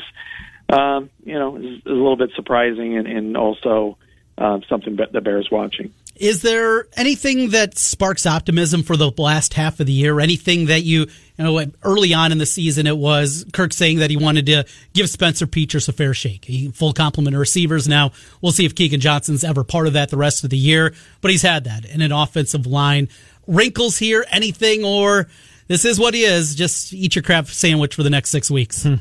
um, 0.69 1.09
you 1.23 1.39
know, 1.39 1.57
is, 1.57 1.79
is 1.79 1.85
a 1.87 1.89
little 1.89 2.17
bit 2.17 2.29
surprising 2.35 2.95
and, 2.95 3.07
and 3.07 3.37
also 3.37 3.97
uh, 4.37 4.59
something 4.69 4.97
that 4.97 5.11
the 5.11 5.21
bears 5.21 5.49
watching. 5.51 5.93
Is 6.15 6.41
there 6.41 6.87
anything 6.93 7.49
that 7.49 7.77
sparks 7.77 8.25
optimism 8.25 8.83
for 8.83 8.95
the 8.95 9.11
last 9.17 9.53
half 9.53 9.79
of 9.81 9.85
the 9.85 9.93
year? 9.93 10.19
Anything 10.21 10.67
that 10.67 10.83
you, 10.83 11.01
you 11.01 11.43
know, 11.43 11.65
early 11.83 12.13
on 12.13 12.31
in 12.31 12.37
the 12.37 12.45
season, 12.45 12.87
it 12.87 12.97
was 12.97 13.45
Kirk 13.51 13.73
saying 13.73 13.99
that 13.99 14.09
he 14.09 14.15
wanted 14.15 14.45
to 14.45 14.63
give 14.93 15.09
Spencer 15.09 15.45
Petras 15.45 15.89
a 15.89 15.91
fair 15.91 16.13
shake, 16.13 16.45
he, 16.45 16.71
full 16.71 16.93
complement 16.93 17.35
of 17.35 17.39
receivers. 17.39 17.87
Now 17.87 18.11
we'll 18.41 18.53
see 18.53 18.65
if 18.65 18.75
Keagan 18.75 18.99
Johnson's 18.99 19.43
ever 19.43 19.65
part 19.65 19.87
of 19.87 19.93
that 19.93 20.09
the 20.09 20.17
rest 20.17 20.45
of 20.45 20.49
the 20.51 20.57
year, 20.57 20.93
but 21.19 21.31
he's 21.31 21.41
had 21.41 21.65
that 21.65 21.83
in 21.83 22.01
an 22.01 22.13
offensive 22.13 22.65
line. 22.65 23.09
Wrinkles 23.45 23.97
here, 23.97 24.25
anything, 24.31 24.85
or 24.85 25.27
this 25.67 25.83
is 25.83 25.99
what 25.99 26.13
he 26.13 26.23
is. 26.23 26.55
Just 26.55 26.93
eat 26.93 27.15
your 27.15 27.23
crab 27.23 27.47
sandwich 27.47 27.93
for 27.93 28.03
the 28.03 28.09
next 28.09 28.29
six 28.29 28.49
weeks. 28.49 28.83
Hmm. 28.83 28.95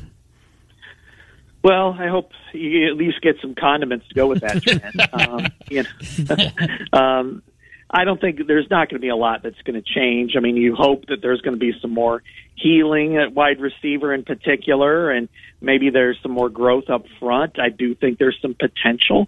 Well, 1.65 1.95
I 1.97 2.09
hope 2.09 2.29
you 2.53 2.87
at 2.87 2.95
least 2.95 3.21
get 3.21 3.37
some 3.41 3.55
condiments 3.55 4.07
to 4.09 4.13
go 4.13 4.27
with 4.27 4.41
that, 4.41 5.09
um, 5.13 5.47
you 5.67 5.81
know, 5.81 6.93
um, 6.93 7.41
I 7.89 8.03
don't 8.03 8.21
think 8.21 8.45
there's 8.45 8.69
not 8.69 8.87
going 8.87 8.99
to 8.99 9.03
be 9.03 9.09
a 9.09 9.15
lot 9.15 9.41
that's 9.41 9.59
going 9.63 9.73
to 9.73 9.81
change. 9.81 10.33
I 10.37 10.41
mean, 10.41 10.57
you 10.57 10.75
hope 10.75 11.07
that 11.07 11.23
there's 11.23 11.41
going 11.41 11.55
to 11.55 11.59
be 11.59 11.73
some 11.81 11.89
more 11.89 12.21
healing 12.53 13.17
at 13.17 13.33
wide 13.33 13.59
receiver 13.59 14.13
in 14.13 14.23
particular, 14.23 15.09
and 15.09 15.27
maybe 15.59 15.89
there's 15.89 16.19
some 16.21 16.33
more 16.33 16.49
growth 16.49 16.87
up 16.87 17.05
front. 17.19 17.59
I 17.59 17.69
do 17.69 17.95
think 17.95 18.19
there's 18.19 18.37
some 18.43 18.53
potential. 18.53 19.23
Uh, 19.23 19.25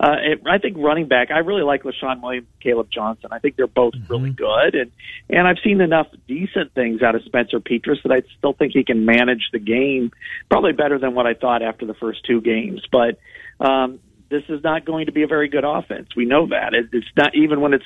it, 0.00 0.42
I 0.46 0.58
think 0.58 0.76
running 0.78 1.08
back, 1.08 1.30
I 1.30 1.38
really 1.38 1.62
like 1.62 1.82
Leshon 1.82 2.22
Williams, 2.22 2.46
Kaleb 2.64 2.88
Johnson. 2.90 3.30
I 3.32 3.40
think 3.40 3.56
they're 3.56 3.66
both 3.66 3.94
mm-hmm. 3.94 4.12
really 4.12 4.30
good, 4.30 4.74
and 4.74 4.92
and 5.28 5.48
I've 5.48 5.58
seen 5.64 5.80
enough 5.80 6.06
decent 6.28 6.72
things 6.74 7.02
out 7.02 7.16
of 7.16 7.22
Spencer 7.24 7.58
Petras 7.58 8.02
that 8.04 8.12
I 8.12 8.22
still 8.38 8.52
think 8.52 8.72
he 8.74 8.84
can 8.84 9.04
manage 9.04 9.48
the 9.52 9.58
game 9.58 10.12
probably 10.50 10.72
better 10.72 10.98
than 10.98 11.14
what 11.14 11.26
I 11.26 11.34
thought 11.34 11.62
after 11.62 11.84
the 11.84 11.94
first 11.94 12.24
two 12.24 12.40
games. 12.40 12.82
But 12.90 13.18
um, 13.58 13.98
this 14.30 14.44
is 14.48 14.62
not 14.62 14.84
going 14.84 15.06
to 15.06 15.12
be 15.12 15.22
a 15.22 15.26
very 15.26 15.48
good 15.48 15.64
offense. 15.64 16.08
We 16.16 16.26
know 16.26 16.46
that 16.48 16.74
it, 16.74 16.90
it's 16.92 17.06
not 17.16 17.34
even 17.34 17.60
when 17.60 17.74
it's 17.74 17.84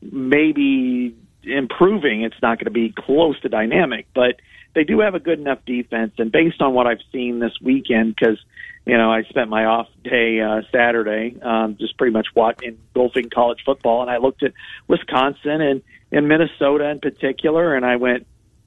maybe 0.00 1.14
improving, 1.44 2.22
it's 2.22 2.40
not 2.42 2.58
going 2.58 2.66
to 2.66 2.70
be 2.70 2.92
close 2.96 3.38
to 3.40 3.48
dynamic, 3.48 4.06
but 4.14 4.40
they 4.74 4.84
do 4.84 5.00
have 5.00 5.14
a 5.14 5.20
good 5.20 5.38
enough 5.38 5.58
defense. 5.66 6.12
And 6.18 6.32
based 6.32 6.60
on 6.60 6.74
what 6.74 6.86
I've 6.86 7.02
seen 7.12 7.38
this 7.38 7.52
weekend, 7.60 8.14
because 8.14 8.38
you 8.84 8.96
know, 8.96 9.12
I 9.12 9.22
spent 9.24 9.48
my 9.48 9.64
off 9.64 9.88
day 10.02 10.40
uh, 10.40 10.62
Saturday 10.72 11.36
um, 11.40 11.76
just 11.78 11.96
pretty 11.96 12.12
much 12.12 12.28
watching 12.34 12.78
golfing 12.94 13.30
college 13.30 13.60
football, 13.64 14.02
and 14.02 14.10
I 14.10 14.16
looked 14.16 14.42
at 14.42 14.52
Wisconsin 14.88 15.60
and 15.60 15.82
and 16.10 16.28
Minnesota 16.28 16.88
in 16.88 17.00
particular, 17.00 17.74
and 17.74 17.86
I 17.86 17.96
went, 17.96 18.26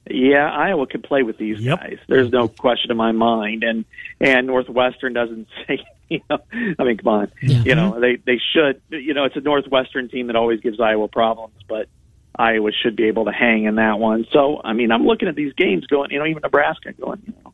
yeah, 0.10 0.50
Iowa 0.50 0.88
could 0.88 1.04
play 1.04 1.24
with 1.24 1.38
these 1.38 1.60
yep. 1.60 1.80
guys. 1.80 1.98
There's 2.08 2.32
no 2.32 2.48
question 2.48 2.91
in 2.91 2.98
my 2.98 3.12
mind, 3.12 3.63
and 3.63 3.86
and 4.22 4.48
Northwestern 4.48 5.13
doesn't 5.13 5.48
say. 5.68 5.84
You 6.08 6.22
know, 6.30 6.38
I 6.78 6.84
mean, 6.84 6.98
come 6.98 7.08
on. 7.08 7.32
Yeah. 7.41 7.63
You 7.65 7.74
know, 7.74 8.00
they 8.00 8.18
they 8.18 8.39
should. 8.54 8.80
You 8.89 9.15
know, 9.15 9.24
it's 9.24 9.36
a 9.36 9.41
Northwestern 9.41 10.08
team 10.08 10.28
that 10.28 10.36
always 10.36 10.62
gives 10.62 10.80
Iowa 10.80 11.08
problems, 11.08 11.56
but 11.68 11.89
Iowa 12.38 12.71
should 12.71 12.95
be 12.95 13.06
able 13.06 13.26
to 13.26 13.32
hang 13.32 13.65
in 13.65 13.76
that 13.76 14.00
one. 14.00 14.26
So, 14.32 14.62
I 14.63 14.74
mean, 14.74 14.91
I'm 14.91 15.06
looking 15.06 15.28
at 15.28 15.36
these 15.36 15.54
games 15.54 15.86
going, 15.88 16.12
you 16.12 16.19
know, 16.19 16.26
even 16.26 16.41
Nebraska 16.41 16.93
going, 16.93 17.21
you 17.26 17.34
know, 17.43 17.54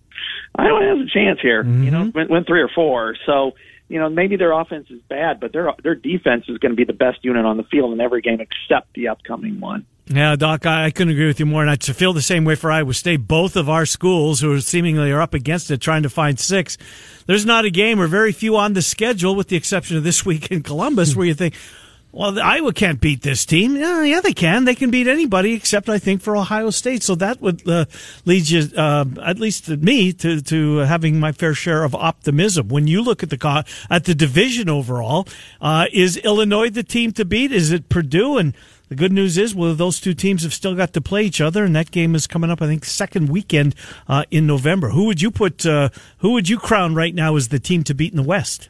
Iowa 0.56 0.82
has 0.82 1.08
a 1.08 1.10
chance 1.10 1.40
here. 1.42 1.64
Mm-hmm. 1.64 1.84
You 1.84 1.92
know, 1.92 2.04
mm-hmm. 2.06 2.18
win, 2.18 2.28
win 2.30 2.44
three 2.46 2.62
or 2.62 2.70
four. 2.74 3.16
So, 3.26 3.54
you 3.88 4.00
know, 4.00 4.10
maybe 4.10 4.38
their 4.38 4.54
offense 4.54 4.88
is 4.90 5.02
bad, 5.10 5.40
but 5.40 5.52
their 5.52 5.72
their 5.84 5.96
defense 5.96 6.46
is 6.48 6.58
going 6.60 6.72
to 6.72 6.76
be 6.76 6.86
the 6.86 6.94
best 6.94 7.20
unit 7.24 7.46
on 7.46 7.58
the 7.58 7.64
field 7.64 7.92
in 7.92 8.00
every 8.00 8.22
game 8.22 8.40
except 8.40 8.94
the 8.94 9.10
upcoming 9.10 9.60
one. 9.60 9.86
Yeah, 10.08 10.36
Doc, 10.36 10.66
I, 10.66 10.86
I 10.86 10.92
couldn't 10.92 11.14
agree 11.14 11.28
with 11.28 11.40
you 11.40 11.46
more, 11.46 11.62
and 11.62 11.70
I 11.70 11.76
feel 11.76 12.12
the 12.12 12.22
same 12.22 12.44
way 12.44 12.56
for 12.56 12.72
Iowa 12.72 12.94
State. 12.94 13.28
Both 13.28 13.56
of 13.56 13.70
our 13.70 13.86
schools, 13.86 14.42
who 14.42 14.54
are 14.54 14.62
seemingly 14.62 15.12
are 15.12 15.22
up 15.22 15.34
against 15.34 15.72
it, 15.72 15.80
trying 15.80 16.04
to 16.04 16.10
find 16.10 16.40
six. 16.40 16.78
There's 17.28 17.46
not 17.46 17.66
a 17.66 17.70
game 17.70 18.00
or 18.00 18.08
very 18.08 18.32
few 18.32 18.58
on 18.58 18.74
the 18.74 18.82
schedule, 18.82 19.36
with 19.36 19.48
the 19.48 19.56
exception 19.56 19.98
of 19.98 20.04
this 20.04 20.26
week 20.26 20.52
in 20.52 20.64
Columbus, 20.64 21.16
where 21.16 21.26
you 21.26 21.34
think, 21.34 21.54
well, 22.12 22.40
Iowa 22.40 22.74
can't 22.74 23.00
beat 23.00 23.22
this 23.22 23.46
team. 23.46 23.78
Yeah, 23.78 24.04
yeah, 24.04 24.20
they 24.20 24.34
can. 24.34 24.66
They 24.66 24.76
can 24.76 24.92
beat 24.92 25.08
anybody 25.08 25.54
except, 25.54 25.88
I 25.88 25.98
think, 25.98 26.22
for 26.22 26.36
Ohio 26.36 26.70
State. 26.70 27.04
So 27.04 27.16
that 27.16 27.42
would 27.42 27.68
uh, 27.68 27.86
lead 28.26 28.50
you, 28.50 28.68
uh, 28.76 29.06
at 29.24 29.40
least 29.40 29.70
me, 29.70 30.12
to, 30.14 30.42
to 30.42 30.78
having 30.80 31.20
my 31.20 31.32
fair 31.32 31.54
share 31.54 31.84
of 31.84 31.96
optimism. 31.96 32.68
When 32.68 32.88
you 32.88 33.02
look 33.02 33.24
at 33.24 33.30
the 33.30 33.66
at 33.90 34.04
the 34.04 34.14
division 34.14 34.70
overall, 34.70 35.28
uh, 35.62 35.88
is 35.94 36.18
Illinois 36.18 36.70
the 36.70 36.84
team 36.84 37.14
to 37.14 37.24
beat? 37.24 37.52
Is 37.52 37.72
it 37.72 37.88
Purdue? 37.88 38.38
And 38.38 38.54
the 38.90 38.96
good 38.96 39.14
news 39.14 39.38
is, 39.38 39.56
well, 39.56 39.74
those 39.74 40.02
two 40.02 40.14
teams 40.14 40.44
have 40.44 40.54
still 40.54 40.76
got 40.76 40.92
to 40.94 41.02
play 41.02 41.24
each 41.24 41.40
other, 41.40 41.64
and 41.64 41.74
that 41.78 41.92
game 41.92 42.14
is 42.14 42.28
coming 42.28 42.52
up, 42.52 42.62
I 42.62 42.68
think, 42.68 42.84
second 42.84 43.30
weekend 43.30 43.74
uh, 44.10 44.26
in 44.30 44.46
November. 44.46 44.90
Who 44.90 45.06
would 45.06 45.22
you 45.22 45.32
put? 45.32 45.66
Uh, 45.66 45.90
who 46.18 46.34
would 46.34 46.50
you 46.50 46.60
crown 46.60 46.94
right 46.94 47.16
now 47.16 47.38
as 47.38 47.48
the 47.48 47.60
team 47.60 47.86
to 47.86 47.94
beat 47.94 48.12
in 48.12 48.18
the 48.18 48.24
West? 48.24 48.68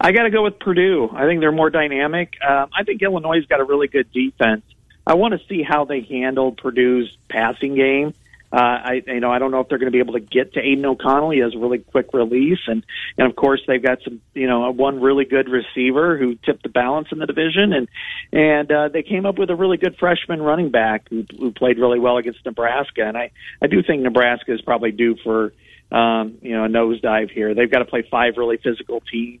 I 0.00 0.12
got 0.12 0.24
to 0.24 0.30
go 0.30 0.42
with 0.42 0.58
Purdue. 0.58 1.10
I 1.12 1.26
think 1.26 1.40
they're 1.40 1.52
more 1.52 1.70
dynamic. 1.70 2.34
Um, 2.46 2.70
I 2.76 2.84
think 2.84 3.02
Illinois 3.02 3.36
has 3.36 3.46
got 3.46 3.60
a 3.60 3.64
really 3.64 3.88
good 3.88 4.10
defense. 4.12 4.62
I 5.06 5.14
want 5.14 5.34
to 5.34 5.46
see 5.48 5.62
how 5.62 5.84
they 5.84 6.02
handle 6.02 6.52
Purdue's 6.52 7.16
passing 7.28 7.74
game. 7.74 8.14
Uh, 8.52 8.56
I 8.58 9.02
you 9.06 9.20
know 9.20 9.30
I 9.30 9.38
don't 9.38 9.52
know 9.52 9.60
if 9.60 9.68
they're 9.68 9.78
going 9.78 9.92
to 9.92 9.96
be 9.96 10.00
able 10.00 10.14
to 10.14 10.20
get 10.20 10.54
to 10.54 10.60
Aidan 10.60 10.84
O'Connell. 10.84 11.30
He 11.30 11.38
has 11.38 11.54
a 11.54 11.58
really 11.58 11.78
quick 11.78 12.12
release, 12.12 12.58
and 12.66 12.84
and 13.16 13.28
of 13.28 13.36
course 13.36 13.60
they've 13.66 13.82
got 13.82 14.02
some 14.02 14.20
you 14.34 14.48
know 14.48 14.68
one 14.72 15.00
really 15.00 15.24
good 15.24 15.48
receiver 15.48 16.18
who 16.18 16.34
tipped 16.34 16.64
the 16.64 16.68
balance 16.68 17.08
in 17.12 17.20
the 17.20 17.26
division, 17.26 17.72
and 17.72 17.88
and 18.32 18.72
uh, 18.72 18.88
they 18.88 19.04
came 19.04 19.24
up 19.24 19.38
with 19.38 19.50
a 19.50 19.54
really 19.54 19.76
good 19.76 19.96
freshman 19.98 20.42
running 20.42 20.70
back 20.70 21.08
who, 21.10 21.24
who 21.38 21.52
played 21.52 21.78
really 21.78 22.00
well 22.00 22.16
against 22.16 22.44
Nebraska, 22.44 23.06
and 23.06 23.16
I 23.16 23.30
I 23.62 23.68
do 23.68 23.84
think 23.84 24.02
Nebraska 24.02 24.52
is 24.52 24.60
probably 24.62 24.90
due 24.90 25.14
for 25.22 25.52
um, 25.92 26.38
you 26.42 26.50
know 26.50 26.64
a 26.64 26.68
nosedive 26.68 27.30
here. 27.30 27.54
They've 27.54 27.70
got 27.70 27.80
to 27.80 27.84
play 27.84 28.02
five 28.10 28.36
really 28.36 28.56
physical 28.56 29.00
teams 29.12 29.40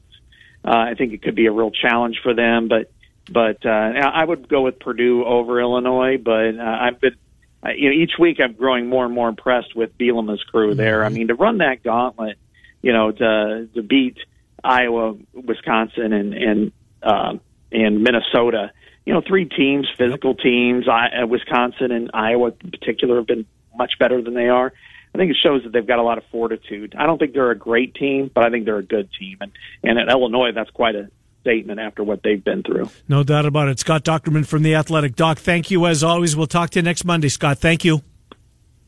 uh, 0.64 0.70
I 0.70 0.94
think 0.94 1.12
it 1.12 1.22
could 1.22 1.34
be 1.34 1.46
a 1.46 1.52
real 1.52 1.70
challenge 1.70 2.20
for 2.22 2.34
them. 2.34 2.68
But 2.68 2.90
but 3.30 3.64
uh, 3.64 3.68
I 3.68 4.24
would 4.24 4.48
go 4.48 4.62
with 4.62 4.80
Purdue 4.80 5.24
over 5.24 5.60
Illinois. 5.60 6.18
But 6.18 6.58
uh, 6.58 6.78
I've 6.80 7.00
been 7.00 7.16
uh, 7.64 7.70
you 7.70 7.90
know 7.90 7.94
each 7.94 8.12
week 8.18 8.38
I'm 8.40 8.54
growing 8.54 8.88
more 8.88 9.04
and 9.04 9.14
more 9.14 9.28
impressed 9.28 9.74
with 9.74 9.96
Bielema's 9.96 10.42
crew 10.44 10.74
there. 10.74 11.04
I 11.04 11.08
mean 11.08 11.28
to 11.28 11.34
run 11.34 11.58
that 11.58 11.82
gauntlet, 11.82 12.38
you 12.82 12.92
know 12.92 13.12
to 13.12 13.68
to 13.74 13.82
beat 13.82 14.18
Iowa, 14.62 15.16
Wisconsin, 15.32 16.12
and 16.12 16.34
and 16.34 16.72
uh, 17.02 17.34
and 17.72 18.02
Minnesota. 18.02 18.72
You 19.06 19.14
know, 19.14 19.22
three 19.26 19.46
teams, 19.46 19.88
physical 19.96 20.34
teams. 20.34 20.86
I, 20.88 21.22
uh, 21.22 21.26
Wisconsin 21.26 21.90
and 21.90 22.10
Iowa 22.12 22.52
in 22.62 22.70
particular 22.70 23.16
have 23.16 23.26
been 23.26 23.46
much 23.74 23.98
better 23.98 24.20
than 24.22 24.34
they 24.34 24.48
are. 24.48 24.72
I 25.14 25.18
think 25.18 25.30
it 25.30 25.36
shows 25.42 25.64
that 25.64 25.72
they've 25.72 25.86
got 25.86 25.98
a 25.98 26.02
lot 26.02 26.18
of 26.18 26.24
fortitude. 26.30 26.94
I 26.96 27.06
don't 27.06 27.18
think 27.18 27.32
they're 27.32 27.50
a 27.50 27.58
great 27.58 27.94
team, 27.94 28.30
but 28.32 28.44
I 28.44 28.50
think 28.50 28.64
they're 28.64 28.78
a 28.78 28.82
good 28.82 29.08
team. 29.18 29.38
And 29.40 29.52
and 29.82 29.98
at 29.98 30.08
Illinois, 30.08 30.52
that's 30.52 30.70
quite 30.70 30.94
a 30.94 31.10
statement 31.40 31.80
after 31.80 32.04
what 32.04 32.22
they've 32.22 32.42
been 32.42 32.62
through. 32.62 32.90
No 33.08 33.22
doubt 33.22 33.46
about 33.46 33.68
it. 33.68 33.78
Scott 33.78 34.04
Dochterman 34.04 34.46
from 34.46 34.62
the 34.62 34.74
Athletic. 34.74 35.16
Doc, 35.16 35.38
thank 35.38 35.70
you 35.70 35.86
as 35.86 36.04
always. 36.04 36.36
We'll 36.36 36.46
talk 36.46 36.70
to 36.70 36.78
you 36.78 36.82
next 36.82 37.04
Monday, 37.04 37.28
Scott. 37.28 37.58
Thank 37.58 37.84
you. 37.84 38.02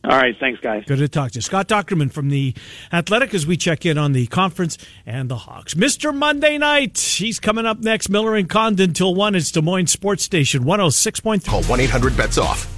All 0.05 0.17
right, 0.17 0.35
thanks, 0.41 0.61
guys. 0.61 0.85
Good 0.85 0.99
to 0.99 1.09
talk 1.09 1.31
to 1.33 1.37
you. 1.37 1.43
Scott 1.43 1.69
Dochterman 1.69 2.13
from 2.13 2.29
the 2.29 2.55
Athletic 2.93 3.35
as 3.35 3.47
we 3.47 3.57
check 3.57 3.87
in 3.87 3.99
on 3.99 4.13
the 4.13 4.27
conference 4.27 4.77
and 5.07 5.29
the 5.29 5.37
Hawks. 5.37 5.75
Mr. 5.75 6.13
Monday 6.13 6.59
Night, 6.59 6.99
he's 6.99 7.39
coming 7.39 7.67
up 7.67 7.79
next. 7.79 8.09
Miller 8.09 8.35
and 8.35 8.49
Condon 8.49 8.95
till 8.95 9.15
1. 9.15 9.37
It's 9.37 9.53
Des 9.53 9.63
Moines 9.63 9.87
Sports 9.87 10.25
Station 10.25 10.65
106.3. 10.65 11.45
Call 11.47 11.63
1 11.65 11.81
800 11.81 12.17
bets 12.17 12.37
off. 12.37 12.72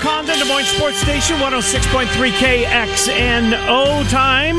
Des 0.00 0.44
Moines 0.46 0.64
Sports 0.64 0.96
Station, 0.96 1.36
106.3 1.36 2.30
KXNO 2.30 4.08
time 4.10 4.56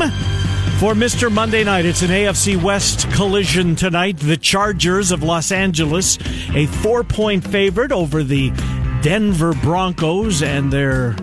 for 0.78 0.94
Mr. 0.94 1.32
Monday 1.32 1.64
Night. 1.64 1.84
It's 1.84 2.02
an 2.02 2.10
AFC 2.10 2.62
West 2.62 3.10
collision 3.10 3.74
tonight. 3.74 4.18
The 4.18 4.36
Chargers 4.36 5.10
of 5.10 5.24
Los 5.24 5.50
Angeles, 5.50 6.16
a 6.54 6.66
four 6.66 7.02
point 7.02 7.44
favorite 7.44 7.90
over 7.90 8.22
the 8.22 8.50
Denver 9.02 9.52
Broncos 9.54 10.42
and 10.42 10.72
their 10.72 11.16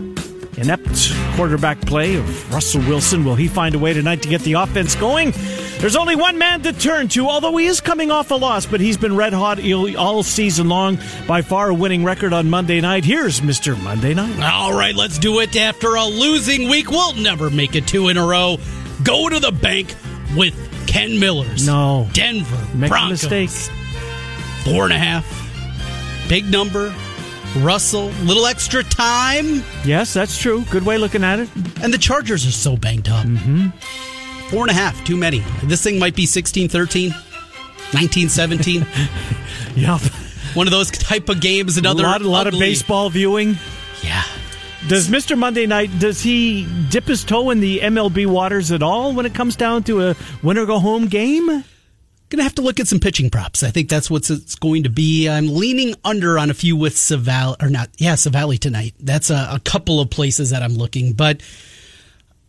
inept 0.62 1.12
quarterback 1.36 1.80
play 1.82 2.16
of 2.16 2.54
Russell 2.54 2.82
Wilson. 2.82 3.24
Will 3.24 3.36
he 3.36 3.48
find 3.48 3.76
a 3.76 3.80
way 3.80 3.94
tonight 3.94 4.22
to 4.24 4.30
get 4.30 4.42
the 4.42 4.54
offense 4.54 4.96
going? 4.96 5.32
There's 5.80 5.96
only 5.96 6.16
one 6.16 6.38
man 6.38 6.62
to 6.64 6.74
turn 6.74 7.08
to, 7.10 7.28
although 7.28 7.56
he 7.56 7.66
is 7.66 7.80
coming 7.80 8.12
off 8.12 8.32
a 8.32 8.36
loss, 8.36 8.66
but 8.66 8.82
he's 8.82 8.98
been 8.98 9.16
red 9.16 9.32
hot 9.34 9.60
all 9.96 10.24
season 10.24 10.68
long. 10.68 10.98
By 11.28 11.42
far 11.42 11.70
a 11.70 11.74
winning 11.74 12.04
record 12.04 12.34
on 12.34 12.50
Monday 12.50 12.82
night. 12.82 13.06
Here's 13.06 13.40
Mr. 13.42 13.82
Monday 13.82 14.14
Night. 14.14 14.40
All 14.42 14.74
right, 14.74 14.94
let's 14.96 15.18
do 15.18 15.40
it. 15.40 15.56
After 15.56 15.96
a 15.96 16.06
losing 16.06 16.70
week, 16.70 16.90
we'll 16.92 17.14
never 17.14 17.50
make 17.50 17.76
it 17.76 17.88
two 17.88 18.10
in 18.10 18.18
a 18.18 18.26
row. 18.26 18.58
Go 19.04 19.30
to 19.30 19.40
the 19.40 19.52
bank 19.52 19.96
with 20.36 20.54
Ken 20.88 21.20
Miller's. 21.20 21.66
No. 21.66 22.10
Denver 22.14 22.68
Make 22.76 22.90
Broncos. 22.90 23.24
a 23.24 23.30
mistake. 23.30 23.72
Four 24.66 24.84
and 24.84 24.94
a 24.94 24.98
half. 25.00 25.26
Big 26.28 26.46
number. 26.52 26.94
Russell, 27.58 28.08
little 28.24 28.46
extra 28.46 28.84
time. 28.84 29.64
Yes, 29.84 30.14
that's 30.14 30.38
true. 30.38 30.64
Good 30.70 30.86
way 30.86 30.98
looking 30.98 31.24
at 31.24 31.40
it. 31.40 31.50
And 31.82 31.94
the 31.94 31.98
Chargers 31.98 32.46
are 32.46 32.52
so 32.52 32.78
banged 32.78 33.10
up. 33.10 33.26
Mm-hmm. 33.26 33.70
Four 34.50 34.64
and 34.64 34.72
a 34.72 34.74
half, 34.74 35.04
too 35.06 35.18
many. 35.18 35.40
This 35.64 35.84
thing 35.84 36.00
might 36.00 36.16
be 36.16 36.26
16 36.26 36.70
13, 36.70 37.14
19 37.94 38.30
17. 38.30 38.86
yep. 39.76 40.02
One 40.54 40.68
of 40.68 40.72
those 40.72 40.92
type 40.92 41.30
of 41.30 41.42
games. 41.42 41.78
Another 41.78 42.04
a 42.04 42.08
lot, 42.08 42.22
a 42.22 42.30
lot 42.30 42.48
of 42.48 42.54
baseball 42.54 43.10
viewing. 43.10 43.58
Yeah. 44.04 44.24
Does 44.88 45.08
Mr. 45.10 45.38
Monday 45.38 45.66
Night 45.66 45.92
does 46.00 46.22
he 46.22 46.68
dip 46.90 47.06
his 47.06 47.24
toe 47.24 47.50
in 47.50 47.60
the 47.60 47.80
MLB 47.80 48.26
waters 48.26 48.72
at 48.72 48.82
all 48.82 49.14
when 49.14 49.26
it 49.26 49.36
comes 49.36 49.56
down 49.56 49.84
to 49.84 50.10
a 50.10 50.16
winner 50.42 50.66
go 50.66 50.80
home 50.80 51.08
game? 51.08 51.64
Gonna 52.30 52.44
have 52.44 52.56
to 52.56 52.62
look 52.62 52.80
at 52.80 52.88
some 52.88 53.00
pitching 53.00 53.30
props. 53.32 53.64
I 53.64 53.72
think 53.72 53.90
that's 53.90 54.10
what 54.10 54.30
it's 54.30 54.56
going 54.56 54.84
to 54.84 54.90
be. 54.90 55.28
I'm 55.28 55.48
leaning 55.48 55.96
under 56.06 56.38
on 56.38 56.52
a 56.52 56.54
few 56.54 56.76
with 56.76 56.96
Civale 56.96 57.56
or 57.60 57.70
not. 57.70 57.90
Yeah, 57.98 58.14
Civale 58.14 58.60
tonight. 58.60 58.94
That's 59.00 59.32
a, 59.32 59.50
a 59.54 59.60
couple 59.60 60.00
of 60.00 60.12
places 60.12 60.52
that 60.52 60.62
I'm 60.62 60.74
looking, 60.74 61.14
but 61.14 61.42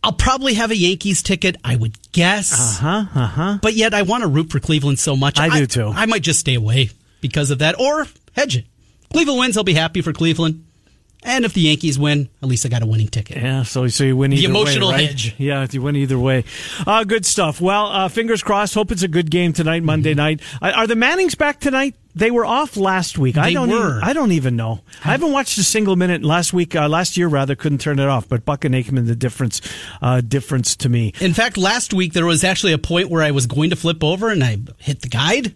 I'll 0.03 0.13
probably 0.13 0.55
have 0.55 0.69
a 0.71 0.75
Yankees 0.75 1.23
ticket. 1.23 1.57
I 1.63 1.75
would 1.75 1.97
guess. 2.11 2.51
Uh 2.53 2.81
huh. 2.81 3.05
Uh 3.19 3.27
huh. 3.27 3.57
But 3.61 3.73
yet, 3.73 3.93
I 3.93 4.03
want 4.03 4.21
to 4.21 4.27
root 4.27 4.51
for 4.51 4.59
Cleveland 4.59 4.99
so 4.99 5.15
much. 5.15 5.39
I 5.39 5.59
do 5.59 5.65
too. 5.65 5.87
I 5.87 6.05
might 6.05 6.21
just 6.21 6.39
stay 6.39 6.55
away 6.55 6.91
because 7.19 7.49
of 7.49 7.59
that, 7.59 7.79
or 7.79 8.07
hedge 8.35 8.57
it. 8.57 8.65
Cleveland 9.11 9.39
wins. 9.39 9.57
I'll 9.57 9.63
be 9.63 9.73
happy 9.73 10.01
for 10.01 10.13
Cleveland. 10.13 10.65
And 11.23 11.45
if 11.45 11.53
the 11.53 11.61
Yankees 11.61 11.99
win, 11.99 12.29
at 12.41 12.49
least 12.49 12.65
I 12.65 12.69
got 12.69 12.81
a 12.81 12.85
winning 12.85 13.07
ticket. 13.07 13.37
Yeah, 13.37 13.63
so 13.63 13.87
so 13.87 14.03
you 14.03 14.17
win 14.17 14.33
either 14.33 14.41
way. 14.41 14.53
the 14.53 14.59
emotional 14.59 14.89
way, 14.89 14.95
right? 14.95 15.07
hedge. 15.07 15.35
Yeah, 15.37 15.67
you 15.69 15.81
win 15.81 15.95
either 15.95 16.17
way. 16.17 16.45
Uh, 16.85 17.03
good 17.03 17.25
stuff. 17.25 17.61
Well, 17.61 17.87
uh, 17.87 18.09
fingers 18.09 18.41
crossed. 18.41 18.73
Hope 18.73 18.91
it's 18.91 19.03
a 19.03 19.07
good 19.07 19.29
game 19.29 19.53
tonight, 19.53 19.83
Monday 19.83 20.13
night. 20.15 20.41
Uh, 20.61 20.71
are 20.75 20.87
the 20.87 20.95
Mannings 20.95 21.35
back 21.35 21.59
tonight? 21.59 21.95
They 22.13 22.31
were 22.31 22.45
off 22.45 22.75
last 22.75 23.17
week. 23.17 23.37
I 23.37 23.53
don't. 23.53 23.69
were. 23.69 23.97
Even, 23.97 24.03
I 24.03 24.13
don't 24.13 24.31
even 24.31 24.55
know. 24.55 24.81
I 25.05 25.09
haven't 25.09 25.31
watched 25.31 25.57
a 25.57 25.63
single 25.63 25.95
minute 25.95 26.23
last 26.23 26.51
week. 26.53 26.75
Uh, 26.75 26.89
last 26.89 27.15
year, 27.15 27.27
rather, 27.27 27.55
couldn't 27.55 27.79
turn 27.79 27.99
it 27.99 28.07
off. 28.07 28.27
But 28.27 28.43
Buck 28.43 28.65
and 28.65 28.75
Aikman, 28.75 29.07
the 29.07 29.15
difference, 29.15 29.61
uh, 30.01 30.21
difference 30.21 30.75
to 30.77 30.89
me. 30.89 31.13
In 31.21 31.33
fact, 31.33 31.57
last 31.57 31.93
week 31.93 32.13
there 32.13 32.25
was 32.25 32.43
actually 32.43 32.73
a 32.73 32.77
point 32.77 33.09
where 33.09 33.23
I 33.23 33.31
was 33.31 33.45
going 33.45 33.69
to 33.69 33.75
flip 33.75 34.03
over 34.03 34.29
and 34.29 34.43
I 34.43 34.57
hit 34.77 35.01
the 35.01 35.07
guide, 35.07 35.55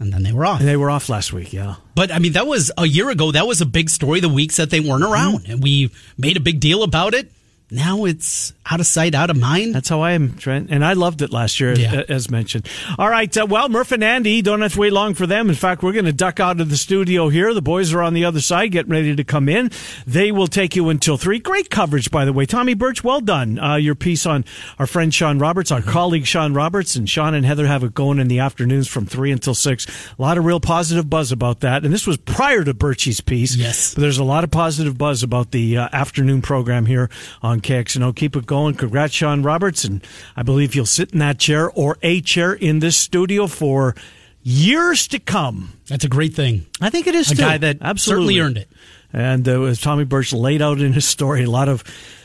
and 0.00 0.12
then 0.12 0.22
they 0.22 0.32
were 0.32 0.46
off. 0.46 0.60
They 0.60 0.76
were 0.76 0.90
off 0.90 1.08
last 1.08 1.32
week. 1.32 1.52
Yeah. 1.52 1.76
But 1.94 2.10
I 2.10 2.18
mean, 2.18 2.32
that 2.32 2.46
was 2.46 2.72
a 2.76 2.86
year 2.86 3.10
ago. 3.10 3.30
That 3.30 3.46
was 3.46 3.60
a 3.60 3.66
big 3.66 3.90
story. 3.90 4.20
The 4.20 4.28
weeks 4.28 4.56
that 4.56 4.70
they 4.70 4.80
weren't 4.80 5.04
around, 5.04 5.40
mm-hmm. 5.40 5.52
and 5.52 5.62
we 5.62 5.90
made 6.16 6.36
a 6.36 6.40
big 6.40 6.58
deal 6.58 6.82
about 6.82 7.14
it. 7.14 7.30
Now 7.70 8.04
it's 8.04 8.52
out 8.70 8.80
of 8.80 8.86
sight, 8.86 9.14
out 9.14 9.30
of 9.30 9.36
mind. 9.36 9.74
That's 9.74 9.88
how 9.88 10.00
I 10.00 10.12
am, 10.12 10.34
Trent. 10.36 10.68
And 10.70 10.84
I 10.84 10.92
loved 10.92 11.22
it 11.22 11.32
last 11.32 11.58
year, 11.60 11.72
Yeah. 11.74 12.02
as 12.08 12.30
mentioned. 12.30 12.68
All 12.98 13.08
right. 13.08 13.34
Uh, 13.36 13.46
well, 13.48 13.68
Murph 13.68 13.92
and 13.92 14.02
Andy 14.04 14.42
don't 14.42 14.60
have 14.60 14.74
to 14.74 14.78
wait 14.80 14.92
long 14.92 15.14
for 15.14 15.26
them. 15.26 15.48
In 15.48 15.54
fact, 15.54 15.82
we're 15.82 15.92
going 15.92 16.04
to 16.04 16.12
duck 16.12 16.40
out 16.40 16.60
of 16.60 16.68
the 16.70 16.76
studio 16.76 17.28
here. 17.28 17.52
The 17.54 17.62
boys 17.62 17.92
are 17.92 18.02
on 18.02 18.14
the 18.14 18.24
other 18.24 18.40
side, 18.40 18.72
getting 18.72 18.92
ready 18.92 19.14
to 19.16 19.24
come 19.24 19.48
in. 19.48 19.70
They 20.06 20.30
will 20.32 20.46
take 20.46 20.74
you 20.76 20.88
until 20.88 21.16
three. 21.16 21.38
Great 21.38 21.70
coverage, 21.70 22.10
by 22.10 22.24
the 22.24 22.32
way. 22.32 22.46
Tommy 22.46 22.74
Birch, 22.74 23.02
well 23.04 23.20
done. 23.20 23.58
Uh, 23.58 23.76
your 23.76 23.94
piece 23.94 24.26
on 24.26 24.44
our 24.78 24.86
friend 24.86 25.12
Sean 25.12 25.38
Roberts, 25.38 25.70
our 25.70 25.82
colleague 25.82 26.26
Sean 26.26 26.54
Roberts, 26.54 26.96
and 26.96 27.08
Sean 27.08 27.34
and 27.34 27.44
Heather 27.46 27.66
have 27.66 27.84
it 27.84 27.94
going 27.94 28.18
in 28.18 28.28
the 28.28 28.40
afternoons 28.40 28.88
from 28.88 29.06
three 29.06 29.30
until 29.32 29.54
six. 29.54 29.86
A 30.18 30.22
lot 30.22 30.38
of 30.38 30.44
real 30.44 30.60
positive 30.60 31.08
buzz 31.10 31.32
about 31.32 31.60
that. 31.60 31.84
And 31.84 31.92
this 31.94 32.06
was 32.06 32.16
prior 32.16 32.64
to 32.64 32.74
Birchie's 32.74 33.20
piece. 33.20 33.54
Yes. 33.56 33.94
But 33.94 34.00
there's 34.02 34.18
a 34.18 34.24
lot 34.24 34.44
of 34.44 34.50
positive 34.50 34.96
buzz 34.98 35.22
about 35.22 35.50
the 35.52 35.78
uh, 35.78 35.88
afternoon 35.92 36.42
program 36.42 36.86
here 36.86 37.10
on 37.42 37.59
KXNO. 37.60 38.14
Keep 38.16 38.36
it 38.36 38.46
going. 38.46 38.74
Congrats, 38.74 39.14
Sean 39.14 39.42
Robertson. 39.42 40.02
I 40.36 40.42
believe 40.42 40.74
you'll 40.74 40.86
sit 40.86 41.12
in 41.12 41.18
that 41.20 41.38
chair 41.38 41.70
or 41.70 41.96
a 42.02 42.20
chair 42.20 42.52
in 42.52 42.78
this 42.80 42.96
studio 42.96 43.46
for 43.46 43.94
years 44.42 45.06
to 45.08 45.18
come. 45.18 45.72
That's 45.88 46.04
a 46.04 46.08
great 46.08 46.34
thing. 46.34 46.66
I 46.80 46.90
think 46.90 47.06
it 47.06 47.14
is 47.14 47.30
A 47.30 47.34
too. 47.36 47.42
guy 47.42 47.58
that 47.58 47.78
Absolutely. 47.80 48.34
certainly 48.34 48.40
earned 48.40 48.56
it. 48.58 48.68
And 49.12 49.48
uh, 49.48 49.62
as 49.64 49.80
Tommy 49.80 50.04
Birch 50.04 50.32
laid 50.32 50.62
out 50.62 50.80
in 50.80 50.92
his 50.92 51.04
story, 51.04 51.44
a 51.44 51.50
lot 51.50 51.68
of. 51.68 51.84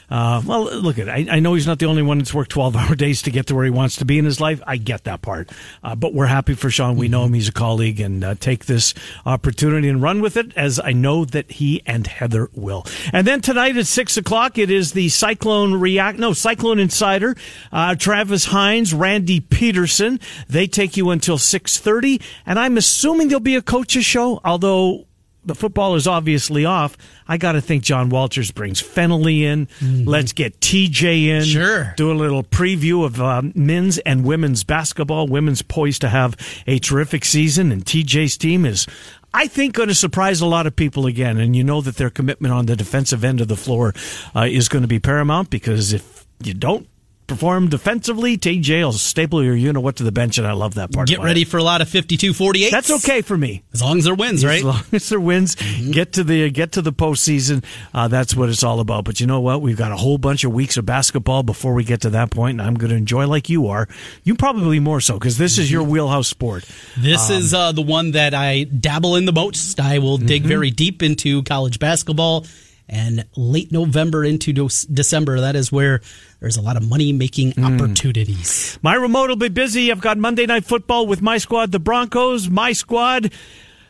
Uh, 0.10 0.41
well, 0.45 0.64
look 0.64 0.99
at 0.99 1.10
I, 1.10 1.26
I 1.30 1.39
know 1.39 1.53
he's 1.53 1.68
not 1.68 1.80
the 1.80 1.86
only 1.86 2.03
one 2.03 2.18
that's 2.18 2.34
worked 2.34 2.51
12 2.51 2.76
hour 2.76 2.95
days 2.95 3.22
to 3.24 3.32
get 3.32 3.47
to 3.47 3.56
where 3.56 3.66
he 3.66 3.72
wants 3.72 3.97
to 3.97 4.06
be 4.06 4.18
in 4.20 4.26
his 4.26 4.39
life. 4.39 4.62
I 4.66 4.78
get 4.78 5.06
that 5.06 5.22
part. 5.22 5.51
Uh, 5.84 5.95
but 5.95 6.14
we're 6.14 6.26
happy 6.26 6.53
for 6.53 6.70
Sean. 6.70 6.95
We 6.95 7.08
know 7.08 7.26
him. 7.26 7.34
He's 7.34 7.49
a 7.49 7.53
colleague 7.53 7.99
and 7.99 8.24
uh, 8.24 8.36
take 8.36 8.66
this 8.66 8.93
opportunity 9.26 9.89
and 9.89 10.01
run 10.01 10.22
with 10.22 10.38
it 10.38 10.56
as 10.56 10.80
I 10.80 10.91
know 10.91 11.26
that 11.26 11.51
he 11.51 11.82
and 11.86 12.06
Heather 12.08 12.49
will. 12.53 12.86
And 13.12 13.26
then 13.26 13.41
tonight 13.41 13.78
at 13.78 13.88
six 13.88 14.18
o'clock, 14.18 14.58
it 14.58 14.70
is 14.70 14.93
the 14.93 15.10
Cyclone 15.10 15.74
React, 15.76 16.20
no, 16.20 16.34
Cyclone 16.34 16.80
Insider, 16.80 17.36
uh, 17.72 17.95
Travis 17.95 18.45
Hines, 18.45 18.93
Randy 18.93 19.39
Peterson. 19.39 20.20
They 20.47 20.68
take 20.68 20.97
you 20.97 21.10
until 21.10 21.38
630. 21.38 22.22
And 22.45 22.60
I'm 22.60 22.78
assuming 22.78 23.28
there'll 23.28 23.39
be 23.39 23.56
a 23.56 23.62
coach's 23.62 24.06
show, 24.06 24.39
although 24.43 25.06
the 25.46 25.56
football 25.56 25.96
is 25.96 26.08
obviously 26.08 26.66
off. 26.66 26.98
I 27.28 27.38
got 27.38 27.54
to 27.54 27.62
think 27.62 27.84
John 27.84 28.10
Walters 28.10 28.52
brings 28.52 28.82
Fennelly 28.82 29.41
in. 29.41 29.68
Let's 30.06 30.34
get 30.34 30.60
TJ 30.60 31.28
in. 31.28 31.43
Sure. 31.43 31.93
Do 31.98 32.12
a 32.12 32.14
little 32.14 32.43
preview 32.43 33.06
of 33.06 33.22
um, 33.22 33.52
men's 33.56 33.98
and 34.00 34.26
women's 34.26 34.64
basketball. 34.64 35.28
Women's 35.28 35.62
poised 35.62 36.02
to 36.02 36.10
have 36.10 36.36
a 36.68 36.80
terrific 36.80 37.26
season, 37.26 37.72
and 37.72 37.86
TJ's 37.86 38.38
team 38.38 38.66
is. 38.66 38.88
I 39.34 39.48
think 39.48 39.74
going 39.74 39.89
to 39.89 39.96
surprise 39.96 40.39
a 40.39 40.46
lot 40.46 40.66
of 40.66 40.76
people 40.76 41.08
again, 41.08 41.38
and 41.38 41.56
you 41.56 41.64
know 41.64 41.82
that 41.82 41.98
their 41.98 42.10
commitment 42.10 42.54
on 42.54 42.68
the 42.68 42.76
defensive 42.78 43.26
end 43.26 43.41
of 43.41 43.50
the 43.50 43.58
floor 43.58 43.93
uh, 44.34 44.48
is 44.50 44.70
going 44.70 44.84
to 44.84 44.88
be 44.88 45.00
paramount 45.00 45.50
because 45.50 45.91
if 45.91 46.26
you 46.41 46.54
don't 46.54 46.88
perform 47.28 47.69
defensively, 47.69 48.38
TJ 48.38 48.84
will 48.84 48.91
staple 48.93 49.43
your 49.43 49.55
you 49.55 49.71
know 49.73 49.80
what 49.80 49.95
to 49.97 50.03
the 50.03 50.11
bench, 50.11 50.38
and 50.38 50.45
I 50.47 50.53
love 50.53 50.76
that 50.76 50.91
part. 50.93 51.07
Get 51.07 51.19
ready 51.21 51.41
it. 51.43 51.47
for 51.47 51.57
a 51.57 51.63
lot 51.63 51.82
of 51.82 51.89
52-48. 51.89 52.71
That's 52.71 52.91
okay 52.91 53.21
for 53.21 53.38
me. 53.38 53.63
As 53.73 53.82
long 53.82 53.97
as 53.97 54.05
there 54.05 54.15
wins, 54.15 54.45
right? 54.45 54.57
As 54.59 54.63
long 54.63 54.84
as 54.91 55.09
there 55.09 55.19
wins, 55.19 55.55
get 55.91 56.13
to 56.13 56.23
the 56.23 56.49
get 56.49 56.73
to 56.73 56.82
the 56.82 56.93
postseason. 56.93 57.63
Uh, 57.93 58.07
that's 58.07 58.36
what 58.36 58.49
it's 58.49 58.63
all 58.63 58.80
about. 58.80 59.05
But 59.05 59.19
you 59.19 59.28
know 59.28 59.41
what? 59.41 59.61
We've 59.61 59.78
got 59.78 59.91
a 59.91 59.95
whole 59.97 60.17
bunch 60.17 60.43
of 60.43 60.53
weeks 60.53 60.78
of 60.78 60.86
basketball 60.86 61.43
before 61.43 61.73
we 61.73 61.84
get 61.84 62.01
to 62.01 62.09
that 62.11 62.32
point, 62.32 62.59
and 62.59 62.67
I'm 62.67 62.76
going 62.76 62.91
to 62.91 62.95
enjoy 62.97 63.28
like 63.28 63.49
you 63.49 63.67
are. 63.67 63.88
You 64.23 64.36
probably 64.36 64.80
more 64.80 65.01
so 65.01 65.15
because 65.15 65.38
this 65.38 65.57
is 65.57 65.71
your 65.71 65.84
wheelhouse 65.84 66.28
sport. 66.28 66.65
This 66.97 67.30
Um, 67.30 67.36
is 67.38 67.53
uh, 67.53 67.71
the 67.71 67.82
one 67.82 68.11
that 68.11 68.34
I 68.34 68.63
dabble 68.63 69.15
in 69.15 69.26
the 69.26 69.34
most. 69.34 69.80
I 69.80 69.99
will 69.99 70.17
dig 70.17 70.36
Mm-hmm. 70.43 70.47
very 70.49 70.69
deep 70.71 71.01
into 71.01 71.41
college 71.43 71.80
basketball 71.80 72.45
and 72.88 73.26
late 73.36 73.72
November 73.72 74.24
into 74.24 74.54
December. 74.54 75.42
That 75.42 75.56
is 75.56 75.72
where 75.72 76.02
there's 76.40 76.58
a 76.58 76.62
lot 76.62 76.78
of 76.78 76.88
money 76.88 77.12
making 77.14 77.54
Mm. 77.54 77.76
opportunities. 77.82 78.78
My 78.82 78.96
remote 78.96 79.30
will 79.30 79.36
be 79.36 79.50
busy. 79.50 79.92
I've 79.92 80.02
got 80.02 80.18
Monday 80.18 80.46
Night 80.46 80.66
Football 80.66 81.08
with 81.08 81.22
my 81.22 81.38
squad, 81.38 81.72
the 81.72 81.80
Broncos. 81.80 82.50
My 82.50 82.74
squad 82.74 83.32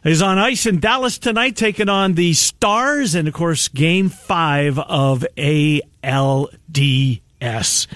is 0.04 0.22
on 0.22 0.38
ice 0.38 0.66
in 0.66 0.80
Dallas 0.80 1.18
tonight, 1.18 1.56
taking 1.56 1.90
on 1.90 2.14
the 2.14 2.34
Stars, 2.34 3.16
and 3.16 3.28
of 3.28 3.34
course, 3.34 3.68
Game 3.68 4.10
Five 4.10 4.80
of 4.80 5.26
ALDS. 5.36 7.88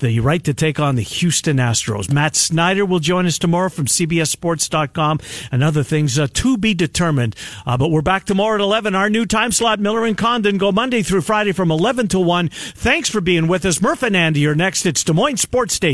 The 0.00 0.20
right 0.20 0.42
to 0.44 0.54
take 0.54 0.78
on 0.78 0.94
the 0.94 1.02
Houston 1.02 1.56
Astros. 1.56 2.12
Matt 2.12 2.36
Snyder 2.36 2.84
will 2.84 3.00
join 3.00 3.26
us 3.26 3.36
tomorrow 3.36 3.68
from 3.68 3.86
CBSSports.com 3.86 5.18
and 5.50 5.64
other 5.64 5.82
things 5.82 6.18
uh, 6.18 6.28
to 6.34 6.56
be 6.56 6.72
determined. 6.72 7.34
Uh, 7.66 7.76
but 7.76 7.90
we're 7.90 8.00
back 8.00 8.24
tomorrow 8.24 8.54
at 8.54 8.60
11. 8.60 8.94
Our 8.94 9.10
new 9.10 9.26
time 9.26 9.50
slot, 9.50 9.80
Miller 9.80 10.04
and 10.04 10.16
Condon, 10.16 10.56
go 10.56 10.70
Monday 10.70 11.02
through 11.02 11.22
Friday 11.22 11.50
from 11.50 11.72
11 11.72 12.08
to 12.08 12.20
1. 12.20 12.48
Thanks 12.48 13.10
for 13.10 13.20
being 13.20 13.48
with 13.48 13.64
us. 13.64 13.82
Murph 13.82 14.04
and 14.04 14.16
Andy 14.16 14.46
are 14.46 14.54
next. 14.54 14.86
It's 14.86 15.02
Des 15.02 15.12
Moines 15.12 15.38
Sports 15.38 15.74
Station. 15.74 15.86